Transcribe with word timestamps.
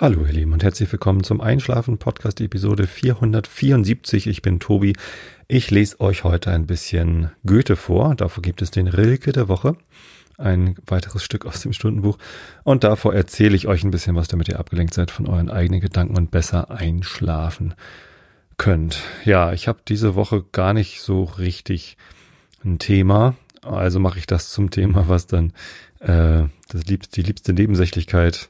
Hallo 0.00 0.24
ihr 0.24 0.32
Lieben 0.32 0.52
und 0.52 0.62
herzlich 0.62 0.92
willkommen 0.92 1.24
zum 1.24 1.40
Einschlafen 1.40 1.98
Podcast 1.98 2.40
Episode 2.40 2.86
474. 2.86 4.28
Ich 4.28 4.42
bin 4.42 4.60
Tobi. 4.60 4.92
Ich 5.48 5.72
lese 5.72 6.00
euch 6.00 6.22
heute 6.22 6.52
ein 6.52 6.68
bisschen 6.68 7.32
Goethe 7.44 7.74
vor. 7.74 8.14
Davor 8.14 8.40
gibt 8.40 8.62
es 8.62 8.70
den 8.70 8.86
Rilke 8.86 9.32
der 9.32 9.48
Woche. 9.48 9.76
Ein 10.36 10.76
weiteres 10.86 11.24
Stück 11.24 11.46
aus 11.46 11.62
dem 11.62 11.72
Stundenbuch. 11.72 12.16
Und 12.62 12.84
davor 12.84 13.12
erzähle 13.12 13.56
ich 13.56 13.66
euch 13.66 13.82
ein 13.82 13.90
bisschen 13.90 14.14
was, 14.14 14.28
damit 14.28 14.46
ihr 14.46 14.60
abgelenkt 14.60 14.94
seid 14.94 15.10
von 15.10 15.26
euren 15.26 15.50
eigenen 15.50 15.80
Gedanken 15.80 16.16
und 16.16 16.30
besser 16.30 16.70
einschlafen 16.70 17.74
könnt. 18.56 19.00
Ja, 19.24 19.52
ich 19.52 19.66
habe 19.66 19.80
diese 19.88 20.14
Woche 20.14 20.44
gar 20.52 20.74
nicht 20.74 21.00
so 21.00 21.24
richtig 21.24 21.96
ein 22.64 22.78
Thema. 22.78 23.34
Also 23.62 23.98
mache 23.98 24.20
ich 24.20 24.28
das 24.28 24.50
zum 24.50 24.70
Thema, 24.70 25.08
was 25.08 25.26
dann 25.26 25.52
äh, 25.98 26.44
das 26.68 26.84
liebste, 26.86 27.20
die 27.20 27.26
liebste 27.26 27.52
Nebensächlichkeit 27.52 28.48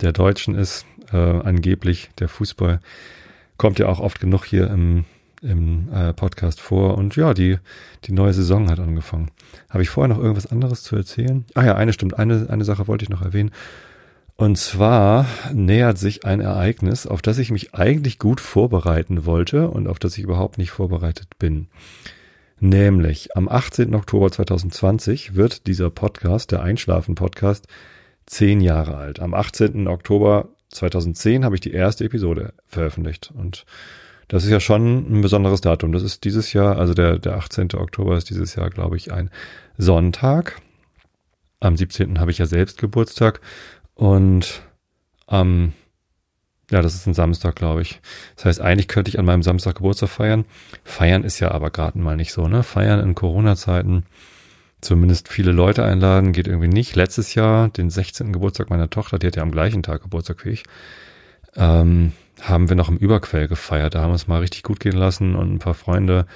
der 0.00 0.12
Deutschen 0.12 0.54
ist, 0.54 0.86
äh, 1.12 1.16
angeblich 1.16 2.10
der 2.18 2.28
Fußball, 2.28 2.80
kommt 3.56 3.78
ja 3.78 3.86
auch 3.86 4.00
oft 4.00 4.20
genug 4.20 4.44
hier 4.44 4.68
im, 4.70 5.04
im 5.42 5.88
äh, 5.92 6.12
Podcast 6.12 6.60
vor. 6.60 6.96
Und 6.96 7.16
ja, 7.16 7.34
die, 7.34 7.58
die 8.04 8.12
neue 8.12 8.32
Saison 8.32 8.70
hat 8.70 8.80
angefangen. 8.80 9.30
Habe 9.70 9.82
ich 9.82 9.90
vorher 9.90 10.14
noch 10.14 10.22
irgendwas 10.22 10.50
anderes 10.50 10.82
zu 10.82 10.96
erzählen? 10.96 11.44
Ah 11.54 11.64
ja, 11.64 11.74
eine 11.76 11.92
stimmt. 11.92 12.18
Eine, 12.18 12.48
eine 12.50 12.64
Sache 12.64 12.88
wollte 12.88 13.04
ich 13.04 13.10
noch 13.10 13.22
erwähnen. 13.22 13.52
Und 14.36 14.58
zwar 14.58 15.26
nähert 15.52 15.96
sich 15.96 16.24
ein 16.24 16.40
Ereignis, 16.40 17.06
auf 17.06 17.22
das 17.22 17.38
ich 17.38 17.52
mich 17.52 17.74
eigentlich 17.74 18.18
gut 18.18 18.40
vorbereiten 18.40 19.26
wollte 19.26 19.70
und 19.70 19.86
auf 19.86 20.00
das 20.00 20.18
ich 20.18 20.24
überhaupt 20.24 20.58
nicht 20.58 20.72
vorbereitet 20.72 21.38
bin. 21.38 21.68
Nämlich 22.58 23.36
am 23.36 23.48
18. 23.48 23.94
Oktober 23.94 24.32
2020 24.32 25.36
wird 25.36 25.68
dieser 25.68 25.90
Podcast, 25.90 26.50
der 26.50 26.62
Einschlafen-Podcast, 26.62 27.68
zehn 28.26 28.60
Jahre 28.60 28.96
alt. 28.96 29.20
Am 29.20 29.34
18. 29.34 29.88
Oktober 29.88 30.48
2010 30.70 31.44
habe 31.44 31.54
ich 31.54 31.60
die 31.60 31.72
erste 31.72 32.04
Episode 32.04 32.52
veröffentlicht 32.66 33.32
und 33.34 33.64
das 34.28 34.44
ist 34.44 34.50
ja 34.50 34.60
schon 34.60 35.18
ein 35.18 35.20
besonderes 35.20 35.60
Datum. 35.60 35.92
Das 35.92 36.02
ist 36.02 36.24
dieses 36.24 36.52
Jahr, 36.52 36.78
also 36.78 36.94
der, 36.94 37.18
der 37.18 37.36
18. 37.36 37.74
Oktober 37.74 38.16
ist 38.16 38.30
dieses 38.30 38.54
Jahr, 38.54 38.70
glaube 38.70 38.96
ich, 38.96 39.12
ein 39.12 39.30
Sonntag. 39.76 40.60
Am 41.60 41.76
17. 41.76 42.20
habe 42.20 42.30
ich 42.30 42.38
ja 42.38 42.46
selbst 42.46 42.78
Geburtstag 42.78 43.40
und 43.94 44.62
am, 45.26 45.72
ja, 46.70 46.82
das 46.82 46.94
ist 46.94 47.06
ein 47.06 47.14
Samstag, 47.14 47.56
glaube 47.56 47.82
ich. 47.82 48.00
Das 48.36 48.46
heißt, 48.46 48.60
eigentlich 48.60 48.88
könnte 48.88 49.10
ich 49.10 49.18
an 49.18 49.24
meinem 49.24 49.42
Samstag 49.42 49.76
Geburtstag 49.76 50.08
feiern. 50.08 50.44
Feiern 50.84 51.24
ist 51.24 51.40
ja 51.40 51.50
aber 51.50 51.70
gerade 51.70 51.98
mal 51.98 52.16
nicht 52.16 52.32
so, 52.32 52.48
ne? 52.48 52.62
Feiern 52.62 53.00
in 53.00 53.14
Corona-Zeiten 53.14 54.04
zumindest 54.84 55.28
viele 55.28 55.52
Leute 55.52 55.84
einladen, 55.84 56.32
geht 56.32 56.46
irgendwie 56.46 56.68
nicht. 56.68 56.94
Letztes 56.96 57.34
Jahr, 57.34 57.68
den 57.68 57.90
16. 57.90 58.32
Geburtstag 58.32 58.70
meiner 58.70 58.90
Tochter, 58.90 59.18
die 59.18 59.26
hat 59.26 59.36
ja 59.36 59.42
am 59.42 59.50
gleichen 59.50 59.82
Tag 59.82 60.02
Geburtstag 60.02 60.44
wie 60.44 60.50
ich, 60.50 60.64
ähm, 61.56 62.12
haben 62.40 62.68
wir 62.68 62.76
noch 62.76 62.88
im 62.88 62.96
Überquell 62.96 63.48
gefeiert. 63.48 63.94
Da 63.94 64.00
haben 64.00 64.10
wir 64.10 64.16
es 64.16 64.28
mal 64.28 64.40
richtig 64.40 64.62
gut 64.62 64.80
gehen 64.80 64.96
lassen 64.96 65.34
und 65.34 65.52
ein 65.52 65.58
paar 65.58 65.74
Freunde, 65.74 66.26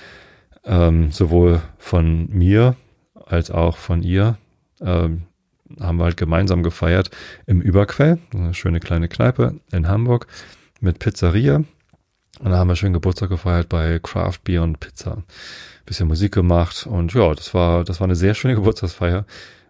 ähm, 0.64 1.10
sowohl 1.12 1.60
von 1.78 2.28
mir 2.30 2.76
als 3.26 3.50
auch 3.50 3.76
von 3.76 4.02
ihr, 4.02 4.38
ähm, 4.80 5.22
haben 5.80 5.98
wir 5.98 6.04
halt 6.04 6.16
gemeinsam 6.16 6.62
gefeiert 6.62 7.10
im 7.46 7.60
Überquell, 7.60 8.18
eine 8.32 8.54
schöne 8.54 8.80
kleine 8.80 9.08
Kneipe 9.08 9.60
in 9.70 9.88
Hamburg 9.88 10.26
mit 10.80 10.98
Pizzeria. 10.98 11.64
Und 12.40 12.50
da 12.50 12.58
haben 12.58 12.68
wir 12.68 12.76
schön 12.76 12.92
Geburtstag 12.92 13.30
gefeiert 13.30 13.68
bei 13.68 13.98
Craft 13.98 14.38
Beer 14.44 14.62
und 14.62 14.80
Pizza 14.80 15.22
bisschen 15.88 16.06
Musik 16.06 16.32
gemacht 16.32 16.86
und 16.86 17.14
ja, 17.14 17.34
das 17.34 17.54
war, 17.54 17.82
das 17.82 18.00
war 18.00 18.06
eine 18.06 18.14
sehr 18.14 18.34
schöne 18.34 18.54
Geburtstagsfeier. 18.56 19.24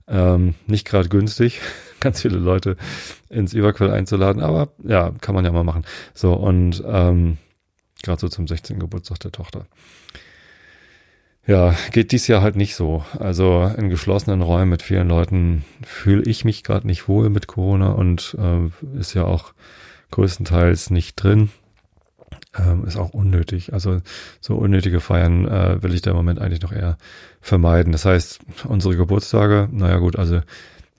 Ähm, 0.06 0.54
nicht 0.66 0.86
gerade 0.86 1.08
günstig, 1.08 1.60
ganz 2.00 2.22
viele 2.22 2.38
Leute 2.38 2.76
ins 3.28 3.52
Überquell 3.52 3.90
einzuladen, 3.90 4.42
aber 4.42 4.72
ja, 4.84 5.12
kann 5.20 5.34
man 5.34 5.44
ja 5.44 5.52
mal 5.52 5.64
machen. 5.64 5.84
So, 6.14 6.34
und 6.34 6.82
ähm, 6.86 7.38
gerade 8.02 8.20
so 8.20 8.28
zum 8.28 8.46
16. 8.46 8.78
Geburtstag 8.78 9.20
der 9.20 9.32
Tochter. 9.32 9.66
Ja, 11.46 11.74
geht 11.92 12.12
dies 12.12 12.26
Jahr 12.26 12.42
halt 12.42 12.56
nicht 12.56 12.74
so. 12.74 13.04
Also 13.18 13.70
in 13.76 13.88
geschlossenen 13.88 14.42
Räumen 14.42 14.70
mit 14.70 14.82
vielen 14.82 15.08
Leuten 15.08 15.64
fühle 15.82 16.22
ich 16.24 16.44
mich 16.44 16.62
gerade 16.62 16.86
nicht 16.86 17.08
wohl 17.08 17.30
mit 17.30 17.46
Corona 17.46 17.90
und 17.92 18.36
äh, 18.38 18.98
ist 18.98 19.14
ja 19.14 19.24
auch 19.24 19.52
größtenteils 20.10 20.90
nicht 20.90 21.16
drin 21.16 21.50
ähm, 22.56 22.84
ist 22.84 22.96
auch 22.96 23.10
unnötig. 23.10 23.72
Also 23.72 24.00
so 24.40 24.56
unnötige 24.56 25.00
Feiern 25.00 25.46
äh, 25.46 25.82
will 25.82 25.94
ich 25.94 26.02
da 26.02 26.10
im 26.10 26.16
Moment 26.16 26.40
eigentlich 26.40 26.62
noch 26.62 26.72
eher 26.72 26.96
vermeiden. 27.40 27.92
Das 27.92 28.04
heißt, 28.04 28.40
unsere 28.64 28.96
Geburtstage, 28.96 29.68
naja 29.70 29.98
gut, 29.98 30.16
also 30.16 30.40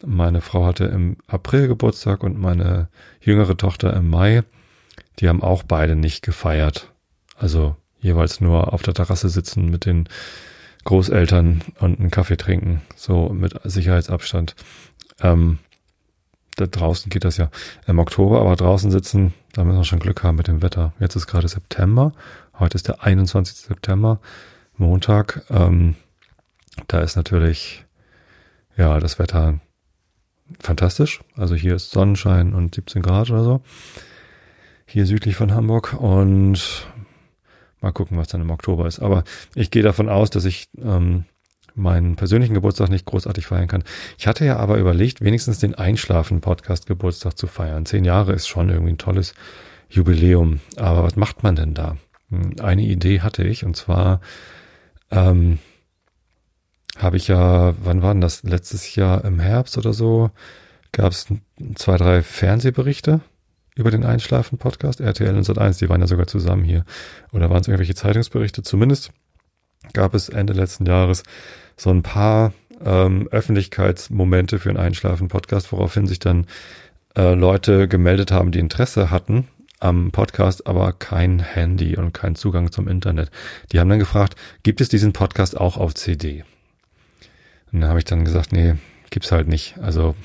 meine 0.06 0.42
Frau 0.42 0.66
hatte 0.66 0.86
im 0.86 1.18
April 1.28 1.68
Geburtstag 1.68 2.24
und 2.24 2.40
meine 2.40 2.88
jüngere 3.22 3.58
Tochter 3.58 3.94
im 3.94 4.10
Mai. 4.10 4.44
Die 5.20 5.28
haben 5.28 5.44
auch 5.44 5.64
beide 5.64 5.96
nicht 5.96 6.22
gefeiert. 6.24 6.92
Also 7.36 7.76
jeweils 8.00 8.40
nur 8.40 8.74
auf 8.74 8.82
der 8.82 8.94
Terrasse 8.94 9.30
sitzen 9.30 9.70
mit 9.70 9.86
den 9.86 10.08
Großeltern 10.86 11.62
und 11.80 12.00
einen 12.00 12.12
Kaffee 12.12 12.38
trinken, 12.38 12.82
so 12.96 13.30
mit 13.30 13.60
Sicherheitsabstand. 13.64 14.56
Ähm, 15.22 15.60
da 16.56 16.68
draußen 16.68 17.10
geht 17.10 17.26
das 17.26 17.38
ja 17.38 17.50
im 17.88 18.00
Oktober, 18.00 18.42
aber 18.42 18.56
draußen 18.56 18.92
sitzen, 18.92 19.34
da 19.54 19.64
müssen 19.64 19.78
wir 19.80 19.84
schon 19.84 20.00
Glück 20.00 20.24
haben 20.24 20.36
mit 20.36 20.48
dem 20.48 20.62
Wetter. 20.62 20.94
Jetzt 21.00 21.16
ist 21.16 21.28
gerade 21.28 21.48
September. 21.48 22.12
Heute 22.58 22.76
ist 22.76 22.88
der 22.88 23.04
21. 23.04 23.56
September, 23.58 24.20
Montag. 24.78 25.44
Ähm, 25.50 25.96
da 26.88 27.00
ist 27.00 27.16
natürlich, 27.16 27.86
ja, 28.78 29.00
das 29.00 29.20
Wetter 29.20 29.60
fantastisch. 30.60 31.22
Also 31.36 31.56
hier 31.56 31.76
ist 31.76 31.92
Sonnenschein 31.92 32.54
und 32.54 32.76
17 32.76 33.02
Grad 33.02 33.30
oder 33.30 33.44
so. 33.44 33.62
Hier 34.86 35.06
südlich 35.06 35.36
von 35.36 35.54
Hamburg 35.54 35.94
und 35.94 36.88
mal 37.82 37.92
gucken, 37.92 38.18
was 38.18 38.28
dann 38.28 38.42
im 38.42 38.50
Oktober 38.50 38.88
ist. 38.88 39.00
Aber 39.00 39.24
ich 39.56 39.72
gehe 39.72 39.84
davon 39.84 40.10
aus, 40.10 40.30
dass 40.30 40.46
ich 40.46 40.70
ähm, 40.78 41.26
meinen 41.76 42.16
persönlichen 42.16 42.54
Geburtstag 42.54 42.90
nicht 42.90 43.06
großartig 43.06 43.48
feiern 43.48 43.68
kann. 43.68 43.84
Ich 44.18 44.28
hatte 44.28 44.46
ja 44.46 44.58
aber 44.58 44.78
überlegt, 44.78 45.22
wenigstens 45.22 45.60
den 45.60 45.76
Einschlafen-Podcast-Geburtstag 45.76 47.38
zu 47.38 47.48
feiern. 47.48 47.86
Zehn 47.86 48.06
Jahre 48.06 48.34
ist 48.34 48.48
schon 48.48 48.70
irgendwie 48.70 48.94
ein 48.94 48.98
tolles 48.98 49.34
Jubiläum. 49.90 50.60
Aber 50.78 51.04
was 51.04 51.16
macht 51.16 51.44
man 51.44 51.56
denn 51.56 51.74
da? 51.74 51.98
Hm, 52.30 52.56
eine 52.62 52.84
Idee 52.84 53.22
hatte 53.22 53.44
ich 53.44 53.66
und 53.66 53.76
zwar 53.76 54.22
ähm, 55.12 55.60
habe 56.98 57.18
ich 57.18 57.28
ja, 57.28 57.74
wann 57.84 58.02
war 58.02 58.14
denn 58.14 58.22
das? 58.22 58.44
Letztes 58.44 58.96
Jahr 58.96 59.24
im 59.24 59.40
Herbst 59.40 59.78
oder 59.78 59.94
so 59.94 60.32
gab 60.92 61.12
es 61.12 61.28
zwei, 61.76 61.98
drei 61.98 62.22
Fernsehberichte 62.22 63.22
über 63.76 63.92
den 63.92 64.04
Einschlafen-Podcast, 64.04 65.00
RTL 65.00 65.36
und 65.36 65.48
Sat1, 65.48 65.80
die 65.80 65.88
waren 65.88 66.02
ja 66.02 66.08
sogar 66.08 66.28
zusammen 66.28 66.64
hier. 66.64 66.84
Oder 67.32 67.50
waren 67.50 67.62
es 67.62 67.68
irgendwelche 67.68 67.96
Zeitungsberichte? 67.96 68.64
Zumindest 68.64 69.12
gab 69.94 70.14
es 70.14 70.30
Ende 70.30 70.54
letzten 70.54 70.86
Jahres 70.86 71.24
so 71.78 71.90
ein 71.90 72.04
paar 72.04 72.54
ähm, 72.84 73.28
Öffentlichkeitsmomente 73.32 74.60
für 74.60 74.70
einen 74.70 74.78
Einschlafen-Podcast, 74.78 75.72
woraufhin 75.72 76.08
sich 76.08 76.20
dann 76.20 76.48
äh, 77.16 77.34
Leute 77.34 77.88
gemeldet 77.88 78.32
haben, 78.32 78.52
die 78.52 78.60
Interesse 78.60 79.12
hatten 79.12 79.48
am 79.80 80.12
Podcast, 80.12 80.68
aber 80.68 80.92
kein 80.94 81.40
Handy 81.40 81.96
und 81.96 82.14
kein 82.14 82.36
Zugang 82.36 82.72
zum 82.72 82.88
Internet. 82.88 83.32
Die 83.72 83.80
haben 83.80 83.90
dann 83.90 84.00
gefragt, 84.00 84.36
gibt 84.64 84.82
es 84.82 84.90
diesen 84.90 85.14
Podcast 85.14 85.58
auch 85.58 85.78
auf 85.78 85.96
CD? 85.96 86.44
Und 87.72 87.82
da 87.82 87.88
habe 87.88 88.00
ich 88.00 88.06
dann 88.06 88.26
gesagt, 88.26 88.52
nee, 88.52 88.76
gibt's 89.10 89.32
halt 89.32 89.48
nicht. 89.48 89.78
Also 89.80 90.16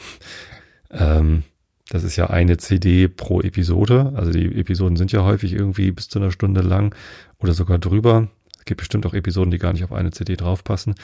ähm, 0.90 1.44
das 1.90 2.02
ist 2.02 2.16
ja 2.16 2.30
eine 2.30 2.56
CD 2.56 3.08
pro 3.08 3.40
Episode. 3.42 4.12
Also 4.16 4.32
die 4.32 4.58
Episoden 4.58 4.96
sind 4.96 5.12
ja 5.12 5.22
häufig 5.22 5.52
irgendwie 5.52 5.92
bis 5.92 6.08
zu 6.08 6.18
einer 6.18 6.32
Stunde 6.32 6.62
lang 6.62 6.94
oder 7.38 7.52
sogar 7.52 7.78
drüber. 7.78 8.28
Es 8.64 8.66
gibt 8.66 8.78
bestimmt 8.78 9.04
auch 9.04 9.12
Episoden, 9.12 9.50
die 9.50 9.58
gar 9.58 9.74
nicht 9.74 9.84
auf 9.84 9.92
eine 9.92 10.10
CD 10.10 10.36
draufpassen. 10.36 10.94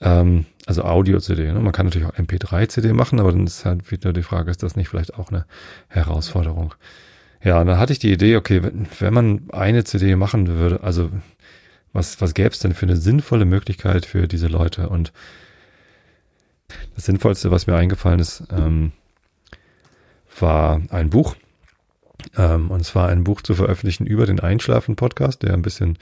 Ähm, 0.00 0.46
also 0.64 0.84
Audio-CD. 0.84 1.52
Ne? 1.52 1.60
Man 1.60 1.72
kann 1.72 1.84
natürlich 1.84 2.08
auch 2.08 2.14
MP3-CD 2.14 2.94
machen, 2.94 3.20
aber 3.20 3.30
dann 3.30 3.46
ist 3.46 3.66
halt 3.66 3.90
wieder 3.90 4.14
die 4.14 4.22
Frage, 4.22 4.50
ist 4.50 4.62
das 4.62 4.74
nicht 4.74 4.88
vielleicht 4.88 5.12
auch 5.12 5.28
eine 5.28 5.44
Herausforderung? 5.88 6.74
Ja, 7.42 7.60
und 7.60 7.66
dann 7.66 7.78
hatte 7.78 7.92
ich 7.92 7.98
die 7.98 8.10
Idee, 8.10 8.36
okay, 8.36 8.62
wenn, 8.62 8.86
wenn 9.00 9.12
man 9.12 9.42
eine 9.52 9.84
CD 9.84 10.16
machen 10.16 10.48
würde, 10.48 10.82
also 10.82 11.10
was, 11.92 12.22
was 12.22 12.32
gäbe 12.32 12.48
es 12.48 12.58
denn 12.60 12.72
für 12.72 12.86
eine 12.86 12.96
sinnvolle 12.96 13.44
Möglichkeit 13.44 14.06
für 14.06 14.26
diese 14.26 14.46
Leute? 14.46 14.88
Und 14.88 15.12
das 16.94 17.04
Sinnvollste, 17.04 17.50
was 17.50 17.66
mir 17.66 17.76
eingefallen 17.76 18.18
ist, 18.18 18.44
ähm, 18.50 18.92
war 20.40 20.80
ein 20.88 21.10
Buch. 21.10 21.36
Ähm, 22.34 22.70
und 22.70 22.82
zwar 22.86 23.10
ein 23.10 23.24
Buch 23.24 23.42
zu 23.42 23.54
veröffentlichen 23.54 24.06
über 24.06 24.24
den 24.24 24.40
Einschlafen-Podcast, 24.40 25.42
der 25.42 25.52
ein 25.52 25.60
bisschen 25.60 25.98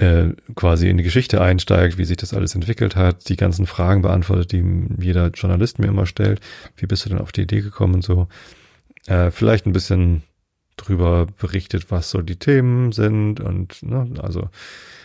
äh, 0.00 0.32
quasi 0.54 0.88
in 0.88 0.96
die 0.96 1.04
Geschichte 1.04 1.42
einsteigt, 1.42 1.98
wie 1.98 2.06
sich 2.06 2.16
das 2.16 2.32
alles 2.32 2.54
entwickelt 2.54 2.96
hat, 2.96 3.28
die 3.28 3.36
ganzen 3.36 3.66
Fragen 3.66 4.00
beantwortet, 4.00 4.52
die 4.52 4.64
jeder 4.98 5.28
Journalist 5.28 5.78
mir 5.78 5.88
immer 5.88 6.06
stellt. 6.06 6.40
Wie 6.76 6.86
bist 6.86 7.04
du 7.04 7.10
denn 7.10 7.18
auf 7.18 7.32
die 7.32 7.42
Idee 7.42 7.60
gekommen 7.60 7.96
und 7.96 8.04
so? 8.04 8.26
Äh, 9.06 9.30
vielleicht 9.30 9.66
ein 9.66 9.74
bisschen 9.74 10.22
drüber 10.78 11.26
berichtet, 11.38 11.90
was 11.90 12.08
so 12.08 12.22
die 12.22 12.36
Themen 12.36 12.92
sind 12.92 13.40
und 13.40 13.82
ne, 13.82 14.10
also 14.22 14.48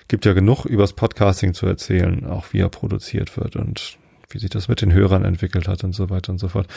gibt 0.07 0.24
ja 0.24 0.31
genug 0.31 0.63
übers 0.63 0.94
Podcasting 0.94 1.53
zu 1.53 1.65
erzählen, 1.65 2.25
auch 2.25 2.53
wie 2.53 2.59
er 2.59 2.69
produziert 2.69 3.36
wird 3.36 3.57
und 3.57 3.98
wie 4.30 4.39
sich 4.39 4.50
das 4.50 4.69
mit 4.69 4.81
den 4.81 4.94
Hörern 4.94 5.25
entwickelt 5.25 5.68
hat 5.68 5.83
und 5.83 5.94
so 5.94 6.09
weiter 6.09 6.31
und 6.31 6.39
so 6.39 6.48
fort. 6.48 6.68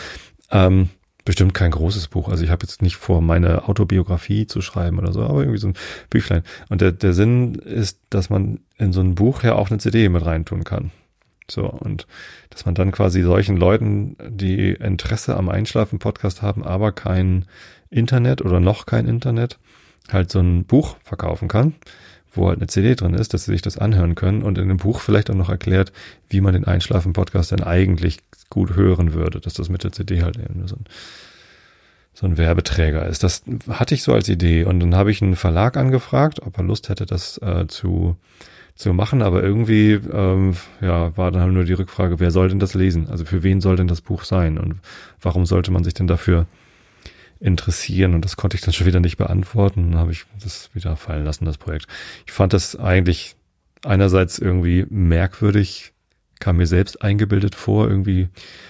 Ähm, 0.51 0.89
bestimmt 1.29 1.53
kein 1.53 1.73
großes 1.73 2.09
Buch. 2.09 2.31
Also 2.31 2.43
ich 2.43 2.49
habe 2.49 2.65
jetzt 2.65 2.81
nicht 2.81 2.97
vor, 2.97 3.21
meine 3.21 3.69
Autobiografie 3.69 4.47
zu 4.47 4.63
schreiben 4.63 4.99
oder 4.99 5.13
so, 5.13 5.25
aber 5.25 5.41
irgendwie 5.41 5.59
so 5.61 5.69
ein 5.69 5.75
Büchlein. 6.09 6.43
Und 6.71 6.81
der, 6.81 6.91
der 6.91 7.13
Sinn 7.13 7.57
ist, 7.57 8.01
dass 8.09 8.31
man 8.31 8.61
in 8.79 8.95
so 8.95 9.03
ein 9.03 9.15
Buch 9.15 9.43
ja 9.43 9.55
auch 9.55 9.71
eine 9.71 9.77
CD 9.77 10.09
mit 10.09 10.25
reintun 10.25 10.65
kann. 10.65 10.91
So, 11.51 11.67
und 11.67 12.07
dass 12.49 12.65
man 12.65 12.75
dann 12.75 12.93
quasi 12.93 13.21
solchen 13.21 13.59
Leuten, 13.59 14.17
die 14.27 14.71
Interesse 14.71 15.37
am 15.37 15.51
Einschlafen-Podcast 15.51 16.41
haben, 16.41 16.65
aber 16.65 16.93
kein 16.93 17.45
Internet 17.91 18.41
oder 18.41 18.59
noch 18.59 18.87
kein 18.87 19.07
Internet, 19.07 19.59
halt 20.11 20.31
so 20.31 20.41
ein 20.41 20.65
Buch 20.65 20.97
verkaufen 21.03 21.49
kann, 21.49 21.75
wo 22.39 22.49
halt 22.49 22.59
eine 22.59 22.67
CD 22.67 22.95
drin 22.95 23.15
ist, 23.15 23.35
dass 23.35 23.45
sie 23.45 23.53
sich 23.53 23.63
das 23.63 23.79
anhören 23.79 24.15
können 24.15 24.43
und 24.43 24.59
in 24.59 24.69
dem 24.69 24.79
Buch 24.79 25.01
vielleicht 25.01 25.31
auch 25.31 25.35
noch 25.35 25.51
erklärt, 25.51 25.93
wie 26.29 26.41
man 26.41 26.55
den 26.55 26.65
Einschlafen-Podcast 26.65 27.53
denn 27.53 27.63
eigentlich 27.63 28.19
gut 28.51 28.77
hören 28.77 29.13
würde, 29.13 29.41
dass 29.41 29.55
das 29.55 29.69
mit 29.69 29.85
der 29.85 29.93
CD 29.93 30.23
halt 30.23 30.37
eben 30.39 30.67
so 30.67 30.77
ein, 30.77 30.85
so 32.15 32.27
ein 32.27 32.39
Werbeträger 32.39 33.07
ist. 33.07 33.23
Das 33.23 33.43
hatte 33.69 33.95
ich 33.95 34.03
so 34.03 34.15
als 34.15 34.29
Idee 34.29 34.65
und 34.65 34.81
dann 34.81 34.95
habe 34.95 35.11
ich 35.11 35.21
einen 35.21 35.37
Verlag 35.37 35.77
angefragt, 35.77 36.41
ob 36.43 36.57
er 36.57 36.65
Lust 36.65 36.89
hätte, 36.89 37.07
das 37.07 37.39
äh, 37.39 37.67
zu 37.69 38.17
zu 38.79 38.93
machen, 38.93 39.23
aber 39.23 39.43
irgendwie 39.43 39.95
ähm, 40.13 40.55
ja 40.81 41.15
war 41.17 41.33
dann 41.33 41.43
halt 41.43 41.53
nur 41.53 41.65
die 41.65 41.73
Rückfrage, 41.73 42.21
wer 42.21 42.31
soll 42.31 42.49
denn 42.49 42.61
das 42.61 42.75
lesen? 42.75 43.09
Also 43.09 43.25
für 43.25 43.43
wen 43.43 43.61
soll 43.61 43.75
denn 43.75 43.89
das 43.89 44.01
Buch 44.01 44.23
sein 44.23 44.57
und 44.57 44.77
warum 45.21 45.47
sollte 45.47 45.73
man 45.73 45.83
sich 45.83 45.95
denn 45.95 46.07
dafür 46.07 46.47
interessieren? 47.41 48.15
Und 48.15 48.25
das 48.25 48.37
konnte 48.37 48.57
ich 48.57 48.63
dann 48.63 48.73
schon 48.73 48.87
wieder 48.87 49.01
nicht 49.01 49.17
beantworten. 49.17 49.93
Dann 49.93 50.01
habe 50.01 50.13
ich 50.13 50.25
das 50.43 50.71
wieder 50.75 50.97
fallen 50.97 51.25
lassen, 51.25 51.45
das 51.45 51.59
Projekt. 51.59 51.87
Ich 52.27 52.33
fand 52.33 52.53
das 52.53 52.77
eigentlich 52.77 53.37
einerseits 53.85 54.39
irgendwie 54.39 54.87
merkwürdig, 54.89 55.93
kam 56.41 56.57
mir 56.57 56.67
selbst 56.67 57.03
eingebildet 57.03 57.55
vor, 57.55 57.89
irgendwie 57.89 58.29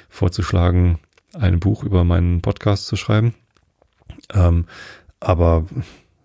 vorzuschlagen, 0.08 0.98
ein 1.34 1.60
Buch 1.60 1.84
über 1.84 2.04
meinen 2.04 2.40
Podcast 2.40 2.86
zu 2.86 2.96
schreiben. 2.96 3.34
Ähm, 4.32 4.66
aber 5.20 5.66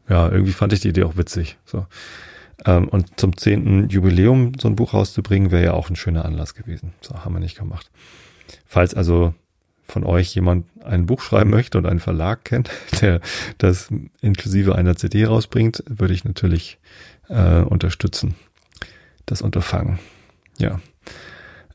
ja, 0.09 0.29
irgendwie 0.29 0.53
fand 0.53 0.73
ich 0.73 0.81
die 0.81 0.89
Idee 0.89 1.03
auch 1.03 1.17
witzig. 1.17 1.57
So. 1.65 1.85
Ähm, 2.65 2.87
und 2.87 3.19
zum 3.19 3.35
zehnten 3.37 3.89
Jubiläum 3.89 4.53
so 4.59 4.67
ein 4.67 4.75
Buch 4.75 4.93
rauszubringen, 4.93 5.51
wäre 5.51 5.63
ja 5.63 5.73
auch 5.73 5.89
ein 5.89 5.95
schöner 5.95 6.25
Anlass 6.25 6.55
gewesen. 6.55 6.93
So 7.01 7.23
haben 7.23 7.33
wir 7.33 7.39
nicht 7.39 7.57
gemacht. 7.57 7.89
Falls 8.65 8.93
also 8.93 9.33
von 9.85 10.03
euch 10.03 10.33
jemand 10.35 10.65
ein 10.83 11.05
Buch 11.05 11.21
schreiben 11.21 11.49
möchte 11.49 11.77
und 11.77 11.85
einen 11.85 11.99
Verlag 11.99 12.45
kennt, 12.45 12.69
der 13.01 13.21
das 13.57 13.89
inklusive 14.21 14.75
einer 14.75 14.95
CD 14.95 15.25
rausbringt, 15.25 15.83
würde 15.87 16.13
ich 16.13 16.23
natürlich 16.23 16.79
äh, 17.29 17.61
unterstützen. 17.61 18.35
Das 19.25 19.41
Unterfangen. 19.41 19.99
Ja. 20.57 20.81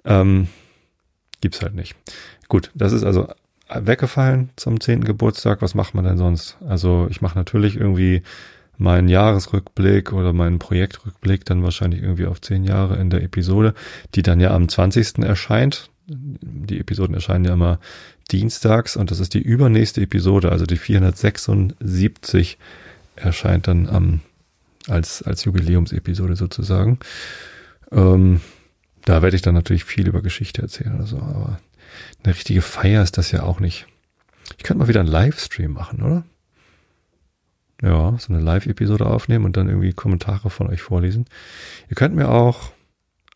Ähm, 0.04 0.48
gibt's 1.40 1.62
halt 1.62 1.74
nicht. 1.74 1.94
Gut, 2.48 2.70
das 2.74 2.92
ist 2.92 3.04
also 3.04 3.28
weggefallen 3.68 4.50
zum 4.56 4.80
zehnten 4.80 5.04
Geburtstag. 5.04 5.62
Was 5.62 5.74
macht 5.74 5.94
man 5.94 6.04
denn 6.04 6.18
sonst? 6.18 6.56
Also 6.66 7.06
ich 7.10 7.20
mache 7.20 7.38
natürlich 7.38 7.76
irgendwie 7.76 8.22
meinen 8.78 9.08
Jahresrückblick 9.08 10.12
oder 10.12 10.32
meinen 10.32 10.58
Projektrückblick 10.58 11.44
dann 11.44 11.62
wahrscheinlich 11.62 12.02
irgendwie 12.02 12.26
auf 12.26 12.40
zehn 12.40 12.64
Jahre 12.64 12.96
in 12.96 13.10
der 13.10 13.22
Episode, 13.22 13.74
die 14.14 14.22
dann 14.22 14.40
ja 14.40 14.54
am 14.54 14.68
20. 14.68 15.18
erscheint. 15.18 15.90
Die 16.08 16.80
Episoden 16.80 17.14
erscheinen 17.14 17.44
ja 17.44 17.52
immer 17.52 17.78
dienstags 18.30 18.96
und 18.96 19.10
das 19.10 19.20
ist 19.20 19.34
die 19.34 19.42
übernächste 19.42 20.00
Episode, 20.00 20.50
also 20.50 20.64
die 20.64 20.76
476 20.76 22.58
erscheint 23.16 23.68
dann 23.68 23.88
am 23.88 24.20
als 24.88 25.22
als 25.22 25.44
Jubiläumsepisode 25.44 26.34
sozusagen. 26.34 26.98
Ähm, 27.92 28.40
da 29.04 29.22
werde 29.22 29.36
ich 29.36 29.42
dann 29.42 29.54
natürlich 29.54 29.84
viel 29.84 30.08
über 30.08 30.22
Geschichte 30.22 30.62
erzählen 30.62 30.94
oder 30.94 31.06
so, 31.06 31.18
aber 31.18 31.60
eine 32.22 32.34
richtige 32.34 32.62
Feier 32.62 33.02
ist 33.02 33.18
das 33.18 33.30
ja 33.30 33.42
auch 33.42 33.60
nicht. 33.60 33.86
Ich 34.56 34.64
könnte 34.64 34.78
mal 34.78 34.88
wieder 34.88 35.00
einen 35.00 35.10
Livestream 35.10 35.72
machen, 35.72 36.02
oder? 36.02 36.24
ja, 37.82 38.16
so 38.18 38.32
eine 38.32 38.42
Live-Episode 38.42 39.06
aufnehmen 39.06 39.44
und 39.44 39.56
dann 39.56 39.68
irgendwie 39.68 39.92
Kommentare 39.92 40.50
von 40.50 40.68
euch 40.68 40.82
vorlesen. 40.82 41.26
Ihr 41.88 41.94
könnt 41.94 42.14
mir 42.14 42.28
auch 42.28 42.72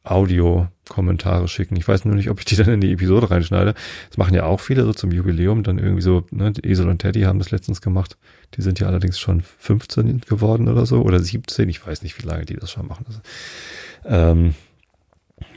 Audio-Kommentare 0.05 1.47
schicken. 1.47 1.77
Ich 1.77 1.87
weiß 1.87 2.05
nur 2.05 2.15
nicht, 2.15 2.29
ob 2.31 2.41
ich 2.41 2.45
die 2.45 2.57
dann 2.57 2.69
in 2.69 2.81
die 2.81 2.93
Episode 2.93 3.31
reinschneide. 3.31 3.75
Das 4.09 4.19
machen 4.19 4.35
ja 4.35 4.45
auch 4.45 4.61
viele 4.61 4.85
so 4.85 4.93
zum 4.93 5.13
Jubiläum. 5.13 5.63
Dann 5.63 5.79
irgendwie 5.79 6.03
so, 6.03 6.27
ne, 6.31 6.53
Esel 6.63 6.89
und 6.89 6.99
Teddy 6.99 7.23
haben 7.23 7.39
das 7.39 7.51
letztens 7.51 7.81
gemacht. 7.81 8.17
Die 8.55 8.63
sind 8.63 8.81
ja 8.81 8.89
allerdings 8.89 9.19
schon 9.19 9.43
15 9.43 10.23
geworden 10.23 10.69
oder 10.69 10.87
so 10.87 11.03
oder 11.03 11.21
17. 11.21 11.69
Ich 11.69 11.87
weiß 11.87 12.03
nicht, 12.03 12.21
wie 12.21 12.27
lange 12.27 12.45
die 12.45 12.57
das 12.57 12.73
schon 12.73 12.89
machen. 12.89 13.07
Also, 13.07 13.21
ähm, 14.05 14.55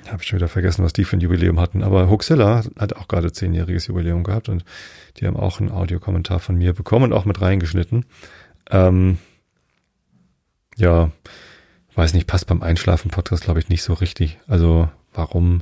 habe 0.08 0.22
ich 0.22 0.28
schon 0.28 0.38
wieder 0.38 0.48
vergessen, 0.48 0.84
was 0.84 0.94
die 0.94 1.04
für 1.04 1.18
ein 1.18 1.22
Jubiläum 1.22 1.60
hatten. 1.60 1.84
Aber 1.84 2.10
Huxilla 2.10 2.64
hat 2.78 2.96
auch 2.96 3.08
gerade 3.08 3.32
zehnjähriges 3.32 3.88
Jubiläum 3.88 4.24
gehabt 4.24 4.50
und 4.50 4.64
die 5.18 5.26
haben 5.26 5.38
auch 5.38 5.60
einen 5.60 5.72
Audiokommentar 5.72 6.40
von 6.40 6.56
mir 6.56 6.74
bekommen 6.74 7.06
und 7.06 7.14
auch 7.14 7.26
mit 7.26 7.42
reingeschnitten. 7.42 8.06
Ähm, 8.70 9.18
ja, 10.78 11.12
weiß 11.96 12.14
nicht, 12.14 12.28
passt 12.28 12.48
beim 12.48 12.62
Einschlafen-Podcast, 12.62 13.44
glaube 13.44 13.60
ich, 13.60 13.70
nicht 13.70 13.84
so 13.84 13.94
richtig. 13.94 14.38
Also, 14.48 14.90
warum 15.14 15.62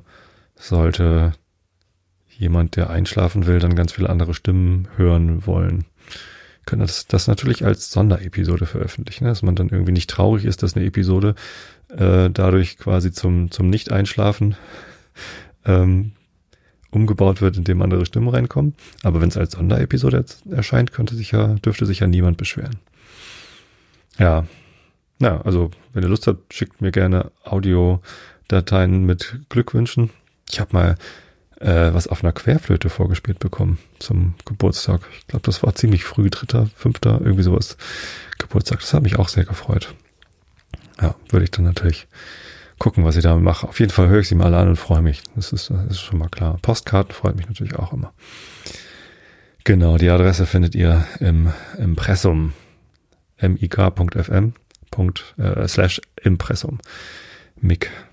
sollte 0.55 1.33
jemand, 2.29 2.75
der 2.75 2.89
einschlafen 2.89 3.45
will, 3.45 3.59
dann 3.59 3.75
ganz 3.75 3.91
viele 3.93 4.09
andere 4.09 4.33
Stimmen 4.33 4.87
hören 4.95 5.45
wollen? 5.45 5.85
Können 6.65 6.81
das, 6.81 7.07
das 7.07 7.27
natürlich 7.27 7.65
als 7.65 7.91
Sonderepisode 7.91 8.65
veröffentlichen, 8.65 9.25
dass 9.25 9.41
man 9.41 9.55
dann 9.55 9.69
irgendwie 9.69 9.91
nicht 9.91 10.09
traurig 10.09 10.45
ist, 10.45 10.63
dass 10.63 10.75
eine 10.75 10.85
Episode 10.85 11.35
äh, 11.89 12.29
dadurch 12.29 12.77
quasi 12.77 13.11
zum, 13.11 13.51
zum 13.51 13.69
Nicht-Einschlafen 13.69 14.55
ähm, 15.65 16.13
umgebaut 16.89 17.41
wird, 17.41 17.57
indem 17.57 17.81
andere 17.81 18.05
Stimmen 18.05 18.29
reinkommen. 18.29 18.75
Aber 19.03 19.19
wenn 19.21 19.29
es 19.29 19.37
als 19.37 19.53
Sonderepisode 19.53 20.25
erscheint, 20.49 20.93
könnte 20.93 21.15
sich 21.15 21.31
ja, 21.31 21.55
dürfte 21.55 21.85
sich 21.85 21.99
ja 21.99 22.07
niemand 22.07 22.37
beschweren. 22.37 22.77
Ja. 24.17 24.45
Ja, 25.23 25.39
also 25.41 25.71
wenn 25.93 26.03
ihr 26.03 26.09
Lust 26.09 26.27
habt, 26.27 26.53
schickt 26.53 26.81
mir 26.81 26.91
gerne 26.91 27.31
Audiodateien 27.45 29.05
mit 29.05 29.39
Glückwünschen. 29.47 30.09
Ich 30.51 30.59
habe 30.59 30.73
mal 30.73 30.95
äh, 31.61 31.93
was 31.93 32.07
auf 32.07 32.25
einer 32.25 32.33
Querflöte 32.33 32.89
vorgespielt 32.89 33.39
bekommen 33.39 33.77
zum 33.99 34.33
Geburtstag. 34.43 34.99
Ich 35.17 35.27
glaube, 35.27 35.45
das 35.45 35.63
war 35.63 35.75
ziemlich 35.75 36.03
früh, 36.03 36.29
dritter, 36.29 36.67
fünfter, 36.75 37.21
irgendwie 37.21 37.43
sowas 37.43 37.77
Geburtstag. 38.37 38.81
Das 38.81 38.93
hat 38.93 39.03
mich 39.03 39.17
auch 39.17 39.29
sehr 39.29 39.45
gefreut. 39.45 39.95
Ja, 41.01 41.15
würde 41.29 41.45
ich 41.45 41.51
dann 41.51 41.63
natürlich 41.63 42.07
gucken, 42.77 43.05
was 43.05 43.15
ich 43.15 43.23
damit 43.23 43.45
mache. 43.45 43.65
Auf 43.65 43.79
jeden 43.79 43.93
Fall 43.93 44.09
höre 44.09 44.19
ich 44.19 44.27
sie 44.27 44.35
mal 44.35 44.53
an 44.53 44.67
und 44.67 44.75
freue 44.75 45.01
mich. 45.01 45.21
Das 45.37 45.53
ist, 45.53 45.69
das 45.69 45.85
ist 45.85 46.01
schon 46.01 46.19
mal 46.19 46.27
klar. 46.27 46.59
Postkarten 46.61 47.15
freut 47.15 47.37
mich 47.37 47.47
natürlich 47.47 47.77
auch 47.77 47.93
immer. 47.93 48.11
Genau, 49.63 49.97
die 49.97 50.09
Adresse 50.09 50.45
findet 50.45 50.75
ihr 50.75 51.05
im 51.21 51.53
Impressum 51.77 52.51
mik.fm 54.97 55.41
äh, 55.41 55.67
slash. 55.67 56.01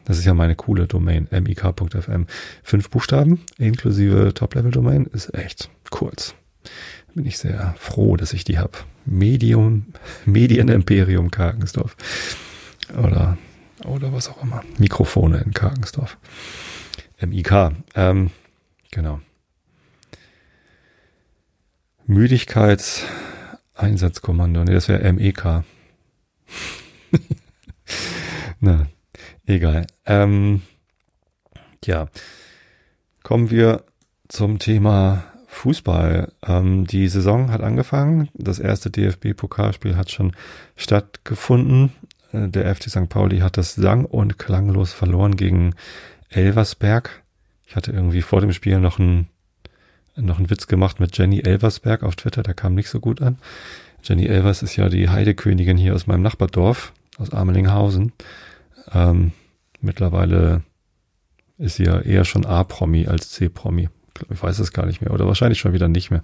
Das 0.05 0.19
ist 0.19 0.25
ja 0.25 0.35
meine 0.35 0.55
coole 0.57 0.87
Domain, 0.87 1.29
mik.fm. 1.31 2.27
Fünf 2.63 2.91
Buchstaben 2.91 3.41
inklusive 3.59 4.33
Top-Level-Domain 4.35 5.07
ist 5.07 5.35
echt 5.35 5.71
kurz. 5.91 6.35
Bin 7.15 7.27
ich 7.27 7.39
sehr 7.39 7.75
froh, 7.79 8.17
dass 8.17 8.33
ich 8.33 8.45
die 8.45 8.59
habe. 8.59 8.79
Medium, 9.05 9.87
Medienimperium 10.25 11.31
Karkensdorf. 11.31 11.97
Oder, 12.97 13.39
oder 13.85 14.13
was 14.13 14.29
auch 14.29 14.43
immer. 14.43 14.63
Mikrofone 14.79 15.39
in 15.39 15.53
Karkensdorf. 15.53 16.17
MIK. 17.21 17.73
Ähm, 17.95 18.31
genau. 18.91 19.21
Müdigkeits 22.07 23.05
Einsatzkommando. 23.75 24.65
Nee, 24.65 24.73
das 24.73 24.89
wäre 24.89 25.13
MEK. 25.13 25.65
Na, 28.61 28.87
egal. 29.47 29.87
Ähm, 30.07 30.63
ja, 31.85 32.09
kommen 33.23 33.51
wir 33.51 33.85
zum 34.29 34.59
Thema 34.59 35.25
Fußball. 35.47 36.33
Ähm, 36.47 36.87
die 36.87 37.09
Saison 37.09 37.51
hat 37.51 37.61
angefangen. 37.61 38.29
Das 38.35 38.59
erste 38.59 38.91
DFB-Pokalspiel 38.91 39.97
hat 39.97 40.11
schon 40.11 40.33
stattgefunden. 40.77 41.93
Äh, 42.33 42.49
der 42.49 42.75
FC 42.75 42.91
St. 42.91 43.09
Pauli 43.09 43.39
hat 43.39 43.57
das 43.57 43.75
sang- 43.75 44.05
und 44.05 44.39
klanglos 44.39 44.93
verloren 44.93 45.37
gegen 45.37 45.75
Elversberg. 46.29 47.23
Ich 47.67 47.77
hatte 47.77 47.93
irgendwie 47.93 48.23
vor 48.23 48.41
dem 48.41 48.53
Spiel 48.53 48.79
noch 48.79 48.99
ein 48.99 49.29
noch 50.17 50.39
einen 50.39 50.51
Witz 50.51 50.67
gemacht 50.67 51.01
mit 51.01 51.17
Jenny 51.17 51.41
Elversberg 51.41 52.03
auf 52.03 52.17
Twitter, 52.17 52.43
der 52.43 52.55
kam 52.55 52.75
nicht 52.75 52.91
so 52.91 53.01
gut 53.01 53.23
an. 53.23 53.39
Jenny 54.03 54.27
Elvers 54.27 54.63
ist 54.63 54.77
ja 54.77 54.89
die 54.89 55.09
Heidekönigin 55.09 55.77
hier 55.77 55.95
aus 55.95 56.07
meinem 56.07 56.23
Nachbardorf, 56.23 56.93
aus 57.19 57.33
Amelinghausen. 57.33 58.13
Ähm, 58.93 59.33
mittlerweile 59.81 60.63
ist 61.59 61.77
sie 61.77 61.85
ja 61.85 62.01
eher 62.01 62.25
schon 62.25 62.47
A-Promi 62.47 63.07
als 63.07 63.31
C-Promi. 63.31 63.89
Ich 64.31 64.43
weiß 64.43 64.59
es 64.59 64.73
gar 64.73 64.87
nicht 64.87 65.01
mehr. 65.01 65.13
Oder 65.13 65.27
wahrscheinlich 65.27 65.59
schon 65.59 65.73
wieder 65.73 65.89
nicht 65.89 66.11
mehr. 66.11 66.23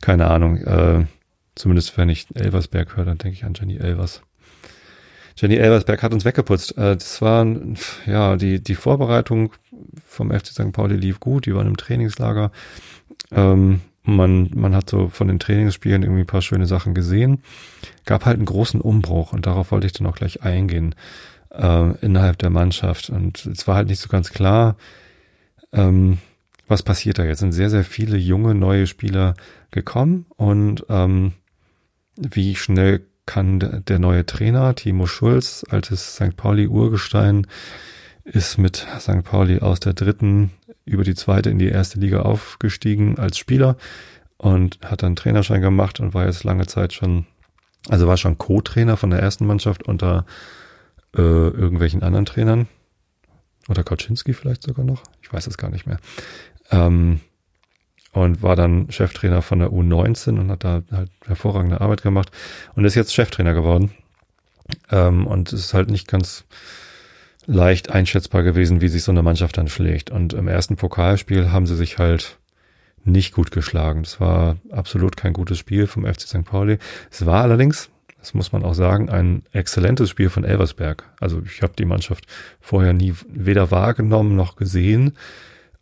Keine 0.00 0.28
Ahnung. 0.28 0.58
Äh, 0.58 1.06
zumindest 1.54 1.96
wenn 1.96 2.08
ich 2.08 2.26
Elversberg 2.34 2.96
höre, 2.96 3.04
dann 3.04 3.18
denke 3.18 3.36
ich 3.36 3.44
an 3.44 3.54
Jenny 3.54 3.76
Elvers. 3.76 4.22
Jenny 5.36 5.56
Elversberg 5.56 6.02
hat 6.02 6.12
uns 6.12 6.24
weggeputzt. 6.24 6.76
Äh, 6.76 6.96
das 6.96 7.22
war, 7.22 7.46
ja, 8.06 8.36
die, 8.36 8.62
die 8.62 8.74
Vorbereitung 8.74 9.52
vom 10.04 10.30
FC 10.30 10.46
St. 10.48 10.72
Pauli 10.72 10.96
lief 10.96 11.20
gut. 11.20 11.46
Die 11.46 11.54
waren 11.54 11.66
im 11.66 11.76
Trainingslager. 11.76 12.50
Ähm, 13.30 13.80
man, 14.02 14.50
man 14.54 14.74
hat 14.74 14.88
so 14.88 15.08
von 15.08 15.28
den 15.28 15.38
Trainingsspielen 15.38 16.02
irgendwie 16.02 16.22
ein 16.22 16.26
paar 16.26 16.42
schöne 16.42 16.66
Sachen 16.66 16.94
gesehen. 16.94 17.42
Gab 18.04 18.24
halt 18.24 18.36
einen 18.36 18.46
großen 18.46 18.80
Umbruch 18.80 19.32
und 19.32 19.46
darauf 19.46 19.70
wollte 19.70 19.86
ich 19.86 19.92
dann 19.92 20.06
auch 20.06 20.16
gleich 20.16 20.42
eingehen 20.42 20.94
äh, 21.50 21.96
innerhalb 21.98 22.38
der 22.38 22.50
Mannschaft. 22.50 23.10
Und 23.10 23.44
es 23.46 23.66
war 23.66 23.76
halt 23.76 23.88
nicht 23.88 24.00
so 24.00 24.08
ganz 24.08 24.30
klar, 24.30 24.76
ähm, 25.72 26.18
was 26.66 26.82
passiert 26.82 27.18
da 27.18 27.24
jetzt. 27.24 27.40
sind 27.40 27.52
sehr, 27.52 27.70
sehr 27.70 27.84
viele 27.84 28.16
junge, 28.16 28.54
neue 28.54 28.86
Spieler 28.86 29.34
gekommen 29.70 30.26
und 30.36 30.84
ähm, 30.88 31.32
wie 32.16 32.56
schnell 32.56 33.02
kann 33.26 33.84
der 33.86 33.98
neue 33.98 34.24
Trainer, 34.24 34.74
Timo 34.74 35.06
Schulz, 35.06 35.64
altes 35.68 36.14
St. 36.14 36.36
Pauli-Urgestein, 36.36 37.46
ist 38.24 38.58
mit 38.58 38.86
St. 38.98 39.22
Pauli 39.22 39.60
aus 39.60 39.80
der 39.80 39.92
dritten 39.92 40.50
über 40.88 41.04
die 41.04 41.14
zweite 41.14 41.50
in 41.50 41.58
die 41.58 41.68
erste 41.68 41.98
Liga 41.98 42.22
aufgestiegen 42.22 43.18
als 43.18 43.38
Spieler 43.38 43.76
und 44.36 44.78
hat 44.84 45.02
dann 45.02 45.16
Trainerschein 45.16 45.60
gemacht 45.60 46.00
und 46.00 46.14
war 46.14 46.26
jetzt 46.26 46.44
lange 46.44 46.66
Zeit 46.66 46.92
schon, 46.92 47.26
also 47.88 48.06
war 48.06 48.16
schon 48.16 48.38
Co-Trainer 48.38 48.96
von 48.96 49.10
der 49.10 49.20
ersten 49.20 49.46
Mannschaft 49.46 49.82
unter 49.84 50.24
äh, 51.16 51.20
irgendwelchen 51.20 52.02
anderen 52.02 52.26
Trainern. 52.26 52.68
Oder 53.68 53.84
Kaczynski 53.84 54.32
vielleicht 54.32 54.62
sogar 54.62 54.84
noch. 54.84 55.02
Ich 55.22 55.32
weiß 55.32 55.46
es 55.46 55.58
gar 55.58 55.70
nicht 55.70 55.86
mehr. 55.86 55.98
Ähm, 56.70 57.20
und 58.12 58.42
war 58.42 58.56
dann 58.56 58.90
Cheftrainer 58.90 59.42
von 59.42 59.58
der 59.58 59.68
U19 59.68 60.38
und 60.38 60.50
hat 60.50 60.64
da 60.64 60.82
halt 60.90 61.10
hervorragende 61.26 61.80
Arbeit 61.80 62.02
gemacht 62.02 62.30
und 62.74 62.84
ist 62.84 62.94
jetzt 62.94 63.14
Cheftrainer 63.14 63.52
geworden. 63.52 63.90
Ähm, 64.90 65.26
und 65.26 65.52
ist 65.52 65.74
halt 65.74 65.90
nicht 65.90 66.08
ganz 66.08 66.44
leicht 67.48 67.90
einschätzbar 67.90 68.42
gewesen, 68.42 68.82
wie 68.82 68.88
sich 68.88 69.02
so 69.02 69.10
eine 69.10 69.22
Mannschaft 69.22 69.56
dann 69.56 69.68
schlägt. 69.68 70.10
Und 70.10 70.34
im 70.34 70.46
ersten 70.48 70.76
Pokalspiel 70.76 71.50
haben 71.50 71.66
sie 71.66 71.76
sich 71.76 71.98
halt 71.98 72.38
nicht 73.04 73.32
gut 73.32 73.50
geschlagen. 73.50 74.02
Das 74.02 74.20
war 74.20 74.58
absolut 74.70 75.16
kein 75.16 75.32
gutes 75.32 75.58
Spiel 75.58 75.86
vom 75.86 76.04
FC 76.04 76.20
St. 76.20 76.44
Pauli. 76.44 76.78
Es 77.10 77.24
war 77.24 77.42
allerdings, 77.42 77.88
das 78.18 78.34
muss 78.34 78.52
man 78.52 78.64
auch 78.64 78.74
sagen, 78.74 79.08
ein 79.08 79.42
exzellentes 79.52 80.10
Spiel 80.10 80.28
von 80.28 80.44
Elversberg. 80.44 81.04
Also 81.20 81.40
ich 81.42 81.62
habe 81.62 81.72
die 81.78 81.86
Mannschaft 81.86 82.26
vorher 82.60 82.92
nie 82.92 83.14
weder 83.30 83.70
wahrgenommen 83.70 84.36
noch 84.36 84.56
gesehen 84.56 85.16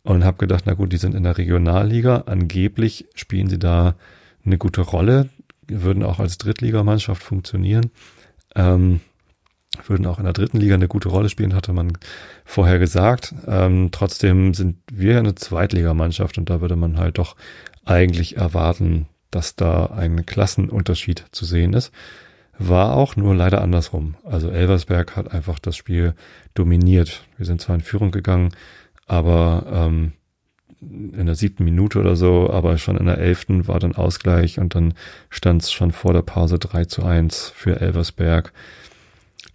und 0.03 0.23
habe 0.23 0.37
gedacht, 0.37 0.63
na 0.67 0.73
gut, 0.73 0.93
die 0.93 0.97
sind 0.97 1.15
in 1.15 1.23
der 1.23 1.37
Regionalliga. 1.37 2.23
Angeblich 2.27 3.07
spielen 3.13 3.49
sie 3.49 3.59
da 3.59 3.95
eine 4.45 4.57
gute 4.57 4.81
Rolle, 4.81 5.27
würden 5.67 6.01
auch 6.01 6.19
als 6.19 6.37
Drittligamannschaft 6.37 7.21
funktionieren. 7.21 7.91
Ähm, 8.55 9.01
würden 9.85 10.05
auch 10.05 10.17
in 10.17 10.25
der 10.25 10.33
dritten 10.33 10.57
Liga 10.57 10.75
eine 10.75 10.87
gute 10.87 11.09
Rolle 11.09 11.29
spielen, 11.29 11.55
hatte 11.55 11.73
man 11.73 11.93
vorher 12.45 12.79
gesagt. 12.79 13.33
Ähm, 13.47 13.89
trotzdem 13.91 14.53
sind 14.53 14.77
wir 14.91 15.19
eine 15.19 15.35
Zweitligamannschaft 15.35 16.37
und 16.37 16.49
da 16.49 16.61
würde 16.61 16.75
man 16.75 16.97
halt 16.97 17.17
doch 17.17 17.35
eigentlich 17.85 18.37
erwarten, 18.37 19.07
dass 19.31 19.55
da 19.55 19.87
ein 19.87 20.25
Klassenunterschied 20.25 21.25
zu 21.31 21.45
sehen 21.45 21.73
ist. 21.73 21.91
War 22.59 22.95
auch 22.95 23.15
nur 23.15 23.35
leider 23.35 23.61
andersrum. 23.61 24.15
Also 24.23 24.49
Elversberg 24.49 25.15
hat 25.15 25.31
einfach 25.31 25.59
das 25.59 25.75
Spiel 25.75 26.15
dominiert. 26.55 27.23
Wir 27.37 27.45
sind 27.45 27.61
zwar 27.61 27.75
in 27.75 27.81
Führung 27.81 28.11
gegangen, 28.11 28.49
aber 29.05 29.65
ähm, 29.71 30.13
in 30.81 31.25
der 31.25 31.35
siebten 31.35 31.63
Minute 31.63 31.99
oder 31.99 32.15
so, 32.15 32.49
aber 32.49 32.77
schon 32.77 32.97
in 32.97 33.05
der 33.05 33.17
elften 33.17 33.67
war 33.67 33.79
dann 33.79 33.95
Ausgleich 33.95 34.59
und 34.59 34.75
dann 34.75 34.93
stand 35.29 35.63
es 35.63 35.71
schon 35.71 35.91
vor 35.91 36.13
der 36.13 36.21
Pause 36.21 36.59
3 36.59 36.85
zu 36.85 37.03
1 37.03 37.51
für 37.55 37.81
Elversberg. 37.81 38.53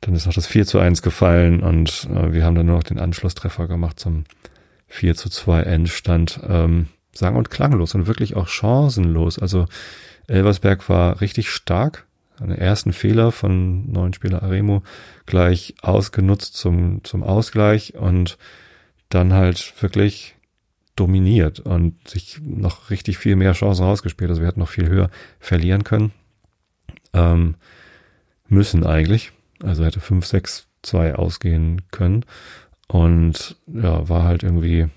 Dann 0.02 0.14
ist 0.14 0.26
noch 0.26 0.35
das 0.35 0.47
4 0.47 0.66
zu 0.66 0.78
1 0.78 1.00
gefallen 1.02 1.62
und 1.62 2.09
äh, 2.11 2.32
wir 2.32 2.44
haben 2.44 2.54
dann 2.54 2.66
nur 2.66 2.76
noch 2.76 2.82
den 2.82 2.99
Anschlusstreffer 2.99 3.68
gemacht 3.68 3.99
zum 3.99 4.25
4 4.88 5.14
zu 5.14 5.30
2 5.30 5.62
Endstand. 5.62 6.40
Ähm, 6.47 6.88
sang- 7.14 7.37
und 7.37 7.50
klanglos 7.50 7.94
und 7.94 8.06
wirklich 8.06 8.37
auch 8.37 8.49
chancenlos. 8.49 9.38
Also 9.38 9.66
Elversberg 10.26 10.88
war 10.88 11.21
richtig 11.21 11.50
stark. 11.50 12.06
Einen 12.40 12.56
ersten 12.56 12.92
Fehler 12.92 13.30
von 13.30 13.90
neuen 13.92 14.14
Spieler 14.14 14.42
Aremo 14.42 14.82
gleich 15.26 15.75
ausgenutzt 15.82 16.56
zum, 16.56 17.04
zum 17.04 17.23
Ausgleich 17.23 17.94
und 17.94 18.38
dann 19.09 19.32
halt 19.32 19.75
wirklich 19.80 20.35
dominiert 20.97 21.61
und 21.61 22.09
sich 22.09 22.40
noch 22.42 22.90
richtig 22.90 23.18
viel 23.18 23.37
mehr 23.37 23.52
Chancen 23.52 23.85
rausgespielt. 23.85 24.30
Also 24.30 24.42
wir 24.42 24.49
hätten 24.49 24.61
noch 24.61 24.68
viel 24.68 24.88
höher 24.88 25.11
verlieren 25.38 25.85
können. 25.85 26.12
Ähm, 27.12 27.54
müssen 28.49 28.85
eigentlich. 28.85 29.32
Also 29.62 29.85
hätte 29.85 30.00
5, 30.00 30.26
6, 30.26 30.66
2 30.83 31.14
ausgehen 31.14 31.83
können. 31.90 32.25
Und 32.88 33.57
ja, 33.66 34.09
war 34.09 34.25
halt 34.25 34.42
irgendwie 34.42 34.88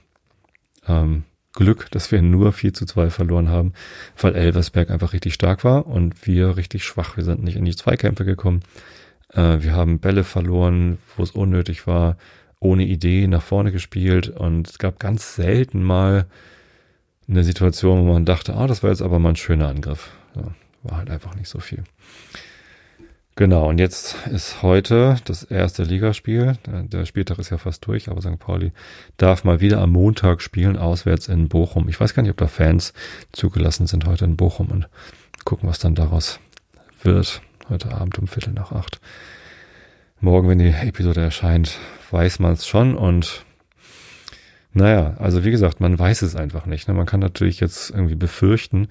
ähm, 0.87 1.23
Glück, 1.53 1.89
dass 1.91 2.11
wir 2.11 2.21
nur 2.21 2.51
4 2.51 2.73
zu 2.73 2.85
2 2.85 3.09
verloren 3.09 3.49
haben, 3.49 3.73
weil 4.19 4.35
Elversberg 4.35 4.89
einfach 4.89 5.13
richtig 5.13 5.33
stark 5.33 5.63
war 5.63 5.87
und 5.87 6.27
wir 6.27 6.57
richtig 6.57 6.83
schwach. 6.83 7.15
Wir 7.15 7.23
sind 7.23 7.43
nicht 7.43 7.55
in 7.55 7.65
die 7.65 7.75
Zweikämpfe 7.75 8.25
gekommen. 8.25 8.61
Äh, 9.29 9.59
wir 9.61 9.73
haben 9.73 9.99
Bälle 9.99 10.23
verloren, 10.23 10.97
wo 11.15 11.23
es 11.23 11.31
unnötig 11.31 11.87
war 11.87 12.17
ohne 12.59 12.85
Idee 12.85 13.27
nach 13.27 13.43
vorne 13.43 13.71
gespielt 13.71 14.29
und 14.29 14.67
es 14.67 14.79
gab 14.79 14.99
ganz 14.99 15.35
selten 15.35 15.83
mal 15.83 16.25
eine 17.27 17.43
Situation, 17.43 17.99
wo 18.07 18.13
man 18.13 18.25
dachte, 18.25 18.55
ah, 18.55 18.67
das 18.67 18.83
war 18.83 18.89
jetzt 18.89 19.01
aber 19.01 19.19
mal 19.19 19.29
ein 19.29 19.35
schöner 19.35 19.67
Angriff. 19.67 20.11
Ja, 20.35 20.43
war 20.83 20.97
halt 20.97 21.09
einfach 21.09 21.35
nicht 21.35 21.49
so 21.49 21.59
viel. 21.59 21.83
Genau, 23.37 23.67
und 23.67 23.79
jetzt 23.79 24.15
ist 24.27 24.61
heute 24.61 25.17
das 25.25 25.43
erste 25.43 25.83
Ligaspiel. 25.83 26.53
Der 26.65 27.05
Spieltag 27.05 27.37
ist 27.37 27.49
ja 27.49 27.57
fast 27.57 27.85
durch, 27.85 28.07
aber 28.07 28.21
St. 28.21 28.39
Pauli 28.39 28.71
darf 29.17 29.43
mal 29.43 29.59
wieder 29.59 29.81
am 29.81 29.91
Montag 29.91 30.41
spielen, 30.41 30.77
auswärts 30.77 31.27
in 31.27 31.49
Bochum. 31.49 31.89
Ich 31.89 31.99
weiß 31.99 32.13
gar 32.13 32.23
nicht, 32.23 32.31
ob 32.31 32.37
da 32.37 32.47
Fans 32.47 32.93
zugelassen 33.33 33.87
sind 33.87 34.05
heute 34.05 34.23
in 34.23 34.37
Bochum 34.37 34.67
und 34.67 34.87
gucken, 35.43 35.67
was 35.67 35.79
dann 35.79 35.95
daraus 35.95 36.39
wird. 37.03 37.41
Heute 37.67 37.93
Abend 37.93 38.17
um 38.19 38.27
Viertel 38.27 38.53
nach 38.53 38.71
acht. 38.71 39.01
Morgen, 40.21 40.47
wenn 40.47 40.59
die 40.59 40.69
Episode 40.69 41.19
erscheint, 41.19 41.77
weiß 42.11 42.39
man 42.39 42.53
es 42.53 42.65
schon 42.65 42.95
und 42.95 43.43
naja, 44.71 45.15
also 45.19 45.43
wie 45.43 45.51
gesagt, 45.51 45.81
man 45.81 45.99
weiß 45.99 46.21
es 46.21 46.37
einfach 46.37 46.65
nicht. 46.65 46.87
Ne? 46.87 46.93
Man 46.93 47.05
kann 47.05 47.19
natürlich 47.19 47.59
jetzt 47.59 47.89
irgendwie 47.89 48.15
befürchten, 48.15 48.87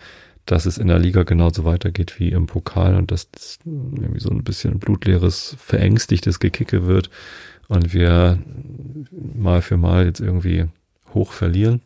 dass 0.47 0.67
es 0.67 0.79
in 0.79 0.89
der 0.89 0.99
Liga 0.99 1.23
genauso 1.23 1.65
weitergeht 1.65 2.19
wie 2.19 2.31
im 2.31 2.47
Pokal 2.47 2.97
und 2.97 3.11
dass 3.11 3.29
es 3.35 3.59
irgendwie 3.65 4.21
so 4.21 4.31
ein 4.31 4.45
bisschen 4.45 4.79
blutleeres, 4.79 5.57
verängstigtes 5.59 6.39
Gekicke 6.39 6.87
wird 6.87 7.11
und 7.69 7.95
wir 7.95 8.39
mal 9.11 9.63
für 9.63 9.77
mal 9.77 10.05
jetzt 10.05 10.21
irgendwie 10.21 10.67
hoch 11.15 11.33
verlieren. 11.33 11.81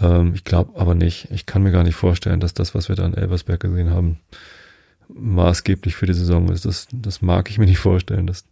Ähm, 0.00 0.32
ich 0.34 0.44
glaube 0.44 0.78
aber 0.80 0.94
nicht. 0.94 1.28
Ich 1.30 1.46
kann 1.46 1.62
mir 1.62 1.72
gar 1.72 1.84
nicht 1.84 1.94
vorstellen, 1.94 2.40
dass 2.40 2.54
das, 2.54 2.74
was 2.74 2.88
wir 2.88 2.96
da 2.96 3.06
in 3.06 3.14
Elversberg 3.14 3.60
gesehen 3.60 3.90
haben, 3.90 4.18
maßgeblich 5.08 5.94
für 5.94 6.06
die 6.06 6.14
Saison 6.14 6.50
ist. 6.50 6.64
Das, 6.64 6.88
das 6.92 7.22
mag 7.22 7.50
ich 7.50 7.58
mir 7.58 7.66
nicht 7.66 7.78
vorstellen. 7.78 8.26
Das, 8.26 8.44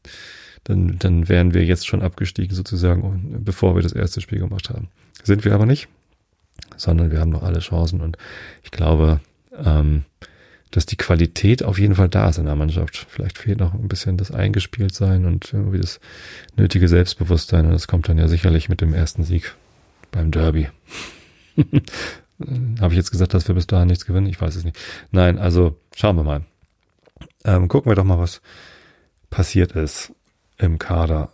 dann, 0.64 0.98
dann 0.98 1.28
wären 1.28 1.54
wir 1.54 1.64
jetzt 1.64 1.86
schon 1.86 2.02
abgestiegen 2.02 2.54
sozusagen, 2.54 3.42
bevor 3.44 3.74
wir 3.74 3.82
das 3.82 3.92
erste 3.92 4.20
Spiel 4.20 4.38
gemacht 4.38 4.70
haben. 4.70 4.88
Sind 5.22 5.44
wir 5.44 5.54
aber 5.54 5.66
nicht, 5.66 5.88
sondern 6.80 7.10
wir 7.10 7.20
haben 7.20 7.30
noch 7.30 7.42
alle 7.42 7.60
Chancen 7.60 8.00
und 8.00 8.16
ich 8.62 8.70
glaube, 8.70 9.20
ähm, 9.56 10.04
dass 10.70 10.86
die 10.86 10.96
Qualität 10.96 11.62
auf 11.64 11.78
jeden 11.78 11.96
Fall 11.96 12.08
da 12.08 12.28
ist 12.28 12.38
in 12.38 12.46
der 12.46 12.54
Mannschaft. 12.54 13.06
Vielleicht 13.08 13.38
fehlt 13.38 13.58
noch 13.58 13.74
ein 13.74 13.88
bisschen 13.88 14.16
das 14.16 14.30
Eingespieltsein 14.30 15.26
und 15.26 15.52
irgendwie 15.52 15.80
das 15.80 16.00
nötige 16.56 16.88
Selbstbewusstsein 16.88 17.66
und 17.66 17.72
das 17.72 17.88
kommt 17.88 18.08
dann 18.08 18.18
ja 18.18 18.28
sicherlich 18.28 18.68
mit 18.68 18.80
dem 18.80 18.94
ersten 18.94 19.24
Sieg 19.24 19.54
beim 20.10 20.30
Derby. 20.30 20.68
Habe 22.80 22.94
ich 22.94 22.96
jetzt 22.96 23.10
gesagt, 23.10 23.34
dass 23.34 23.46
wir 23.48 23.54
bis 23.54 23.66
dahin 23.66 23.88
nichts 23.88 24.06
gewinnen? 24.06 24.26
Ich 24.26 24.40
weiß 24.40 24.56
es 24.56 24.64
nicht. 24.64 24.78
Nein, 25.10 25.38
also 25.38 25.76
schauen 25.94 26.16
wir 26.16 26.22
mal. 26.22 26.42
Ähm, 27.44 27.68
gucken 27.68 27.90
wir 27.90 27.96
doch 27.96 28.04
mal, 28.04 28.18
was 28.18 28.40
passiert 29.28 29.72
ist 29.72 30.14
im 30.56 30.78
Kader. 30.78 31.32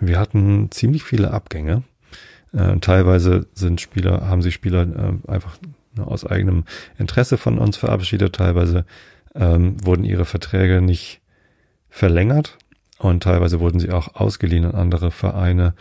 Wir 0.00 0.18
hatten 0.18 0.70
ziemlich 0.72 1.04
viele 1.04 1.30
Abgänge. 1.30 1.84
Äh, 2.52 2.78
teilweise 2.80 3.46
sind 3.54 3.80
Spieler, 3.80 4.28
haben 4.28 4.42
sich 4.42 4.54
Spieler 4.54 4.82
äh, 4.82 5.30
einfach 5.30 5.56
nur 5.96 6.08
aus 6.08 6.26
eigenem 6.26 6.64
Interesse 6.98 7.38
von 7.38 7.58
uns 7.58 7.76
verabschiedet. 7.76 8.34
Teilweise 8.34 8.84
ähm, 9.34 9.76
wurden 9.84 10.04
ihre 10.04 10.24
Verträge 10.24 10.80
nicht 10.80 11.20
verlängert 11.88 12.58
und 12.98 13.22
teilweise 13.22 13.60
wurden 13.60 13.80
sie 13.80 13.90
auch 13.90 14.14
ausgeliehen 14.14 14.64
an 14.64 14.74
andere 14.74 15.10
Vereine, 15.10 15.74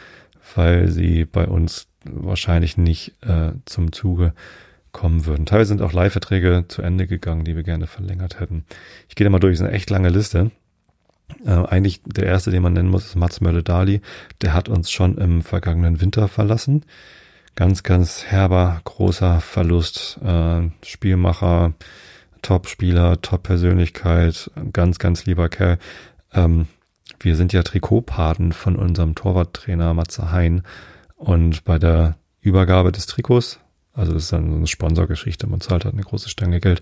weil 0.56 0.90
sie 0.90 1.26
bei 1.26 1.48
uns 1.48 1.88
wahrscheinlich 2.04 2.78
nicht 2.78 3.14
äh, 3.22 3.52
zum 3.66 3.92
Zuge 3.92 4.34
kommen 4.92 5.26
würden. 5.26 5.46
Teilweise 5.46 5.70
sind 5.70 5.82
auch 5.82 5.94
Leihverträge 5.94 6.66
zu 6.68 6.82
Ende 6.82 7.08
gegangen, 7.08 7.46
die 7.46 7.56
wir 7.56 7.64
gerne 7.64 7.88
verlängert 7.88 8.40
hätten. 8.40 8.66
Ich 9.08 9.16
gehe 9.16 9.24
da 9.24 9.32
mal 9.32 9.40
durch, 9.40 9.54
es 9.54 9.60
ist 9.62 9.66
eine 9.66 9.76
echt 9.76 9.90
lange 9.90 10.10
Liste. 10.10 10.52
Äh, 11.46 11.52
eigentlich 11.52 12.02
der 12.06 12.26
erste, 12.26 12.52
den 12.52 12.64
man 12.64 12.74
nennen 12.74 12.90
muss, 12.90 13.06
ist 13.06 13.16
Mats 13.16 13.42
Mölle-Dali. 13.42 14.02
Der 14.42 14.54
hat 14.54 14.70
uns 14.70 14.92
schon 14.92 15.18
im 15.18 15.42
vergangenen 15.42 16.02
Winter 16.02 16.28
verlassen. 16.28 16.86
Ganz, 17.56 17.84
ganz 17.84 18.26
herber, 18.26 18.82
großer 18.84 19.42
Verlust. 19.42 20.20
Äh, 20.24 20.70
Spielmacher, 20.86 21.74
Top-Spieler, 22.42 23.22
Top-Persönlichkeit, 23.22 24.50
ganz, 24.74 25.00
ganz 25.00 25.26
lieber 25.26 25.50
Kerl. 25.50 25.78
Ähm, 26.34 26.68
wir 27.20 27.36
sind 27.36 27.54
ja 27.54 27.62
Trikotpaten 27.64 28.52
von 28.52 28.76
unserem 28.76 29.16
Torwarttrainer 29.16 29.94
Matze 29.94 30.32
Hein. 30.32 30.64
Und 31.18 31.64
bei 31.66 31.78
der 31.78 32.16
Übergabe 32.42 32.92
des 32.92 33.06
Trikots 33.06 33.60
Also 33.94 34.14
das 34.14 34.24
ist 34.24 34.34
dann 34.34 34.50
so 34.50 34.56
eine 34.56 34.68
Sponsorgeschichte. 34.68 35.48
Man 35.48 35.62
zahlt 35.62 35.86
halt 35.86 35.94
eine 35.94 36.04
große 36.04 36.30
Stange 36.30 36.60
Geld 36.60 36.82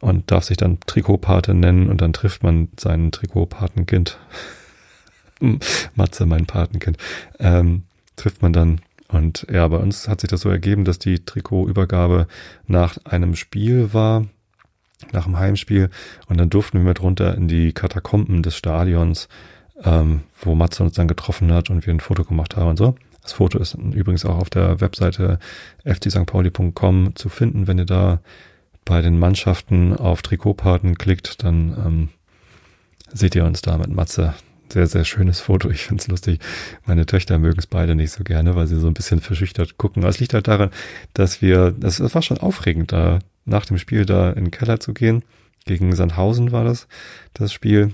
und 0.00 0.30
darf 0.30 0.44
sich 0.44 0.56
dann 0.56 0.78
Trikotpate 0.86 1.54
nennen 1.54 1.88
und 1.88 2.00
dann 2.00 2.12
trifft 2.12 2.42
man 2.42 2.68
sein 2.78 3.12
Trikotpatenkind. 3.12 4.18
Matze, 5.94 6.24
mein 6.24 6.46
Patenkind. 6.46 6.96
Ähm, 7.38 7.82
trifft 8.16 8.40
man 8.40 8.54
dann 8.54 8.80
und 9.08 9.46
ja, 9.50 9.66
bei 9.68 9.76
uns 9.76 10.08
hat 10.08 10.20
sich 10.20 10.30
das 10.30 10.40
so 10.40 10.48
ergeben, 10.48 10.84
dass 10.84 10.98
die 10.98 11.24
Trikotübergabe 11.24 12.26
nach 12.66 12.98
einem 13.04 13.36
Spiel 13.36 13.92
war, 13.92 14.26
nach 15.12 15.24
dem 15.24 15.38
Heimspiel. 15.38 15.90
Und 16.28 16.38
dann 16.38 16.50
durften 16.50 16.78
wir 16.78 16.84
mit 16.84 17.02
runter 17.02 17.34
in 17.34 17.48
die 17.48 17.72
Katakomben 17.72 18.42
des 18.42 18.56
Stadions, 18.56 19.28
ähm, 19.84 20.22
wo 20.40 20.54
Matze 20.54 20.82
uns 20.82 20.94
dann 20.94 21.08
getroffen 21.08 21.52
hat 21.52 21.70
und 21.70 21.86
wir 21.86 21.94
ein 21.94 22.00
Foto 22.00 22.24
gemacht 22.24 22.56
haben 22.56 22.70
und 22.70 22.76
so. 22.78 22.96
Das 23.26 23.32
Foto 23.32 23.58
ist 23.58 23.74
übrigens 23.74 24.24
auch 24.24 24.38
auf 24.38 24.50
der 24.50 24.80
Webseite 24.80 25.40
fcstpauli.com 25.84 27.16
zu 27.16 27.28
finden. 27.28 27.66
Wenn 27.66 27.78
ihr 27.78 27.84
da 27.84 28.20
bei 28.84 29.02
den 29.02 29.18
Mannschaften 29.18 29.96
auf 29.96 30.22
Trikotpaten 30.22 30.96
klickt, 30.96 31.42
dann 31.42 31.76
ähm, 31.84 32.08
seht 33.12 33.34
ihr 33.34 33.44
uns 33.44 33.62
da 33.62 33.78
mit 33.78 33.90
Matze 33.90 34.34
sehr, 34.72 34.86
sehr 34.86 35.04
schönes 35.04 35.40
Foto. 35.40 35.70
Ich 35.70 35.86
finde 35.86 36.02
es 36.02 36.06
lustig. 36.06 36.38
Meine 36.84 37.04
Töchter 37.04 37.40
mögen 37.40 37.58
es 37.58 37.66
beide 37.66 37.96
nicht 37.96 38.12
so 38.12 38.22
gerne, 38.22 38.54
weil 38.54 38.68
sie 38.68 38.78
so 38.78 38.86
ein 38.86 38.94
bisschen 38.94 39.20
verschüchtert 39.20 39.76
gucken. 39.76 40.04
Aber 40.04 40.10
es 40.10 40.20
liegt 40.20 40.32
halt 40.32 40.46
daran, 40.46 40.70
dass 41.12 41.42
wir, 41.42 41.72
das, 41.72 41.96
das 41.96 42.14
war 42.14 42.22
schon 42.22 42.38
aufregend, 42.38 42.92
da 42.92 43.18
nach 43.44 43.66
dem 43.66 43.78
Spiel 43.78 44.06
da 44.06 44.30
in 44.30 44.44
den 44.44 44.50
Keller 44.52 44.78
zu 44.78 44.94
gehen. 44.94 45.24
Gegen 45.64 45.96
Sandhausen 45.96 46.52
war 46.52 46.62
das, 46.62 46.86
das 47.34 47.52
Spiel. 47.52 47.92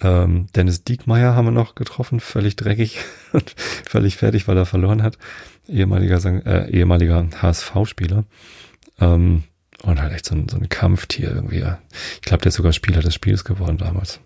Ähm, 0.00 0.46
Dennis 0.54 0.84
Diekmeyer 0.84 1.34
haben 1.34 1.46
wir 1.46 1.52
noch 1.52 1.74
getroffen, 1.74 2.20
völlig 2.20 2.56
dreckig 2.56 2.98
und 3.32 3.54
völlig 3.58 4.16
fertig, 4.16 4.48
weil 4.48 4.56
er 4.56 4.66
verloren 4.66 5.02
hat. 5.02 5.18
Ehemaliger, 5.68 6.46
äh, 6.46 6.70
ehemaliger 6.70 7.26
HSV-Spieler. 7.40 8.24
Ähm, 9.00 9.44
und 9.82 10.00
halt 10.00 10.12
echt 10.12 10.26
so 10.26 10.34
ein, 10.34 10.48
so 10.48 10.58
ein 10.58 10.68
Kampftier 10.68 11.30
irgendwie. 11.30 11.64
Ich 12.16 12.20
glaube, 12.22 12.42
der 12.42 12.48
ist 12.48 12.56
sogar 12.56 12.72
Spieler 12.72 13.00
des 13.00 13.14
Spiels 13.14 13.44
geworden 13.44 13.78
damals 13.78 14.20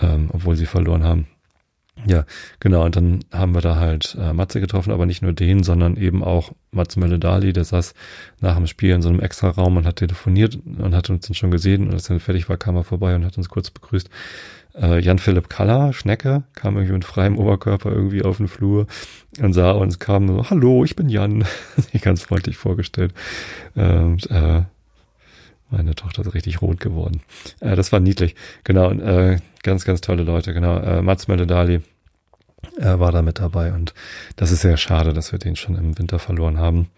ähm, 0.00 0.30
obwohl 0.32 0.56
sie 0.56 0.66
verloren 0.66 1.04
haben. 1.04 1.26
Ja, 2.06 2.24
genau. 2.60 2.84
Und 2.84 2.96
dann 2.96 3.20
haben 3.32 3.54
wir 3.54 3.60
da 3.60 3.76
halt 3.76 4.16
äh, 4.18 4.32
Matze 4.32 4.60
getroffen, 4.60 4.92
aber 4.92 5.06
nicht 5.06 5.22
nur 5.22 5.32
den, 5.32 5.62
sondern 5.62 5.96
eben 5.96 6.24
auch 6.24 6.52
Matze 6.72 7.00
Mölle-Dali, 7.00 7.52
der 7.52 7.64
saß 7.64 7.94
nach 8.40 8.56
dem 8.56 8.66
Spiel 8.66 8.94
in 8.94 9.02
so 9.02 9.08
einem 9.08 9.20
extra 9.20 9.50
Raum 9.50 9.76
und 9.76 9.86
hat 9.86 9.96
telefoniert 9.96 10.58
und 10.64 10.94
hat 10.94 11.10
uns 11.10 11.26
dann 11.26 11.34
schon 11.34 11.50
gesehen 11.50 11.88
und 11.88 11.94
als 11.94 12.08
er 12.08 12.20
fertig 12.20 12.48
war, 12.48 12.56
kam 12.56 12.76
er 12.76 12.84
vorbei 12.84 13.14
und 13.14 13.24
hat 13.24 13.36
uns 13.36 13.48
kurz 13.48 13.70
begrüßt. 13.70 14.08
Äh, 14.80 15.00
Jan-Philipp 15.00 15.48
Kaller, 15.48 15.92
Schnecke, 15.92 16.44
kam 16.54 16.76
irgendwie 16.76 16.94
mit 16.94 17.04
freiem 17.04 17.36
Oberkörper 17.36 17.90
irgendwie 17.90 18.22
auf 18.22 18.36
den 18.36 18.48
Flur 18.48 18.86
und 19.40 19.52
sah 19.52 19.72
uns, 19.72 19.98
kam 19.98 20.28
so, 20.28 20.48
hallo, 20.48 20.84
ich 20.84 20.94
bin 20.94 21.08
Jan, 21.08 21.44
ganz 22.00 22.22
freundlich 22.22 22.56
vorgestellt. 22.56 23.12
Und, 23.74 24.30
äh, 24.30 24.62
meine 25.70 25.94
Tochter 25.94 26.22
ist 26.22 26.34
richtig 26.34 26.62
rot 26.62 26.80
geworden. 26.80 27.22
Äh, 27.60 27.76
das 27.76 27.92
war 27.92 28.00
niedlich. 28.00 28.34
Genau, 28.64 28.90
äh, 28.90 29.38
ganz, 29.62 29.84
ganz 29.84 30.00
tolle 30.00 30.22
Leute. 30.22 30.54
Genau, 30.54 30.78
äh, 30.78 31.02
Mats 31.02 31.28
Mölle-Dali 31.28 31.82
äh, 32.78 32.98
war 32.98 33.12
da 33.12 33.22
mit 33.22 33.38
dabei 33.38 33.72
und 33.72 33.94
das 34.36 34.52
ist 34.52 34.62
sehr 34.62 34.76
schade, 34.76 35.12
dass 35.12 35.32
wir 35.32 35.38
den 35.38 35.56
schon 35.56 35.76
im 35.76 35.98
Winter 35.98 36.18
verloren 36.18 36.58
haben. 36.58 36.88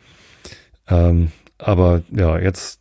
Ähm, 0.88 1.32
aber 1.58 2.02
ja, 2.10 2.38
jetzt 2.38 2.80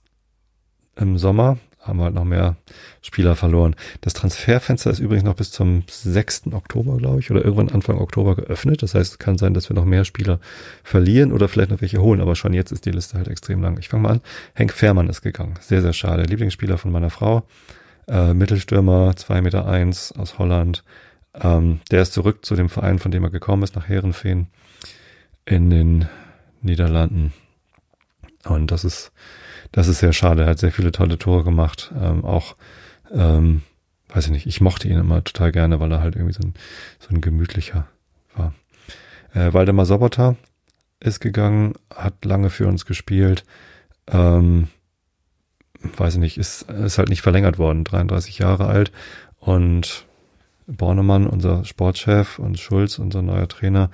im 0.96 1.18
Sommer 1.18 1.58
haben 1.82 1.98
wir 1.98 2.06
halt 2.06 2.14
noch 2.14 2.26
mehr 2.26 2.58
Spieler 3.02 3.36
verloren. 3.36 3.76
Das 4.02 4.14
Transferfenster 4.14 4.92
ist 4.92 5.00
übrigens 5.00 5.24
noch 5.24 5.36
bis 5.36 5.52
zum 5.52 5.84
6. 5.88 6.54
Oktober, 6.54 6.98
glaube 6.98 7.20
ich, 7.20 7.32
oder 7.32 7.44
irgendwann 7.44 7.70
Anfang 7.70 7.98
Oktober 7.98 8.36
geöffnet. 8.36 8.84
Das 8.84 8.94
heißt, 8.94 9.14
es 9.14 9.20
kann 9.20 9.38
sein, 9.38 9.54
dass 9.54 9.70
wir 9.70 9.76
noch 9.76 9.86
mehr 9.86 10.06
Spieler 10.06 10.40
verlieren 10.84 11.32
oder 11.32 11.48
vielleicht 11.48 11.72
noch 11.72 11.82
welche 11.82 12.02
holen, 12.02 12.22
aber 12.22 12.36
schon 12.36 12.54
jetzt 12.54 12.72
ist 12.72 12.86
die 12.86 12.92
Liste 12.92 13.18
halt 13.18 13.28
extrem 13.28 13.62
lang. 13.62 13.78
Ich 13.80 13.90
fange 13.90 14.04
mal 14.04 14.12
an. 14.12 14.22
Henk 14.54 14.74
Fährmann 14.74 15.10
ist 15.10 15.22
gegangen. 15.22 15.56
Sehr, 15.60 15.82
sehr 15.82 15.94
schade. 15.94 16.24
Lieblingsspieler 16.24 16.78
von 16.78 16.92
meiner 16.92 17.10
Frau. 17.10 17.44
Äh, 18.08 18.34
Mittelstürmer, 18.34 19.16
zwei 19.16 19.42
Meter 19.42 19.66
eins 19.68 20.12
aus 20.12 20.38
Holland. 20.38 20.84
Ähm, 21.34 21.80
der 21.90 22.04
ist 22.04 22.14
zurück 22.14 22.46
zu 22.46 22.56
dem 22.56 22.70
Verein, 22.70 23.00
von 23.00 23.12
dem 23.12 23.24
er 23.24 23.30
gekommen 23.30 23.64
ist, 23.64 23.76
nach 23.76 23.88
Herenfeen 23.88 24.48
in 25.46 25.70
den 25.70 26.10
Niederlanden. 26.62 27.34
Und 28.46 28.72
das 28.72 28.84
ist 28.84 29.12
das 29.72 29.88
ist 29.88 30.00
sehr 30.00 30.14
schade. 30.14 30.44
Er 30.44 30.50
hat 30.50 30.60
sehr 30.60 30.72
viele 30.72 30.92
tolle 30.92 31.18
Tore 31.18 31.44
gemacht. 31.44 31.94
Ähm, 32.00 32.26
auch, 32.26 32.56
ähm, 33.12 33.62
weiß 34.10 34.26
ich 34.26 34.32
nicht, 34.32 34.46
ich 34.48 34.62
mochte 34.62 34.88
ihn 34.88 34.98
immer 34.98 35.24
total 35.24 35.52
gerne, 35.52 35.80
weil 35.80 35.92
er 35.92 36.02
halt 36.02 36.16
irgendwie 36.16 36.34
so 36.34 36.42
ein, 36.44 36.54
so 37.00 37.10
ein 37.10 37.22
gemütlicher 37.22 37.88
war. 38.36 38.54
Äh, 39.34 39.54
Waldemar 39.54 39.86
Sobota 39.86 40.36
ist 41.00 41.20
gegangen, 41.20 41.74
hat 41.94 42.26
lange 42.26 42.50
für 42.50 42.68
uns 42.68 42.86
gespielt. 42.86 43.46
Ähm, 44.08 44.68
weiß 45.98 46.16
ich 46.16 46.20
nicht, 46.20 46.38
ist, 46.38 46.64
ist 46.70 46.98
halt 46.98 47.10
nicht 47.10 47.22
verlängert 47.22 47.58
worden, 47.58 47.84
33 47.84 48.40
Jahre 48.40 48.68
alt. 48.68 48.92
Und 49.40 50.06
Bornemann, 50.68 51.28
unser 51.28 51.66
Sportchef, 51.66 52.40
und 52.40 52.60
Schulz, 52.60 53.00
unser 53.00 53.22
neuer 53.22 53.48
Trainer, 53.48 53.90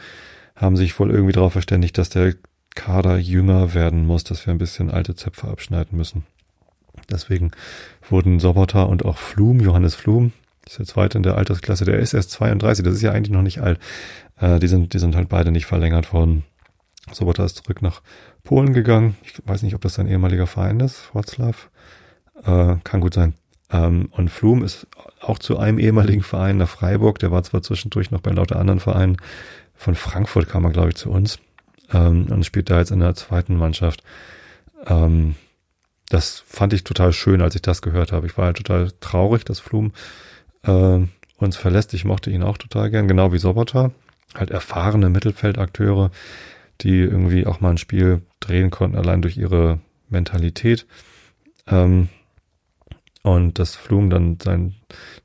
haben 0.55 0.75
sich 0.75 0.99
wohl 0.99 1.11
irgendwie 1.11 1.33
darauf 1.33 1.53
verständigt, 1.53 1.97
dass 1.97 2.09
der 2.09 2.33
Kader 2.77 3.17
jünger 3.17 3.73
werden 3.73 4.05
muss, 4.05 4.23
dass 4.23 4.45
wir 4.45 4.53
ein 4.53 4.59
bisschen 4.59 4.91
alte 4.91 5.15
Zöpfe 5.15 5.47
abschneiden 5.47 5.97
müssen. 5.97 6.25
Deswegen 7.09 7.51
wurden 8.07 8.39
Sobota 8.39 8.83
und 8.83 9.03
auch 9.03 9.17
Flum, 9.17 9.59
Johannes 9.59 9.95
Flum, 9.95 10.31
ist 10.65 10.77
der 10.77 10.85
zweite 10.85 11.17
in 11.17 11.23
der 11.23 11.37
Altersklasse, 11.37 11.85
der 11.85 11.97
ist 11.97 12.13
erst 12.13 12.31
32, 12.31 12.85
das 12.85 12.93
ist 12.93 13.01
ja 13.01 13.11
eigentlich 13.11 13.31
noch 13.31 13.41
nicht 13.41 13.61
alt. 13.61 13.79
Äh, 14.39 14.59
die 14.59 14.67
sind, 14.67 14.93
die 14.93 14.99
sind 14.99 15.15
halt 15.15 15.27
beide 15.27 15.51
nicht 15.51 15.65
verlängert 15.65 16.13
worden. 16.13 16.43
Sobota 17.11 17.43
ist 17.45 17.57
zurück 17.57 17.81
nach 17.81 18.03
Polen 18.43 18.73
gegangen. 18.73 19.17
Ich 19.23 19.33
weiß 19.43 19.63
nicht, 19.63 19.73
ob 19.73 19.81
das 19.81 19.95
sein 19.95 20.07
ehemaliger 20.07 20.45
Verein 20.45 20.79
ist, 20.79 21.09
Wroclaw. 21.13 21.55
Äh, 22.43 22.75
kann 22.83 23.01
gut 23.01 23.15
sein. 23.15 23.33
Ähm, 23.71 24.09
und 24.11 24.29
Flum 24.29 24.63
ist 24.63 24.85
auch 25.19 25.39
zu 25.39 25.57
einem 25.57 25.79
ehemaligen 25.79 26.21
Verein 26.21 26.57
nach 26.57 26.69
Freiburg. 26.69 27.17
Der 27.19 27.31
war 27.31 27.41
zwar 27.41 27.63
zwischendurch 27.63 28.11
noch 28.11 28.21
bei 28.21 28.31
lauter 28.31 28.59
anderen 28.59 28.79
Vereinen. 28.79 29.17
Von 29.73 29.95
Frankfurt 29.95 30.47
kam 30.47 30.63
er, 30.65 30.71
glaube 30.71 30.89
ich, 30.89 30.95
zu 30.95 31.09
uns 31.09 31.39
ähm, 31.93 32.27
und 32.29 32.45
spielt 32.45 32.69
da 32.69 32.79
jetzt 32.79 32.91
in 32.91 32.99
der 32.99 33.15
zweiten 33.15 33.55
Mannschaft. 33.55 34.03
Ähm, 34.85 35.35
das 36.09 36.43
fand 36.47 36.73
ich 36.73 36.83
total 36.83 37.11
schön, 37.11 37.41
als 37.41 37.55
ich 37.55 37.61
das 37.61 37.81
gehört 37.81 38.11
habe. 38.11 38.27
Ich 38.27 38.37
war 38.37 38.45
halt 38.45 38.57
total 38.57 38.91
traurig, 39.01 39.43
dass 39.43 39.59
Flum 39.59 39.91
äh, 40.63 40.99
uns 41.37 41.57
verlässt. 41.57 41.93
Ich 41.93 42.05
mochte 42.05 42.29
ihn 42.29 42.43
auch 42.43 42.57
total 42.57 42.89
gern, 42.89 43.07
genau 43.07 43.33
wie 43.33 43.39
Sobota. 43.39 43.91
Halt 44.35 44.51
erfahrene 44.51 45.09
Mittelfeldakteure, 45.09 46.11
die 46.81 46.99
irgendwie 46.99 47.45
auch 47.45 47.59
mal 47.59 47.71
ein 47.71 47.77
Spiel 47.77 48.21
drehen 48.39 48.69
konnten, 48.69 48.97
allein 48.97 49.21
durch 49.21 49.37
ihre 49.37 49.79
Mentalität. 50.09 50.85
Ähm, 51.67 52.09
und 53.23 53.59
dass 53.59 53.75
Flum 53.75 54.09
dann 54.09 54.37
sein 54.41 54.75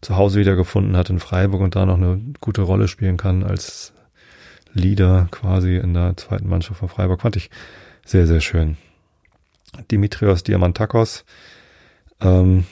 Zuhause 0.01 0.41
wiedergefunden 0.41 0.97
hat 0.97 1.11
in 1.11 1.21
Freiburg 1.21 1.61
und 1.61 1.77
da 1.77 1.87
noch 1.87 1.97
eine 1.97 2.21
gute 2.41 2.63
Rolle 2.63 2.89
spielen 2.89 3.17
kann 3.17 3.45
als 3.45 3.93
Leader 4.75 5.29
quasi 5.31 5.77
in 5.77 5.95
der 5.95 6.17
zweiten 6.17 6.49
Mannschaft 6.49 6.81
von 6.81 6.89
Freiburg. 6.89 7.23
Fand 7.23 7.37
ich 7.37 7.51
sehr, 8.05 8.27
sehr 8.27 8.41
schön. 8.41 8.77
Dimitrios 9.91 10.43
Diamantakos 10.43 11.25
ähm, 12.21 12.65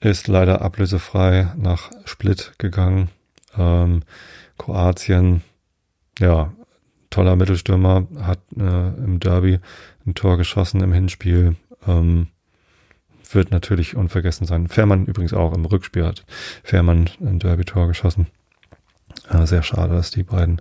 ist 0.00 0.28
leider 0.28 0.62
ablösefrei 0.62 1.52
nach 1.56 1.90
Split 2.04 2.52
gegangen. 2.58 3.08
Ähm, 3.56 4.02
Kroatien, 4.58 5.42
ja, 6.18 6.52
toller 7.10 7.36
Mittelstürmer, 7.36 8.06
hat 8.20 8.40
äh, 8.56 8.88
im 8.88 9.20
Derby 9.20 9.60
ein 10.06 10.14
Tor 10.14 10.36
geschossen 10.36 10.82
im 10.82 10.92
Hinspiel. 10.92 11.56
Ähm, 11.86 12.28
wird 13.34 13.50
natürlich 13.50 13.96
unvergessen 13.96 14.46
sein. 14.46 14.68
Fährmann 14.68 15.06
übrigens 15.06 15.32
auch 15.32 15.54
im 15.54 15.64
Rückspiel 15.64 16.04
hat 16.04 16.24
Fährmann 16.62 17.08
ein 17.20 17.38
Derby-Tor 17.38 17.88
geschossen. 17.88 18.26
Äh, 19.30 19.46
sehr 19.46 19.62
schade, 19.62 19.94
dass 19.94 20.10
die 20.10 20.22
beiden 20.22 20.60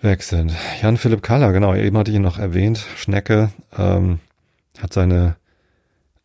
weg 0.00 0.22
sind. 0.22 0.52
Jan-Philipp 0.82 1.22
Kaller, 1.22 1.52
genau, 1.52 1.74
eben 1.74 1.96
hatte 1.96 2.10
ich 2.10 2.16
ihn 2.16 2.22
noch 2.22 2.38
erwähnt. 2.38 2.86
Schnecke 2.96 3.50
ähm, 3.76 4.20
hat 4.80 4.92
seine 4.92 5.36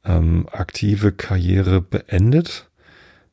ähm, 0.05 0.47
aktive 0.51 1.11
Karriere 1.11 1.81
beendet, 1.81 2.69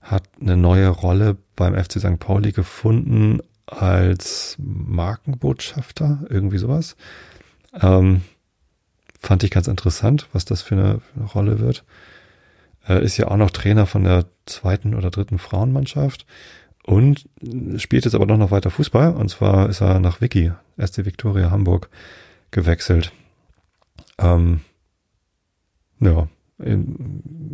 hat 0.00 0.24
eine 0.40 0.56
neue 0.56 0.88
Rolle 0.88 1.36
beim 1.56 1.74
FC 1.74 2.00
St. 2.00 2.18
Pauli 2.18 2.52
gefunden 2.52 3.40
als 3.66 4.56
Markenbotschafter, 4.58 6.24
irgendwie 6.28 6.58
sowas. 6.58 6.96
Ähm, 7.80 8.22
fand 9.20 9.44
ich 9.44 9.50
ganz 9.50 9.68
interessant, 9.68 10.28
was 10.32 10.44
das 10.44 10.62
für 10.62 10.74
eine, 10.74 11.00
für 11.00 11.20
eine 11.20 11.26
Rolle 11.26 11.60
wird. 11.60 11.84
Äh, 12.88 13.04
ist 13.04 13.16
ja 13.16 13.28
auch 13.28 13.36
noch 13.36 13.50
Trainer 13.50 13.86
von 13.86 14.04
der 14.04 14.24
zweiten 14.46 14.94
oder 14.94 15.10
dritten 15.10 15.38
Frauenmannschaft 15.38 16.26
und 16.84 17.28
spielt 17.76 18.04
jetzt 18.04 18.14
aber 18.14 18.26
doch 18.26 18.36
noch 18.36 18.50
weiter 18.50 18.70
Fußball. 18.70 19.14
Und 19.14 19.28
zwar 19.28 19.68
ist 19.68 19.80
er 19.80 20.00
nach 20.00 20.20
Vicky, 20.20 20.52
SC 20.78 21.04
Victoria 21.04 21.50
Hamburg, 21.50 21.88
gewechselt. 22.50 23.12
Ähm, 24.18 24.60
ja, 26.00 26.28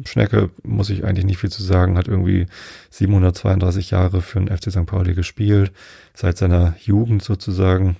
Schnecke 0.04 0.50
muss 0.62 0.90
ich 0.90 1.04
eigentlich 1.04 1.24
nicht 1.24 1.38
viel 1.38 1.50
zu 1.50 1.62
sagen, 1.62 1.96
hat 1.96 2.08
irgendwie 2.08 2.46
732 2.90 3.90
Jahre 3.90 4.20
für 4.20 4.40
den 4.40 4.56
FC 4.56 4.70
St. 4.70 4.86
Pauli 4.86 5.14
gespielt, 5.14 5.72
seit 6.14 6.38
seiner 6.38 6.74
Jugend 6.80 7.22
sozusagen. 7.22 7.96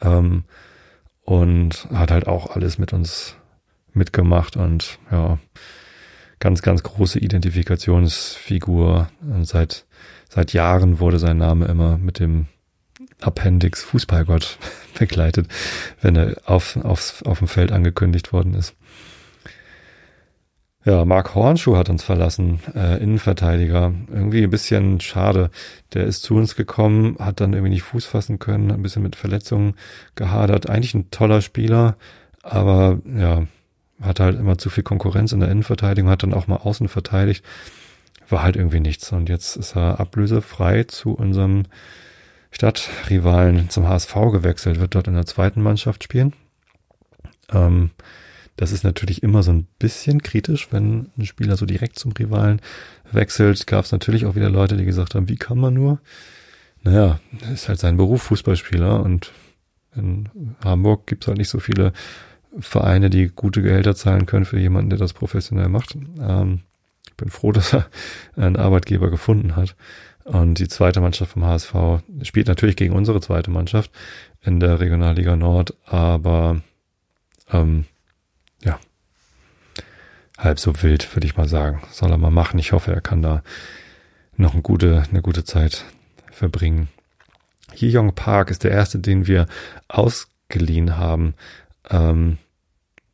Ähm, 0.00 0.44
und 1.22 1.86
hat 1.92 2.10
halt 2.10 2.26
auch 2.26 2.56
alles 2.56 2.78
mit 2.78 2.92
uns 2.92 3.36
mitgemacht 3.92 4.56
und 4.56 4.98
ja, 5.12 5.38
ganz, 6.40 6.62
ganz 6.62 6.82
große 6.82 7.18
Identifikationsfigur. 7.20 9.08
Seit, 9.42 9.86
seit 10.30 10.54
Jahren 10.54 11.00
wurde 11.00 11.18
sein 11.18 11.36
Name 11.36 11.66
immer 11.66 11.98
mit 11.98 12.18
dem 12.18 12.46
Appendix 13.20 13.82
Fußballgott 13.82 14.58
begleitet, 14.98 15.48
wenn 16.00 16.16
er 16.16 16.36
auf, 16.46 16.76
auf, 16.76 17.22
auf 17.26 17.38
dem 17.40 17.48
Feld 17.48 17.72
angekündigt 17.72 18.32
worden 18.32 18.54
ist. 18.54 18.74
Ja, 20.82 21.04
Mark 21.04 21.34
Hornschuh 21.34 21.76
hat 21.76 21.90
uns 21.90 22.02
verlassen, 22.02 22.60
äh, 22.74 23.02
Innenverteidiger. 23.02 23.92
Irgendwie 24.08 24.44
ein 24.44 24.50
bisschen 24.50 24.98
schade. 25.00 25.50
Der 25.92 26.06
ist 26.06 26.22
zu 26.22 26.36
uns 26.36 26.56
gekommen, 26.56 27.16
hat 27.18 27.40
dann 27.40 27.52
irgendwie 27.52 27.72
nicht 27.72 27.82
Fuß 27.82 28.06
fassen 28.06 28.38
können, 28.38 28.70
ein 28.72 28.80
bisschen 28.80 29.02
mit 29.02 29.14
Verletzungen 29.14 29.74
gehadert. 30.14 30.70
Eigentlich 30.70 30.94
ein 30.94 31.10
toller 31.10 31.42
Spieler, 31.42 31.96
aber 32.42 32.98
ja, 33.14 33.46
hat 34.00 34.20
halt 34.20 34.38
immer 34.38 34.56
zu 34.56 34.70
viel 34.70 34.82
Konkurrenz 34.82 35.32
in 35.32 35.40
der 35.40 35.50
Innenverteidigung, 35.50 36.10
hat 36.10 36.22
dann 36.22 36.32
auch 36.32 36.46
mal 36.46 36.56
außen 36.56 36.88
verteidigt. 36.88 37.44
War 38.30 38.42
halt 38.42 38.56
irgendwie 38.56 38.80
nichts. 38.80 39.12
Und 39.12 39.28
jetzt 39.28 39.56
ist 39.56 39.76
er 39.76 40.00
ablösefrei 40.00 40.84
zu 40.84 41.12
unserem 41.12 41.64
Stadtrivalen 42.50 43.70
zum 43.70 43.88
HSV 43.88 44.14
gewechselt, 44.32 44.80
wird 44.80 44.94
dort 44.94 45.08
in 45.08 45.14
der 45.14 45.26
zweiten 45.26 45.62
Mannschaft 45.62 46.02
spielen. 46.04 46.34
Ähm, 47.52 47.90
das 48.56 48.72
ist 48.72 48.84
natürlich 48.84 49.22
immer 49.22 49.42
so 49.42 49.52
ein 49.52 49.66
bisschen 49.78 50.22
kritisch, 50.22 50.68
wenn 50.70 51.10
ein 51.16 51.24
Spieler 51.24 51.56
so 51.56 51.64
direkt 51.64 51.98
zum 51.98 52.12
Rivalen 52.12 52.60
wechselt. 53.10 53.66
Gab 53.66 53.84
es 53.84 53.92
natürlich 53.92 54.26
auch 54.26 54.34
wieder 54.34 54.50
Leute, 54.50 54.76
die 54.76 54.84
gesagt 54.84 55.14
haben, 55.14 55.28
wie 55.28 55.36
kann 55.36 55.58
man 55.58 55.74
nur? 55.74 56.00
Naja, 56.82 57.20
ist 57.52 57.68
halt 57.68 57.78
sein 57.78 57.96
Beruf, 57.96 58.22
Fußballspieler. 58.22 59.02
Und 59.02 59.32
in 59.96 60.28
Hamburg 60.62 61.06
gibt 61.06 61.24
es 61.24 61.28
halt 61.28 61.38
nicht 61.38 61.48
so 61.48 61.58
viele 61.60 61.92
Vereine, 62.58 63.10
die 63.10 63.28
gute 63.28 63.62
Gehälter 63.62 63.94
zahlen 63.94 64.26
können 64.26 64.44
für 64.44 64.58
jemanden, 64.58 64.90
der 64.90 64.98
das 64.98 65.12
professionell 65.12 65.68
macht. 65.68 65.96
Ähm, 66.20 66.60
bin 67.20 67.30
froh, 67.30 67.52
dass 67.52 67.72
er 67.72 67.86
einen 68.36 68.56
Arbeitgeber 68.56 69.10
gefunden 69.10 69.56
hat. 69.56 69.76
Und 70.24 70.58
die 70.58 70.68
zweite 70.68 71.00
Mannschaft 71.00 71.32
vom 71.32 71.44
HSV 71.44 71.74
spielt 72.22 72.48
natürlich 72.48 72.76
gegen 72.76 72.94
unsere 72.94 73.20
zweite 73.20 73.50
Mannschaft 73.50 73.90
in 74.42 74.60
der 74.60 74.80
Regionalliga 74.80 75.34
Nord, 75.36 75.74
aber 75.86 76.60
ähm, 77.50 77.86
ja, 78.62 78.78
halb 80.38 80.58
so 80.58 80.82
wild, 80.82 81.14
würde 81.16 81.26
ich 81.26 81.36
mal 81.36 81.48
sagen. 81.48 81.82
Soll 81.90 82.10
er 82.10 82.18
mal 82.18 82.30
machen. 82.30 82.58
Ich 82.58 82.72
hoffe, 82.72 82.92
er 82.92 83.00
kann 83.00 83.22
da 83.22 83.42
noch 84.36 84.52
eine 84.52 84.62
gute, 84.62 85.04
eine 85.10 85.22
gute 85.22 85.44
Zeit 85.44 85.84
verbringen. 86.30 86.88
Hee 87.72 87.92
Park 88.14 88.50
ist 88.50 88.64
der 88.64 88.72
erste, 88.72 88.98
den 88.98 89.26
wir 89.26 89.46
ausgeliehen 89.88 90.96
haben. 90.96 91.34
Ähm, 91.88 92.38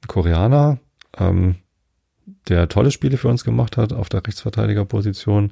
Koreaner, 0.07 0.79
ähm, 1.19 1.57
der 2.49 2.69
tolle 2.69 2.91
Spiele 2.91 3.17
für 3.17 3.29
uns 3.29 3.45
gemacht 3.45 3.77
hat 3.77 3.93
auf 3.93 4.09
der 4.09 4.25
Rechtsverteidigerposition, 4.27 5.51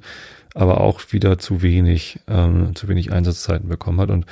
aber 0.53 0.81
auch 0.81 1.01
wieder 1.11 1.37
zu 1.37 1.61
wenig, 1.61 2.19
ähm, 2.27 2.75
zu 2.75 2.87
wenig 2.87 3.11
Einsatzzeiten 3.11 3.67
bekommen 3.67 3.99
hat. 3.99 4.09
Und 4.09 4.25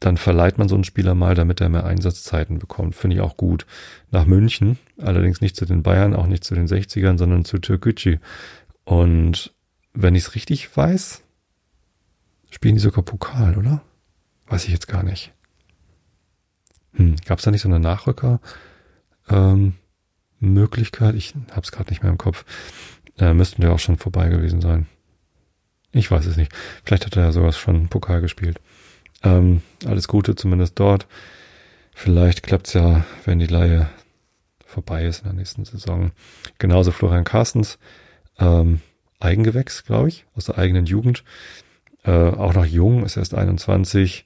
dann 0.00 0.16
verleiht 0.16 0.58
man 0.58 0.68
so 0.68 0.74
einen 0.74 0.84
Spieler 0.84 1.14
mal, 1.14 1.34
damit 1.34 1.60
er 1.60 1.68
mehr 1.68 1.84
Einsatzzeiten 1.84 2.58
bekommt. 2.58 2.94
Finde 2.94 3.16
ich 3.16 3.22
auch 3.22 3.36
gut. 3.36 3.66
Nach 4.10 4.26
München, 4.26 4.78
allerdings 4.98 5.40
nicht 5.40 5.56
zu 5.56 5.66
den 5.66 5.82
Bayern, 5.82 6.14
auch 6.14 6.26
nicht 6.26 6.44
zu 6.44 6.54
den 6.54 6.66
60ern, 6.66 7.18
sondern 7.18 7.44
zu 7.44 7.58
Türkgücü. 7.58 8.18
Und 8.84 9.52
wenn 9.92 10.14
ich 10.14 10.24
es 10.24 10.34
richtig 10.34 10.74
weiß, 10.74 11.22
spielen 12.50 12.76
die 12.76 12.80
sogar 12.80 13.04
Pokal, 13.04 13.58
oder? 13.58 13.82
Weiß 14.46 14.64
ich 14.64 14.72
jetzt 14.72 14.88
gar 14.88 15.02
nicht. 15.02 15.32
Hm, 16.94 17.16
Gab 17.24 17.38
es 17.38 17.44
da 17.44 17.50
nicht 17.50 17.62
so 17.62 17.68
eine 17.68 17.78
Nachrücker? 17.78 18.40
Ähm, 19.28 19.74
Möglichkeit? 20.40 21.14
Ich 21.14 21.34
habe 21.50 21.62
es 21.62 21.72
gerade 21.72 21.90
nicht 21.90 22.02
mehr 22.02 22.12
im 22.12 22.18
Kopf. 22.18 22.44
Äh, 23.18 23.34
müssten 23.34 23.62
wir 23.62 23.72
auch 23.72 23.78
schon 23.78 23.98
vorbei 23.98 24.28
gewesen 24.28 24.60
sein. 24.60 24.86
Ich 25.92 26.10
weiß 26.10 26.26
es 26.26 26.36
nicht. 26.36 26.52
Vielleicht 26.84 27.06
hat 27.06 27.16
er 27.16 27.24
ja 27.24 27.32
sowas 27.32 27.58
schon 27.58 27.88
Pokal 27.88 28.20
gespielt. 28.20 28.60
Ähm, 29.22 29.62
alles 29.84 30.08
Gute 30.08 30.34
zumindest 30.34 30.78
dort. 30.78 31.06
Vielleicht 31.94 32.42
klappt's 32.42 32.72
ja, 32.72 33.04
wenn 33.24 33.38
die 33.38 33.46
Laie 33.46 33.90
vorbei 34.64 35.04
ist 35.04 35.18
in 35.18 35.24
der 35.24 35.34
nächsten 35.34 35.64
Saison. 35.64 36.12
Genauso 36.58 36.92
Florian 36.92 37.24
Carstens, 37.24 37.78
ähm, 38.38 38.80
Eigengewächs, 39.18 39.84
glaube 39.84 40.08
ich, 40.08 40.24
aus 40.34 40.46
der 40.46 40.56
eigenen 40.56 40.86
Jugend. 40.86 41.24
Äh, 42.04 42.10
auch 42.12 42.54
noch 42.54 42.64
jung, 42.64 43.04
ist 43.04 43.18
erst 43.18 43.34
21, 43.34 44.24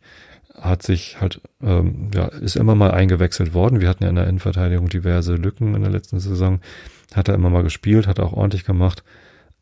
hat 0.60 0.82
sich 0.82 1.20
halt, 1.20 1.40
ähm, 1.62 2.10
ja, 2.14 2.26
ist 2.26 2.56
immer 2.56 2.74
mal 2.74 2.92
eingewechselt 2.92 3.54
worden. 3.54 3.80
Wir 3.80 3.88
hatten 3.88 4.04
ja 4.04 4.10
in 4.10 4.16
der 4.16 4.26
Innenverteidigung 4.26 4.88
diverse 4.88 5.34
Lücken 5.34 5.74
in 5.74 5.82
der 5.82 5.90
letzten 5.90 6.20
Saison. 6.20 6.60
Hat 7.14 7.28
er 7.28 7.34
immer 7.34 7.50
mal 7.50 7.62
gespielt, 7.62 8.06
hat 8.06 8.18
er 8.18 8.26
auch 8.26 8.32
ordentlich 8.32 8.64
gemacht. 8.64 9.02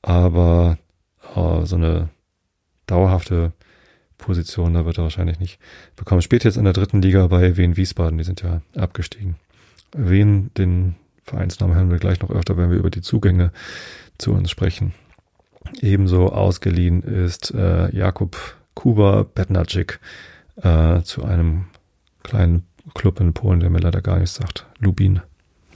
Aber 0.02 0.78
äh, 1.35 1.64
so 1.64 1.76
eine 1.76 2.11
dauerhafte 2.87 3.52
Position, 4.18 4.74
da 4.74 4.85
wird 4.85 4.98
er 4.98 5.05
wahrscheinlich 5.05 5.40
nicht 5.40 5.59
bekommen. 5.96 6.22
Spielt 6.22 6.44
jetzt 6.44 6.57
in 6.57 6.64
der 6.64 6.72
dritten 6.72 7.02
Liga 7.02 7.26
bei 7.26 7.57
Wien 7.57 7.76
Wiesbaden, 7.76 8.18
die 8.18 8.24
sind 8.24 8.42
ja 8.42 8.62
abgestiegen. 8.76 9.37
Wien, 9.94 10.50
den 10.57 10.94
Vereinsnamen 11.24 11.76
hören 11.76 11.90
wir 11.90 11.98
gleich 11.98 12.20
noch 12.20 12.31
öfter, 12.31 12.57
wenn 12.57 12.70
wir 12.70 12.78
über 12.78 12.90
die 12.90 13.02
Zugänge 13.02 13.52
zu 14.18 14.33
uns 14.33 14.50
sprechen. 14.50 14.92
Ebenso 15.81 16.28
ausgeliehen 16.31 17.02
ist 17.02 17.52
äh, 17.55 17.94
Jakub 17.94 18.57
Kuba 18.74 19.24
Bednarczyk 19.35 20.00
äh, 20.57 21.03
zu 21.03 21.25
einem 21.25 21.67
kleinen 22.23 22.67
Club 22.95 23.21
in 23.21 23.33
Polen, 23.33 23.61
der 23.61 23.71
mir 23.71 23.79
leider 23.79 24.03
gar 24.03 24.19
nichts 24.19 24.35
sagt. 24.35 24.67
Lubin. 24.79 25.21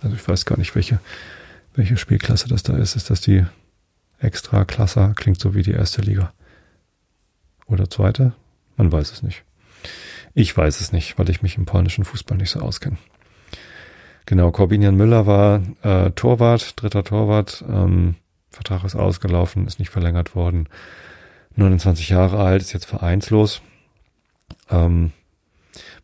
Also 0.03 0.17
ich 0.17 0.29
weiß 0.29 0.45
gar 0.45 0.59
nicht, 0.59 0.75
welche, 0.75 1.01
welche 1.75 1.97
Spielklasse 1.97 2.49
das 2.49 2.63
da 2.63 2.77
ist. 2.77 2.97
Ist 2.97 3.11
das 3.11 3.21
die 3.21 3.45
Extra-Klasse? 4.19 5.13
Klingt 5.17 5.41
so 5.41 5.55
wie 5.55 5.63
die 5.63 5.73
erste 5.73 6.03
Liga. 6.03 6.33
Oder 7.67 7.91
zweite? 7.91 8.33
Man 8.77 8.93
weiß 8.93 9.13
es 9.13 9.23
nicht. 9.23 9.45
Ich 10.35 10.57
weiß 10.57 10.81
es 10.81 10.93
nicht, 10.93 11.19
weil 11.19 11.31
ich 11.31 11.43
mich 11.43 11.57
im 11.57 11.65
polnischen 11.65 12.05
Fußball 12.05 12.37
nicht 12.37 12.51
so 12.51 12.61
auskenne. 12.61 12.99
Genau, 14.27 14.51
Corbinian 14.51 14.97
Müller 14.97 15.27
war 15.27 15.63
äh, 15.83 16.11
Torwart, 16.11 16.81
dritter 16.81 17.05
Torwart. 17.05 17.65
Ähm, 17.69 18.17
Vertrag 18.51 18.85
ist 18.85 18.97
ausgelaufen, 18.97 19.67
ist 19.67 19.79
nicht 19.79 19.91
verlängert 19.91 20.35
worden. 20.35 20.69
29 21.55 22.09
Jahre 22.09 22.39
alt, 22.39 22.63
ist 22.63 22.73
jetzt 22.73 22.87
vereinslos. 22.87 23.63
Ähm, 24.71 25.13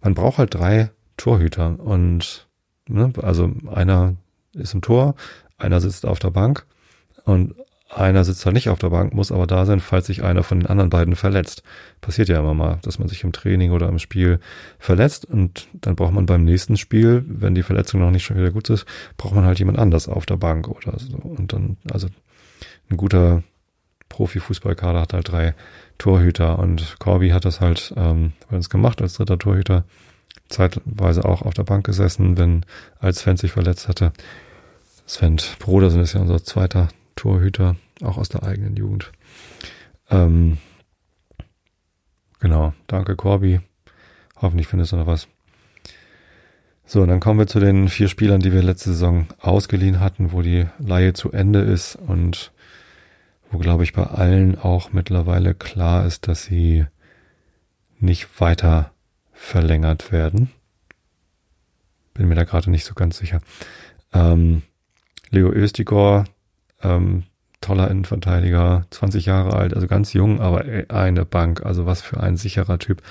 man 0.01 0.15
braucht 0.15 0.39
halt 0.39 0.55
drei 0.55 0.91
Torhüter 1.17 1.79
und 1.79 2.49
ne, 2.89 3.13
also 3.23 3.51
einer 3.73 4.17
ist 4.55 4.75
im 4.75 4.83
Tor, 4.83 5.15
einer 5.59 5.81
sitzt 5.81 6.07
auf 6.07 6.19
der 6.19 6.31
Bank 6.31 6.67
und 7.25 7.55
einer 7.95 8.25
sitzt 8.25 8.45
halt 8.47 8.55
nicht 8.55 8.71
auf 8.71 8.79
der 8.79 8.89
Bank, 8.89 9.13
muss 9.13 9.31
aber 9.31 9.47
da 9.47 9.67
sein, 9.67 9.81
falls 9.81 10.07
sich 10.07 10.23
einer 10.23 10.43
von 10.43 10.61
den 10.61 10.67
anderen 10.67 10.89
beiden 10.89 11.15
verletzt. 11.15 11.63
Passiert 12.01 12.29
ja 12.29 12.39
immer 12.39 12.55
mal, 12.55 12.79
dass 12.83 12.99
man 12.99 13.09
sich 13.09 13.23
im 13.23 13.33
Training 13.33 13.71
oder 13.73 13.89
im 13.89 13.99
Spiel 13.99 14.41
verletzt 14.79 15.27
und 15.27 15.69
dann 15.75 15.95
braucht 15.95 16.13
man 16.13 16.25
beim 16.25 16.45
nächsten 16.45 16.79
Spiel, 16.79 17.23
wenn 17.27 17.55
die 17.55 17.63
Verletzung 17.63 18.01
noch 18.01 18.11
nicht 18.11 18.25
schon 18.25 18.39
wieder 18.39 18.51
gut 18.51 18.71
ist, 18.71 18.87
braucht 19.19 19.35
man 19.35 19.45
halt 19.45 19.59
jemand 19.59 19.79
anders 19.79 20.09
auf 20.09 20.25
der 20.25 20.37
Bank 20.37 20.69
oder 20.69 20.99
so. 20.99 21.17
Und 21.19 21.53
dann, 21.53 21.77
also 21.93 22.09
ein 22.91 22.97
guter 22.97 23.43
Profifußballkader 24.09 25.01
hat 25.01 25.13
halt 25.13 25.31
drei 25.31 25.55
Torhüter 26.03 26.59
und 26.59 26.99
Corby 26.99 27.29
hat 27.29 27.45
das 27.45 27.61
halt 27.61 27.95
ähm, 27.97 28.33
bei 28.51 28.57
uns 28.57 28.69
gemacht 28.69 29.01
als 29.01 29.15
dritter 29.15 29.39
Torhüter. 29.39 29.85
Zeitweise 30.49 31.25
auch 31.25 31.43
auf 31.43 31.55
der 31.55 31.63
Bank 31.63 31.87
gesessen, 31.87 32.37
wenn 32.37 32.67
als 32.99 33.21
Sven 33.21 33.37
sich 33.37 33.53
verletzt 33.53 33.87
hatte. 33.87 34.13
Sven 35.07 35.37
Brodersen 35.61 36.03
ist 36.03 36.15
ja 36.15 36.21
unser 36.21 36.43
zweiter 36.43 36.89
Torhüter, 37.15 37.77
auch 38.03 38.19
aus 38.19 38.29
der 38.29 38.43
eigenen 38.43 38.75
Jugend. 38.75 39.13
Ähm, 40.11 40.59
genau, 42.41 42.75
danke 42.89 43.15
Corby. 43.15 43.61
Hoffentlich 44.41 44.67
findest 44.67 44.91
du 44.91 44.97
noch 44.97 45.07
was. 45.07 45.29
So, 46.85 47.03
und 47.03 47.11
dann 47.11 47.21
kommen 47.21 47.39
wir 47.39 47.47
zu 47.47 47.61
den 47.61 47.89
vier 47.89 48.09
Spielern, 48.09 48.41
die 48.41 48.53
wir 48.53 48.65
letzte 48.65 48.91
Saison 48.91 49.29
ausgeliehen 49.39 50.01
hatten, 50.01 50.33
wo 50.33 50.43
die 50.43 50.67
Laie 50.81 51.13
zu 51.13 51.31
Ende 51.31 51.61
ist 51.61 51.95
und 51.95 52.51
wo, 53.53 53.59
glaube 53.59 53.85
ich, 53.85 53.93
bei 53.93 54.05
allen 54.05 54.59
auch 54.59 54.93
mittlerweile 54.93 55.55
klar 55.55 56.07
ist, 56.07 56.27
dass 56.27 56.45
sie 56.45 56.87
nicht 57.99 58.41
weiter 58.41 58.93
verlängert 59.33 60.11
werden. 60.11 60.51
Bin 62.15 62.29
mir 62.29 62.35
da 62.35 62.45
gerade 62.45 62.71
nicht 62.71 62.85
so 62.85 62.95
ganz 62.95 63.19
sicher. 63.19 63.41
Ähm, 64.13 64.63
Leo 65.31 65.51
Östigor 65.51 66.25
ähm, 66.83 67.25
toller 67.61 67.91
Innenverteidiger, 67.91 68.87
20 68.91 69.27
Jahre 69.27 69.55
alt, 69.55 69.75
also 69.75 69.87
ganz 69.87 70.13
jung, 70.13 70.41
aber 70.41 70.65
eine 70.89 71.25
Bank. 71.25 71.65
Also 71.65 71.87
was 71.87 72.03
für 72.03 72.21
ein 72.21 72.37
sicherer 72.37 72.79
Typ. 72.79 73.03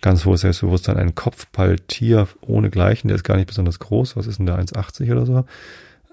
Ganz 0.00 0.24
hohes 0.26 0.42
Selbstbewusstsein, 0.42 0.98
ein 0.98 1.14
Kopfballtier 1.14 2.28
ohne 2.42 2.68
Gleichen, 2.70 3.08
der 3.08 3.14
ist 3.14 3.24
gar 3.24 3.36
nicht 3.36 3.46
besonders 3.46 3.78
groß. 3.78 4.16
Was 4.16 4.26
ist 4.26 4.38
denn 4.38 4.46
der 4.46 4.58
1,80 4.58 5.12
oder 5.12 5.24
so? 5.24 5.44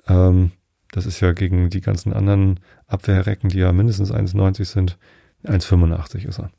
Ähm, 0.07 0.51
das 0.91 1.05
ist 1.05 1.19
ja 1.21 1.31
gegen 1.31 1.69
die 1.69 1.81
ganzen 1.81 2.13
anderen 2.13 2.59
Abwehrrecken, 2.87 3.49
die 3.49 3.59
ja 3.59 3.71
mindestens 3.71 4.11
1,90 4.11 4.65
sind, 4.65 4.97
1,85 5.45 6.27
ist 6.27 6.39
er. 6.39 6.51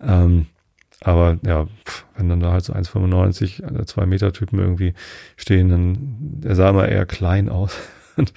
Ähm, 0.00 0.46
Aber 1.00 1.38
ja, 1.44 1.66
wenn 2.16 2.28
dann 2.28 2.40
da 2.40 2.52
halt 2.52 2.64
so 2.64 2.72
1,95, 2.72 3.84
2 3.84 4.06
Meter 4.06 4.32
Typen 4.32 4.58
irgendwie 4.58 4.94
stehen, 5.36 5.68
dann, 5.68 5.98
der 6.18 6.54
sah 6.54 6.70
immer 6.70 6.88
eher 6.88 7.06
klein 7.06 7.48
aus. 7.48 7.76
Und, 8.16 8.32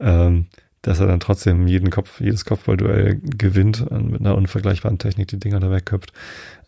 ähm, 0.00 0.46
dass 0.82 1.00
er 1.00 1.08
dann 1.08 1.20
trotzdem 1.20 1.66
jeden 1.66 1.90
Kopf, 1.90 2.20
jedes 2.20 2.44
Kopfballduell 2.44 3.20
gewinnt 3.20 3.90
mit 3.90 4.20
einer 4.20 4.36
unvergleichbaren 4.36 4.98
Technik 4.98 5.28
die 5.28 5.38
Dinger 5.38 5.58
da 5.58 5.70
wegköpft. 5.70 6.12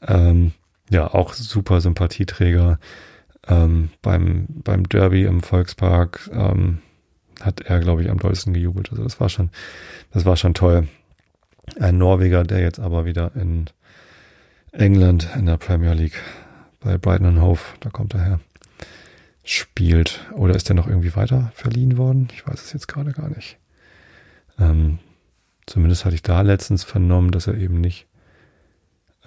Ähm, 0.02 0.52
ja, 0.90 1.06
auch 1.06 1.34
super 1.34 1.80
Sympathieträger. 1.80 2.80
Ähm, 3.46 3.90
beim, 4.02 4.46
beim 4.48 4.88
Derby 4.88 5.22
im 5.24 5.40
Volkspark 5.40 6.28
ähm, 6.32 6.78
hat 7.40 7.60
er, 7.60 7.80
glaube 7.80 8.02
ich, 8.02 8.10
am 8.10 8.18
dollsten 8.18 8.52
gejubelt. 8.52 8.90
Also 8.90 9.02
das 9.02 9.20
war 9.20 9.28
schon, 9.28 9.50
das 10.12 10.24
war 10.24 10.36
schon 10.36 10.54
toll. 10.54 10.88
Ein 11.78 11.98
Norweger, 11.98 12.44
der 12.44 12.60
jetzt 12.60 12.80
aber 12.80 13.04
wieder 13.04 13.32
in 13.34 13.66
England 14.72 15.28
in 15.36 15.46
der 15.46 15.56
Premier 15.56 15.92
League 15.92 16.20
bei 16.80 16.96
Brighton 16.98 17.26
and 17.26 17.40
Hove, 17.40 17.60
da 17.80 17.90
kommt 17.90 18.14
er 18.14 18.24
her, 18.24 18.40
spielt. 19.44 20.26
Oder 20.32 20.54
ist 20.54 20.68
der 20.68 20.76
noch 20.76 20.86
irgendwie 20.86 21.14
weiter 21.16 21.52
verliehen 21.54 21.96
worden? 21.96 22.28
Ich 22.32 22.46
weiß 22.46 22.62
es 22.62 22.72
jetzt 22.72 22.88
gerade 22.88 23.12
gar 23.12 23.28
nicht. 23.28 23.58
Ähm, 24.58 24.98
zumindest 25.66 26.04
hatte 26.04 26.14
ich 26.14 26.22
da 26.22 26.40
letztens 26.42 26.84
vernommen, 26.84 27.30
dass 27.30 27.46
er 27.46 27.54
eben 27.54 27.80
nicht. 27.80 28.06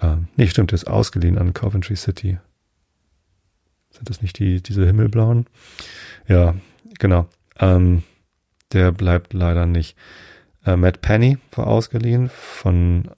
Äh, 0.00 0.16
nee, 0.36 0.46
stimmt, 0.46 0.72
er 0.72 0.76
ist 0.76 0.86
ausgeliehen 0.86 1.38
an 1.38 1.52
Coventry 1.54 1.96
City. 1.96 2.38
Sind 3.90 4.08
das 4.08 4.22
nicht 4.22 4.38
die, 4.38 4.62
diese 4.62 4.86
himmelblauen? 4.86 5.46
Ja, 6.26 6.54
genau. 6.98 7.28
Ähm, 7.58 8.02
der 8.72 8.92
bleibt 8.92 9.32
leider 9.32 9.66
nicht. 9.66 9.96
Äh, 10.64 10.76
Matt 10.76 11.00
Penny 11.00 11.38
war 11.52 11.66
ausgeliehen 11.66 12.28
von 12.28 13.10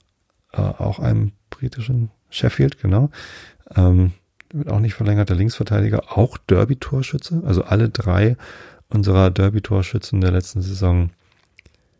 äh, 0.53 0.61
auch 0.61 0.99
einem 0.99 1.31
britischen 1.49 2.11
Sheffield, 2.29 2.79
genau. 2.81 3.09
Ähm, 3.75 4.11
wird 4.51 4.69
auch 4.69 4.79
nicht 4.79 4.93
verlängert, 4.93 5.29
der 5.29 5.35
Linksverteidiger, 5.35 6.17
auch 6.17 6.37
Derby-Torschütze. 6.37 7.43
Also 7.45 7.63
alle 7.63 7.89
drei 7.89 8.37
unserer 8.89 9.31
Derby-Torschützen 9.31 10.21
der 10.21 10.31
letzten 10.31 10.61
Saison 10.61 11.09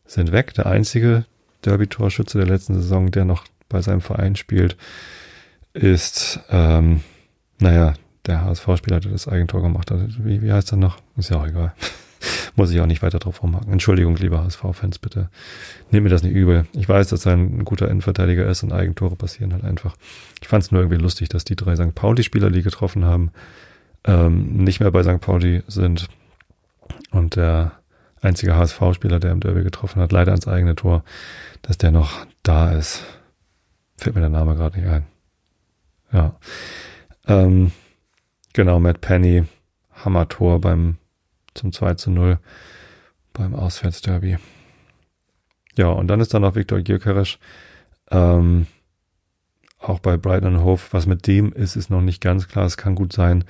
sind 0.06 0.32
weg. 0.32 0.54
Der 0.54 0.68
einzige 0.68 1.26
Derby-Torschütze 1.64 2.38
der 2.38 2.48
letzten 2.48 2.76
Saison, 2.76 3.12
der 3.12 3.26
noch 3.26 3.46
bei 3.70 3.82
seinem 3.82 4.02
Verein 4.02 4.36
spielt, 4.36 4.78
ist, 5.74 6.40
ähm, 6.50 7.02
naja, 7.60 7.94
der 8.26 8.42
HSV-Spieler, 8.42 9.00
der 9.00 9.12
das 9.12 9.28
Eigentor 9.28 9.62
gemacht 9.62 9.92
hat. 9.92 10.00
Wie, 10.24 10.42
wie 10.42 10.52
heißt 10.52 10.72
er 10.72 10.78
noch? 10.78 10.98
Ist 11.18 11.30
ja 11.30 11.38
auch 11.38 11.48
egal. 11.48 11.74
Muss 12.56 12.72
ich 12.72 12.80
auch 12.80 12.86
nicht 12.86 13.02
weiter 13.02 13.20
drauf 13.20 13.44
rumhaken. 13.44 13.72
Entschuldigung, 13.72 14.16
lieber 14.16 14.44
HSV-Fans, 14.44 15.00
bitte. 15.00 15.30
Nehmt 15.92 16.04
mir 16.04 16.10
das 16.10 16.24
nicht 16.24 16.34
übel. 16.34 16.66
Ich 16.74 16.88
weiß, 16.88 17.10
dass 17.10 17.26
er 17.26 17.34
ein 17.34 17.66
guter 17.66 17.90
Innenverteidiger 17.90 18.48
ist 18.48 18.64
und 18.64 18.72
Eigentore 18.72 19.16
passieren 19.16 19.54
halt 19.54 19.64
einfach. 19.64 19.96
Ich 20.42 20.48
fand 20.48 20.64
es 20.64 20.72
nur 20.72 20.82
irgendwie 20.82 21.02
lustig, 21.02 21.30
dass 21.30 21.44
die 21.44 21.56
drei 21.56 21.76
St. 21.76 21.96
Pauli-Spieler, 21.96 22.50
die 22.50 22.62
getroffen 22.64 23.06
haben, 23.06 23.32
ähm, 24.06 24.58
nicht 24.64 24.80
mehr 24.80 24.92
bei 24.92 25.04
St. 25.04 25.22
Pauli 25.22 25.64
sind. 25.68 26.08
Und 27.12 27.36
der 27.36 27.74
einzige 28.22 28.56
HSV-Spieler, 28.56 29.20
der 29.20 29.32
im 29.32 29.40
Derby 29.40 29.64
getroffen 29.64 30.02
hat, 30.02 30.12
leider 30.12 30.32
ans 30.32 30.48
eigene 30.48 30.76
Tor, 30.76 31.04
dass 31.62 31.78
der 31.78 31.92
noch 31.92 32.26
da 32.44 32.72
ist. 32.72 33.04
Fällt 33.98 34.16
mir 34.16 34.22
der 34.22 34.30
Name 34.30 34.56
gerade 34.56 34.80
nicht 34.80 34.90
ein. 34.90 35.06
Ja. 36.12 36.36
Ähm, 37.28 37.72
genau, 38.54 38.80
Matt 38.80 39.02
Penny, 39.02 39.46
Hammer-Tor 39.94 40.62
beim 40.62 40.98
zum 41.56 41.72
2 41.72 41.96
zu 41.96 42.12
0 42.12 42.40
beim 43.34 43.56
Auswärtsderby. 43.56 44.38
Ja, 45.78 45.88
und 45.88 46.08
dann 46.08 46.22
ist 46.22 46.34
da 46.34 46.40
noch 46.40 46.56
Viktor 46.56 46.82
Gyökeres, 46.82 47.38
ähm, 48.12 48.68
auch 49.80 50.00
bei 50.00 50.18
Brighton 50.18 50.64
Hove. 50.64 50.82
Was 50.92 51.06
mit 51.06 51.28
dem 51.28 51.52
ist, 51.52 51.76
ist 51.76 51.90
noch 51.90 52.02
nicht 52.02 52.22
ganz 52.22 52.48
klar. 52.48 52.66
Es 52.66 52.78
kann 52.78 52.96
gut 52.96 53.14
sein, 53.14 53.44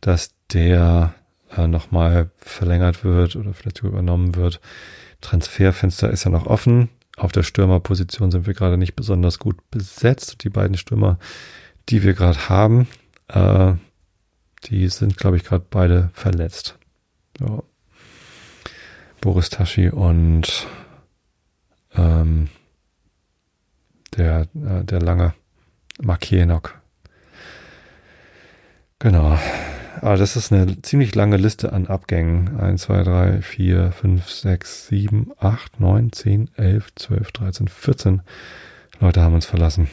dass 0.00 0.34
der 0.52 1.14
äh, 1.56 1.66
nochmal 1.66 2.30
verlängert 2.36 3.04
wird 3.04 3.36
oder 3.36 3.54
vielleicht 3.54 3.82
übernommen 3.82 4.34
wird. 4.34 4.60
Transferfenster 5.20 6.10
ist 6.10 6.24
ja 6.24 6.30
noch 6.30 6.46
offen. 6.46 6.90
Auf 7.16 7.32
der 7.32 7.44
Stürmerposition 7.44 8.30
sind 8.30 8.46
wir 8.46 8.54
gerade 8.54 8.76
nicht 8.76 8.94
besonders 8.94 9.38
gut 9.38 9.56
besetzt. 9.70 10.44
Die 10.44 10.50
beiden 10.50 10.76
Stürmer, 10.76 11.18
die 11.88 12.02
wir 12.02 12.14
gerade 12.14 12.48
haben, 12.48 12.88
äh, 13.28 13.72
die 14.64 14.88
sind, 14.88 15.16
glaube 15.16 15.36
ich, 15.36 15.44
gerade 15.44 15.64
beide 15.68 16.10
verletzt. 16.12 16.78
Ja. 17.40 17.62
Boris 19.20 19.50
Taschi 19.50 19.88
und 19.88 20.66
ähm, 21.96 22.48
der, 24.16 24.42
äh, 24.54 24.84
der 24.84 25.00
lange 25.00 25.34
Makienok. 26.00 26.80
Genau. 28.98 29.38
Aber 30.00 30.16
das 30.16 30.36
ist 30.36 30.52
eine 30.52 30.82
ziemlich 30.82 31.14
lange 31.14 31.36
Liste 31.36 31.72
an 31.72 31.86
Abgängen. 31.86 32.60
1, 32.60 32.82
2, 32.82 33.02
3, 33.04 33.42
4, 33.42 33.92
5, 33.92 34.28
6, 34.28 34.86
7, 34.88 35.32
8, 35.38 35.80
9, 35.80 36.12
10, 36.12 36.50
11, 36.56 36.94
12, 36.94 37.32
13, 37.32 37.68
14 37.68 38.22
Leute 39.00 39.22
haben 39.22 39.34
uns 39.34 39.46
verlassen. 39.46 39.88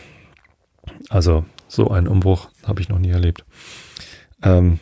Also 1.10 1.46
so 1.68 1.90
einen 1.90 2.08
Umbruch 2.08 2.50
habe 2.66 2.82
ich 2.82 2.90
noch 2.90 3.00
nie 3.00 3.12
erlebt. 3.12 3.46
Ähm, 4.44 4.80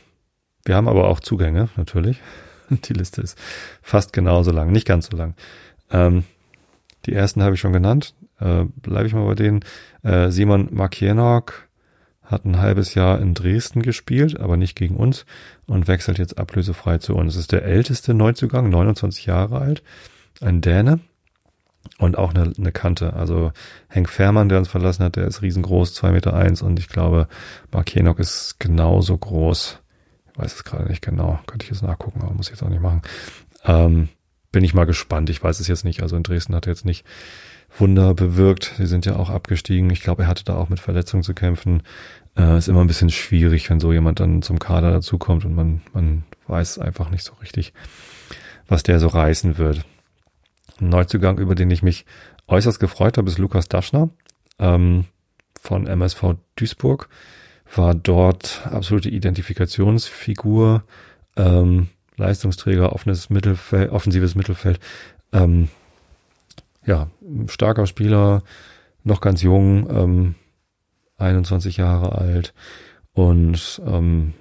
wir 0.66 0.76
haben 0.76 0.88
aber 0.88 1.08
auch 1.08 1.20
Zugänge, 1.20 1.70
natürlich. 1.78 2.22
Die 2.86 2.94
Liste 2.94 3.22
ist 3.22 3.38
fast 3.82 4.14
genauso 4.14 4.52
lang, 4.52 4.72
nicht 4.72 4.88
ganz 4.88 5.08
so 5.08 5.18
lang. 5.18 5.36
Ähm, 5.92 6.24
die 7.06 7.14
ersten 7.14 7.42
habe 7.44 7.56
ich 7.56 7.62
schon 7.62 7.74
genannt. 7.74 8.14
Äh, 8.40 8.66
Bleibe 8.82 9.08
ich 9.08 9.14
mal 9.14 9.26
bei 9.26 9.36
denen. 9.36 9.62
Äh, 10.04 10.30
Simon 10.30 10.70
Makienok 10.72 11.68
hat 12.24 12.46
ein 12.46 12.60
halbes 12.60 12.94
Jahr 12.94 13.20
in 13.20 13.34
Dresden 13.34 13.82
gespielt, 13.82 14.40
aber 14.40 14.56
nicht 14.56 14.76
gegen 14.76 14.98
uns 14.98 15.26
und 15.66 15.88
wechselt 15.88 16.20
jetzt 16.20 16.38
ablösefrei 16.38 17.00
zu 17.00 17.16
uns. 17.16 17.34
Es 17.34 17.42
ist 17.42 17.52
der 17.52 17.64
älteste 17.64 18.14
Neuzugang, 18.14 18.70
29 18.70 19.26
Jahre 19.26 19.60
alt, 19.60 19.82
ein 20.40 20.62
Däne 20.62 21.00
und 21.98 22.18
auch 22.18 22.34
eine, 22.34 22.54
eine 22.56 22.72
Kante. 22.72 23.14
Also 23.14 23.52
Henk 23.88 24.10
Fährmann, 24.10 24.50
der 24.50 24.60
uns 24.60 24.68
verlassen 24.68 25.04
hat, 25.04 25.16
der 25.16 25.26
ist 25.26 25.42
riesengroß, 25.42 25.96
zwei 25.96 26.12
Meter 26.12 26.36
eins 26.36 26.62
und 26.62 26.78
ich 26.78 26.90
glaube, 26.90 27.28
Mark 27.72 27.96
ist 28.20 28.60
genauso 28.60 29.18
groß 29.18 29.80
weiß 30.40 30.56
es 30.56 30.64
gerade 30.64 30.88
nicht 30.88 31.02
genau. 31.02 31.40
Könnte 31.46 31.66
ich 31.66 31.72
jetzt 31.72 31.84
nachgucken, 31.84 32.22
aber 32.22 32.34
muss 32.34 32.48
ich 32.48 32.54
jetzt 32.54 32.64
auch 32.64 32.70
nicht 32.70 32.82
machen. 32.82 33.02
Ähm, 33.66 34.10
bin 34.52 34.64
ich 34.64 34.74
mal 34.74 34.86
gespannt. 34.86 35.30
Ich 35.30 35.44
weiß 35.44 35.60
es 35.60 35.68
jetzt 35.68 35.86
nicht. 35.86 36.02
Also 36.02 36.16
in 36.16 36.24
Dresden 36.24 36.56
hat 36.56 36.66
er 36.66 36.74
jetzt 36.74 36.86
nicht 36.86 37.06
Wunder 37.78 38.14
bewirkt. 38.14 38.74
Sie 38.78 38.88
sind 38.88 39.06
ja 39.06 39.16
auch 39.16 39.30
abgestiegen. 39.30 39.90
Ich 39.90 40.02
glaube, 40.02 40.24
er 40.24 40.28
hatte 40.28 40.44
da 40.44 40.56
auch 40.56 40.70
mit 40.70 40.80
Verletzungen 40.80 41.24
zu 41.24 41.34
kämpfen. 41.34 41.84
Äh, 42.36 42.58
ist 42.58 42.68
immer 42.68 42.82
ein 42.82 42.88
bisschen 42.88 43.12
schwierig, 43.12 43.70
wenn 43.70 43.80
so 43.80 43.94
jemand 43.94 44.20
dann 44.20 44.42
zum 44.42 44.60
Kader 44.60 44.92
dazukommt 44.92 45.46
und 45.46 45.56
man, 45.56 45.82
man 45.94 46.24
weiß 46.48 46.80
einfach 46.80 47.10
nicht 47.10 47.24
so 47.24 47.34
richtig, 47.42 47.74
was 48.68 48.84
der 48.84 49.00
so 49.00 49.08
reißen 49.08 49.58
wird. 49.58 49.86
Ein 50.82 50.90
Neuzugang, 50.90 51.38
über 51.38 51.56
den 51.56 51.70
ich 51.70 51.84
mich 51.84 52.06
äußerst 52.48 52.80
gefreut 52.80 53.18
habe, 53.18 53.30
ist 53.30 53.38
Lukas 53.38 53.68
Daschner 53.68 54.10
ähm, 54.58 55.06
von 55.62 55.86
MSV 55.86 56.36
Duisburg 56.56 57.10
war 57.76 57.96
dort 57.96 58.62
absolute 58.66 59.10
Identifikationsfigur, 59.10 60.84
ähm, 61.36 61.88
Leistungsträger, 62.18 62.94
offenes 62.94 63.30
Mittelfeld, 63.30 63.92
offensives 63.92 64.36
Mittelfeld. 64.36 64.80
Ähm, 65.32 65.70
ja, 66.86 67.10
starker 67.48 67.86
Spieler, 67.86 68.44
noch 69.04 69.22
ganz 69.22 69.42
jung, 69.42 69.90
ähm, 69.90 70.36
21 71.18 71.78
Jahre 71.78 72.18
alt 72.18 72.54
und 73.14 73.82
ähm, 73.86 74.34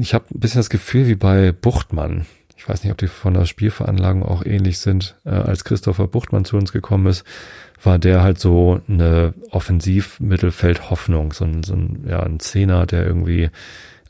ich 0.00 0.14
habe 0.14 0.26
ein 0.32 0.40
bisschen 0.40 0.60
das 0.60 0.70
Gefühl 0.70 1.06
wie 1.06 1.14
bei 1.14 1.52
Buchtmann. 1.52 2.26
Ich 2.62 2.68
weiß 2.68 2.84
nicht, 2.84 2.92
ob 2.92 2.98
die 2.98 3.08
von 3.08 3.34
der 3.34 3.44
Spielveranlagung 3.44 4.22
auch 4.22 4.46
ähnlich 4.46 4.78
sind. 4.78 5.16
Äh, 5.24 5.30
als 5.30 5.64
Christopher 5.64 6.06
Buchtmann 6.06 6.44
zu 6.44 6.56
uns 6.56 6.70
gekommen 6.70 7.08
ist, 7.08 7.24
war 7.82 7.98
der 7.98 8.22
halt 8.22 8.38
so 8.38 8.80
eine 8.86 9.34
Offensiv-Mittelfeld-Hoffnung, 9.50 11.32
so 11.32 11.44
ein, 11.44 11.64
so 11.64 11.74
ein, 11.74 12.06
ja, 12.08 12.20
ein 12.20 12.38
Zehner, 12.38 12.86
der 12.86 13.04
irgendwie 13.04 13.50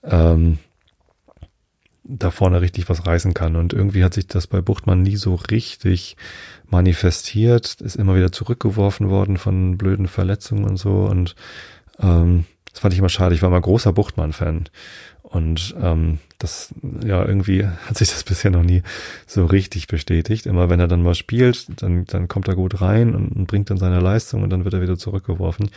ähm, 0.05 0.59
da 2.05 2.31
vorne 2.31 2.61
richtig 2.61 2.91
was 2.91 3.07
reißen 3.07 3.33
kann. 3.33 3.57
Und 3.57 3.73
irgendwie 3.73 4.05
hat 4.05 4.12
sich 4.12 4.27
das 4.27 4.47
bei 4.49 4.61
Buchtmann 4.61 5.01
nie 5.01 5.17
so 5.17 5.37
richtig 5.37 6.19
manifestiert, 6.69 7.81
ist 7.81 7.97
immer 7.97 8.17
wieder 8.17 8.33
zurückgeworfen 8.33 9.09
worden 9.09 9.38
von 9.38 9.79
blöden 9.79 10.09
Verletzungen 10.09 10.65
und 10.65 10.77
so. 10.77 11.07
Und 11.07 11.37
ähm, 12.01 12.45
das 12.71 12.81
fand 12.81 12.93
ich 12.93 12.99
immer 12.99 13.09
schade. 13.09 13.35
Ich 13.35 13.41
war 13.41 13.49
mal 13.49 13.62
großer 13.62 13.95
Buchtmann-Fan. 13.95 14.69
Und 15.33 15.75
ähm, 15.81 16.18
das, 16.38 16.75
ja, 17.03 17.25
irgendwie 17.25 17.66
hat 17.66 17.97
sich 17.97 18.11
das 18.11 18.23
bisher 18.29 18.51
noch 18.51 18.62
nie 18.62 18.83
so 19.27 19.47
richtig 19.47 19.87
bestätigt. 19.87 20.45
Immer 20.45 20.68
wenn 20.68 20.79
er 20.79 20.88
dann 20.88 21.03
mal 21.03 21.14
spielt, 21.14 21.83
dann, 21.83 22.05
dann 22.05 22.29
kommt 22.29 22.49
er 22.49 22.55
gut 22.55 22.83
rein 22.83 23.14
und, 23.14 23.47
bringt 23.47 23.71
dann 23.71 23.79
seine 23.79 23.99
Leistung 23.99 24.42
und 24.42 24.51
dann 24.51 24.64
wird 24.64 24.75
er 24.75 24.83
wieder 24.83 24.99
zurückgeworfen. 24.99 25.71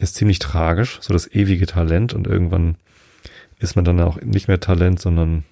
Ist 0.00 0.16
ziemlich 0.16 0.40
tragisch, 0.40 0.98
so 1.00 1.12
das 1.12 1.32
ewige 1.32 1.66
Talent 1.66 2.12
und 2.12 2.26
irgendwann 2.26 2.76
ist 3.60 3.76
man 3.76 3.84
dann 3.84 4.00
auch 4.00 4.20
nicht 4.20 4.48
mehr 4.48 4.60
Talent, 4.60 5.00
sondern 5.00 5.44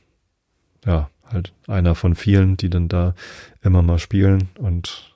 ja, 0.85 1.09
halt 1.25 1.53
einer 1.69 1.95
von 1.95 2.17
vielen, 2.17 2.57
die 2.57 2.71
dann 2.71 2.89
da 2.89 3.15
immer 3.63 3.83
mal 3.83 3.99
spielen 4.01 4.49
und, 4.59 5.15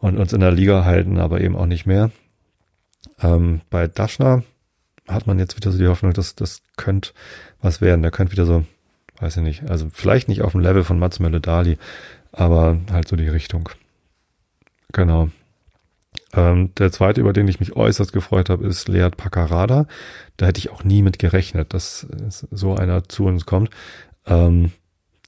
und 0.00 0.16
uns 0.16 0.32
in 0.32 0.40
der 0.40 0.52
Liga 0.52 0.84
halten, 0.84 1.18
aber 1.18 1.40
eben 1.40 1.56
auch 1.56 1.66
nicht 1.66 1.86
mehr. 1.86 2.10
Ähm, 3.20 3.60
bei 3.70 3.86
Daschner 3.86 4.42
hat 5.06 5.26
man 5.26 5.38
jetzt 5.38 5.56
wieder 5.56 5.70
so 5.72 5.78
die 5.78 5.88
Hoffnung, 5.88 6.12
dass 6.12 6.34
das 6.34 6.62
könnte 6.76 7.12
was 7.60 7.80
werden. 7.80 8.02
Der 8.02 8.10
könnte 8.10 8.32
wieder 8.32 8.46
so, 8.46 8.64
weiß 9.20 9.38
ich 9.38 9.42
nicht, 9.42 9.70
also 9.70 9.88
vielleicht 9.92 10.28
nicht 10.28 10.42
auf 10.42 10.52
dem 10.52 10.60
Level 10.60 10.84
von 10.84 10.98
Mats 10.98 11.18
Dali, 11.42 11.78
aber 12.32 12.78
halt 12.90 13.08
so 13.08 13.16
die 13.16 13.28
Richtung. 13.28 13.68
Genau. 14.92 15.30
Ähm, 16.32 16.74
der 16.76 16.92
zweite, 16.92 17.20
über 17.20 17.32
den 17.32 17.48
ich 17.48 17.60
mich 17.60 17.76
äußerst 17.76 18.12
gefreut 18.12 18.50
habe, 18.50 18.66
ist 18.66 18.88
Lead 18.88 19.16
Paccarada. 19.16 19.86
Da 20.36 20.46
hätte 20.46 20.58
ich 20.58 20.70
auch 20.70 20.84
nie 20.84 21.02
mit 21.02 21.18
gerechnet, 21.18 21.72
dass 21.72 22.06
so 22.50 22.74
einer 22.74 23.08
zu 23.08 23.24
uns 23.24 23.46
kommt. 23.46 23.70
Ähm, 24.26 24.72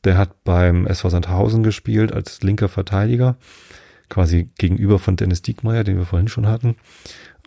der 0.04 0.16
hat 0.16 0.44
beim 0.44 0.86
SV 0.86 1.10
Sandhausen 1.10 1.62
gespielt 1.62 2.12
als 2.12 2.42
linker 2.42 2.68
Verteidiger, 2.68 3.36
quasi 4.08 4.50
gegenüber 4.58 4.98
von 4.98 5.16
Dennis 5.16 5.42
Diekmeyer, 5.42 5.84
den 5.84 5.98
wir 5.98 6.06
vorhin 6.06 6.28
schon 6.28 6.46
hatten. 6.46 6.76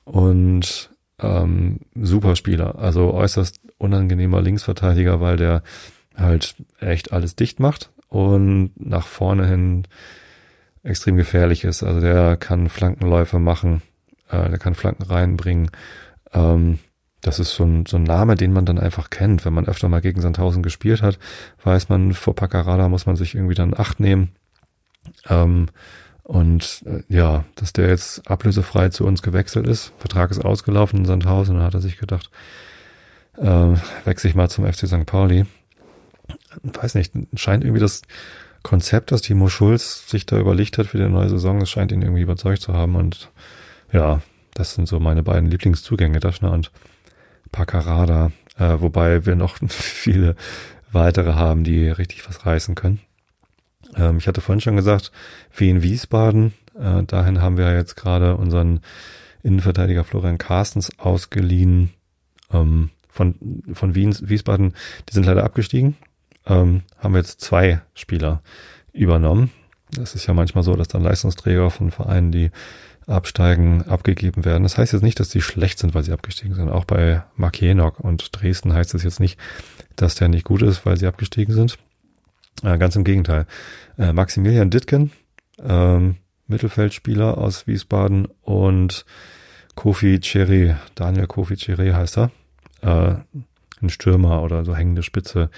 Und 0.04 0.91
ähm, 1.22 1.80
super 1.96 2.36
Spieler, 2.36 2.80
also 2.80 3.14
äußerst 3.14 3.60
unangenehmer 3.78 4.42
Linksverteidiger, 4.42 5.22
weil 5.22 5.38
der 5.38 5.64
halt 6.16 6.56
echt 6.80 7.14
alles 7.14 7.36
dicht 7.36 7.60
macht 7.60 7.92
und 8.10 8.72
nach 8.76 9.08
vorne 9.08 9.48
hin 9.48 9.84
extrem 10.84 11.16
gefährlich 11.16 11.64
ist. 11.64 11.84
Also 11.84 12.00
der 12.00 12.38
kann 12.38 12.70
Flankenläufe 12.70 13.40
machen, 13.40 13.82
äh, 14.30 14.50
der 14.50 14.58
kann 14.58 14.76
Flanken 14.76 15.04
reinbringen. 15.04 15.72
Ähm, 16.34 16.80
das 17.22 17.40
ist 17.40 17.54
so 17.54 17.64
ein, 17.64 17.86
so 17.86 17.98
ein 17.98 18.04
Name, 18.04 18.36
den 18.36 18.52
man 18.52 18.66
dann 18.66 18.80
einfach 18.80 19.12
kennt. 19.12 19.46
Wenn 19.46 19.54
man 19.54 19.68
öfter 19.68 19.88
mal 19.90 20.02
gegen 20.02 20.22
Sandhausen 20.22 20.64
gespielt 20.64 21.04
hat, 21.04 21.20
weiß 21.64 21.90
man, 21.90 22.14
vor 22.14 22.36
Paccarada 22.36 22.90
muss 22.90 23.06
man 23.06 23.16
sich 23.16 23.36
irgendwie 23.36 23.54
dann 23.54 23.78
Acht 23.78 24.00
nehmen. 24.00 24.32
Ähm, 25.30 25.68
und 26.24 26.84
äh, 26.86 27.04
ja, 27.10 27.46
dass 27.56 27.74
der 27.74 27.90
jetzt 27.90 28.30
ablösefrei 28.30 28.90
zu 28.90 29.06
uns 29.06 29.22
gewechselt 29.22 29.68
ist. 29.68 29.94
Vertrag 29.98 30.32
ist 30.32 30.44
ausgelaufen 30.44 31.00
in 31.00 31.06
Sandhausen 31.06 31.56
dann 31.56 31.64
hat 31.64 31.74
er 31.74 31.82
sich 31.82 31.98
gedacht, 31.98 32.30
äh, 33.38 33.76
wechsle 34.06 34.30
ich 34.30 34.36
mal 34.36 34.50
zum 34.50 34.66
FC 34.66 34.88
St. 34.88 35.06
Pauli. 35.06 35.46
Weiß 36.64 36.96
nicht, 36.96 37.14
scheint 37.36 37.64
irgendwie 37.64 37.82
das 37.82 38.02
Konzept, 38.64 39.12
das 39.12 39.22
Timo 39.22 39.50
Schulz 39.50 40.08
sich 40.10 40.26
da 40.26 40.38
überlegt 40.38 40.78
hat 40.78 40.88
für 40.88 40.98
die 40.98 41.10
neue 41.10 41.30
Saison, 41.30 41.60
das 41.60 41.70
scheint 41.70 41.92
ihn 41.92 42.02
irgendwie 42.02 42.22
überzeugt 42.22 42.62
zu 42.62 42.74
haben. 42.74 42.96
Und 42.96 43.32
ja, 43.92 44.22
das 44.54 44.76
sind 44.76 44.88
so 44.88 45.00
meine 45.00 45.24
beiden 45.24 45.50
Lieblingszugänge, 45.50 46.20
Daschner 46.20 46.52
und 46.52 46.72
Paccarada. 47.52 48.32
Äh, 48.58 48.80
wobei 48.80 49.26
wir 49.26 49.36
noch 49.36 49.58
viele 49.68 50.36
weitere 50.92 51.34
haben, 51.34 51.64
die 51.64 51.90
richtig 51.90 52.28
was 52.28 52.46
reißen 52.46 52.76
können. 52.76 53.00
Ähm, 53.96 54.18
ich 54.18 54.28
hatte 54.28 54.42
vorhin 54.42 54.62
schon 54.62 54.76
gesagt, 54.76 55.12
Wien 55.56 55.84
Wiesbaden, 55.84 56.54
äh, 56.80 57.04
dahin 57.04 57.42
haben 57.42 57.58
wir 57.58 57.74
jetzt 57.74 57.96
gerade 57.96 58.36
unseren 58.36 58.82
Innenverteidiger 59.44 60.04
Florian 60.04 60.38
Carstens 60.38 60.92
ausgeliehen. 61.00 61.92
Ähm, 62.52 62.90
von, 63.10 63.36
von 63.74 63.94
Wien, 63.94 64.16
Wiesbaden, 64.22 64.74
die 65.10 65.14
sind 65.14 65.26
leider 65.26 65.44
abgestiegen 65.44 65.98
ähm, 66.46 66.82
haben 66.98 67.14
wir 67.14 67.20
jetzt 67.20 67.42
zwei 67.42 67.82
Spieler 67.94 68.42
übernommen. 68.94 69.52
Das 69.92 70.16
ist 70.16 70.26
ja 70.26 70.34
manchmal 70.34 70.64
so, 70.64 70.76
dass 70.76 70.88
dann 70.88 71.04
Leistungsträger 71.04 71.70
von 71.70 71.92
Vereinen, 71.92 72.32
die 72.32 72.52
absteigen, 73.08 73.84
abgegeben 73.84 74.46
werden. 74.46 74.64
Das 74.64 74.78
heißt 74.78 74.94
jetzt 74.94 75.02
nicht, 75.02 75.20
dass 75.20 75.30
die 75.30 75.42
schlecht 75.42 75.80
sind, 75.80 75.94
weil 75.94 76.04
sie 76.04 76.14
abgestiegen 76.14 76.56
sind. 76.56 76.70
Auch 76.70 76.86
bei 76.86 77.24
Mark 77.36 77.60
Jenok 77.60 78.00
und 78.00 78.30
Dresden 78.32 78.74
heißt 78.74 78.94
es 78.94 79.04
jetzt 79.04 79.20
nicht, 79.20 79.38
dass 79.96 80.16
der 80.16 80.30
nicht 80.30 80.46
gut 80.46 80.62
ist, 80.62 80.86
weil 80.86 80.98
sie 80.98 81.08
abgestiegen 81.08 81.54
sind. 81.54 81.78
Äh, 82.64 82.78
ganz 82.78 82.96
im 82.96 83.04
Gegenteil. 83.04 83.46
Äh, 83.98 84.14
Maximilian 84.14 84.70
Dittgen, 84.70 85.12
ähm, 85.62 86.18
Mittelfeldspieler 86.48 87.38
aus 87.38 87.68
Wiesbaden 87.68 88.28
und 88.42 89.06
Kofi 89.76 90.20
Cherry, 90.20 90.76
Daniel 90.96 91.28
Kofi 91.28 91.56
Cherry 91.56 91.92
heißt 91.92 92.18
er, 92.18 92.32
äh, 92.82 93.16
ein 93.82 93.90
Stürmer 93.90 94.44
oder 94.44 94.64
so 94.64 94.76
hängende 94.76 95.04
Spitze, 95.04 95.50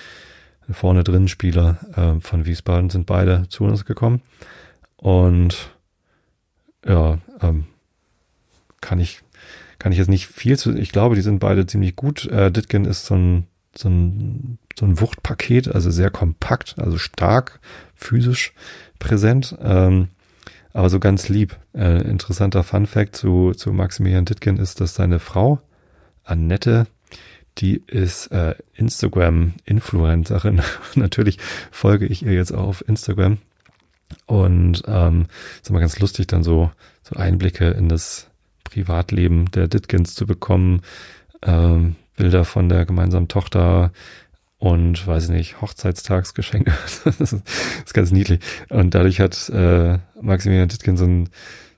vorne 0.71 1.03
drin 1.03 1.27
Spieler 1.27 1.77
äh, 1.95 2.21
von 2.21 2.45
Wiesbaden 2.45 2.89
sind 2.89 3.06
beide 3.06 3.47
zu 3.49 3.65
uns 3.65 3.86
gekommen. 3.86 4.21
Und 4.95 5.71
ja, 6.86 7.17
ähm, 7.41 7.65
kann 8.82 8.99
ich, 8.99 9.21
kann 9.79 9.91
ich 9.91 9.97
jetzt 9.97 10.10
nicht 10.10 10.27
viel 10.27 10.58
zu, 10.58 10.73
ich 10.75 10.91
glaube, 10.91 11.15
die 11.15 11.21
sind 11.21 11.39
beide 11.39 11.65
ziemlich 11.65 11.95
gut. 11.95 12.25
Äh, 12.27 12.51
Ditgen 12.51 12.86
ist 12.86 13.06
so 13.06 13.15
ein, 13.15 13.47
so 13.75 13.89
ein, 13.89 14.57
so 14.77 14.86
ein 14.86 14.99
Wuchtpaket, 14.99 15.67
also 15.67 15.91
sehr 15.91 16.09
kompakt, 16.09 16.75
also 16.77 16.97
stark, 16.97 17.59
physisch 17.95 18.53
präsent, 18.99 19.55
ähm, 19.62 20.09
aber 20.73 20.89
so 20.89 20.99
ganz 20.99 21.29
lieb. 21.29 21.57
Äh, 21.73 22.01
interessanter 22.01 22.63
Fun 22.63 22.86
Fact 22.86 23.15
zu, 23.15 23.53
zu 23.53 23.71
Maximilian 23.71 24.25
Ditgen 24.25 24.57
ist, 24.57 24.81
dass 24.81 24.95
seine 24.95 25.19
Frau, 25.19 25.62
Annette, 26.23 26.88
die 27.59 27.83
ist 27.88 28.27
äh, 28.27 28.55
Instagram-Influencerin. 28.73 30.62
Natürlich 30.95 31.38
folge 31.71 32.07
ich 32.07 32.25
ihr 32.25 32.33
jetzt 32.33 32.51
auch 32.51 32.67
auf 32.67 32.88
Instagram. 32.88 33.38
Und 34.25 34.83
ähm, 34.88 35.27
ist 35.62 35.69
immer 35.69 35.79
ganz 35.79 35.99
lustig, 35.99 36.27
dann 36.27 36.43
so, 36.43 36.71
so 37.03 37.15
Einblicke 37.15 37.69
in 37.71 37.89
das 37.89 38.29
Privatleben 38.63 39.51
der 39.51 39.67
Ditkins 39.67 40.15
zu 40.15 40.25
bekommen. 40.25 40.81
Ähm, 41.41 41.95
Bilder 42.15 42.45
von 42.45 42.69
der 42.69 42.86
gemeinsamen 42.86 43.28
Tochter 43.28 43.91
und 44.58 45.06
weiß 45.06 45.26
ich 45.26 45.30
nicht, 45.30 45.62
Hochzeitstagsgeschenke. 45.62 46.71
das, 47.19 47.34
ist, 47.34 47.93
ganz 47.93 48.12
niedlich. 48.12 48.39
Und 48.69 48.95
dadurch 48.95 49.19
hat 49.19 49.49
äh, 49.49 49.97
Maximilian 50.21 50.69
Ditkin 50.69 50.95
so 50.95 51.06
ein, 51.06 51.30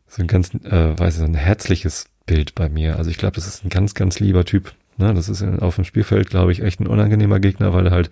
so 0.08 0.22
ein 0.22 0.28
ganz, 0.28 0.54
äh, 0.54 0.98
weiß 0.98 1.16
ich, 1.16 1.20
so 1.20 1.26
ein 1.26 1.34
herzliches 1.34 2.06
Bild 2.26 2.54
bei 2.54 2.70
mir. 2.70 2.98
Also 2.98 3.10
ich 3.10 3.18
glaube, 3.18 3.36
das 3.36 3.48
ist 3.48 3.64
ein 3.64 3.70
ganz, 3.70 3.94
ganz 3.96 4.20
lieber 4.20 4.46
Typ. 4.46 4.74
Ne, 4.98 5.14
das 5.14 5.28
ist 5.28 5.44
auf 5.44 5.76
dem 5.76 5.84
Spielfeld, 5.84 6.30
glaube 6.30 6.54
ich, 6.54 6.62
echt 6.62 6.80
ein 6.80 6.88
unangenehmer 6.88 7.40
Gegner, 7.42 7.74
weil 7.74 7.88
er 7.88 7.92
halt 7.92 8.10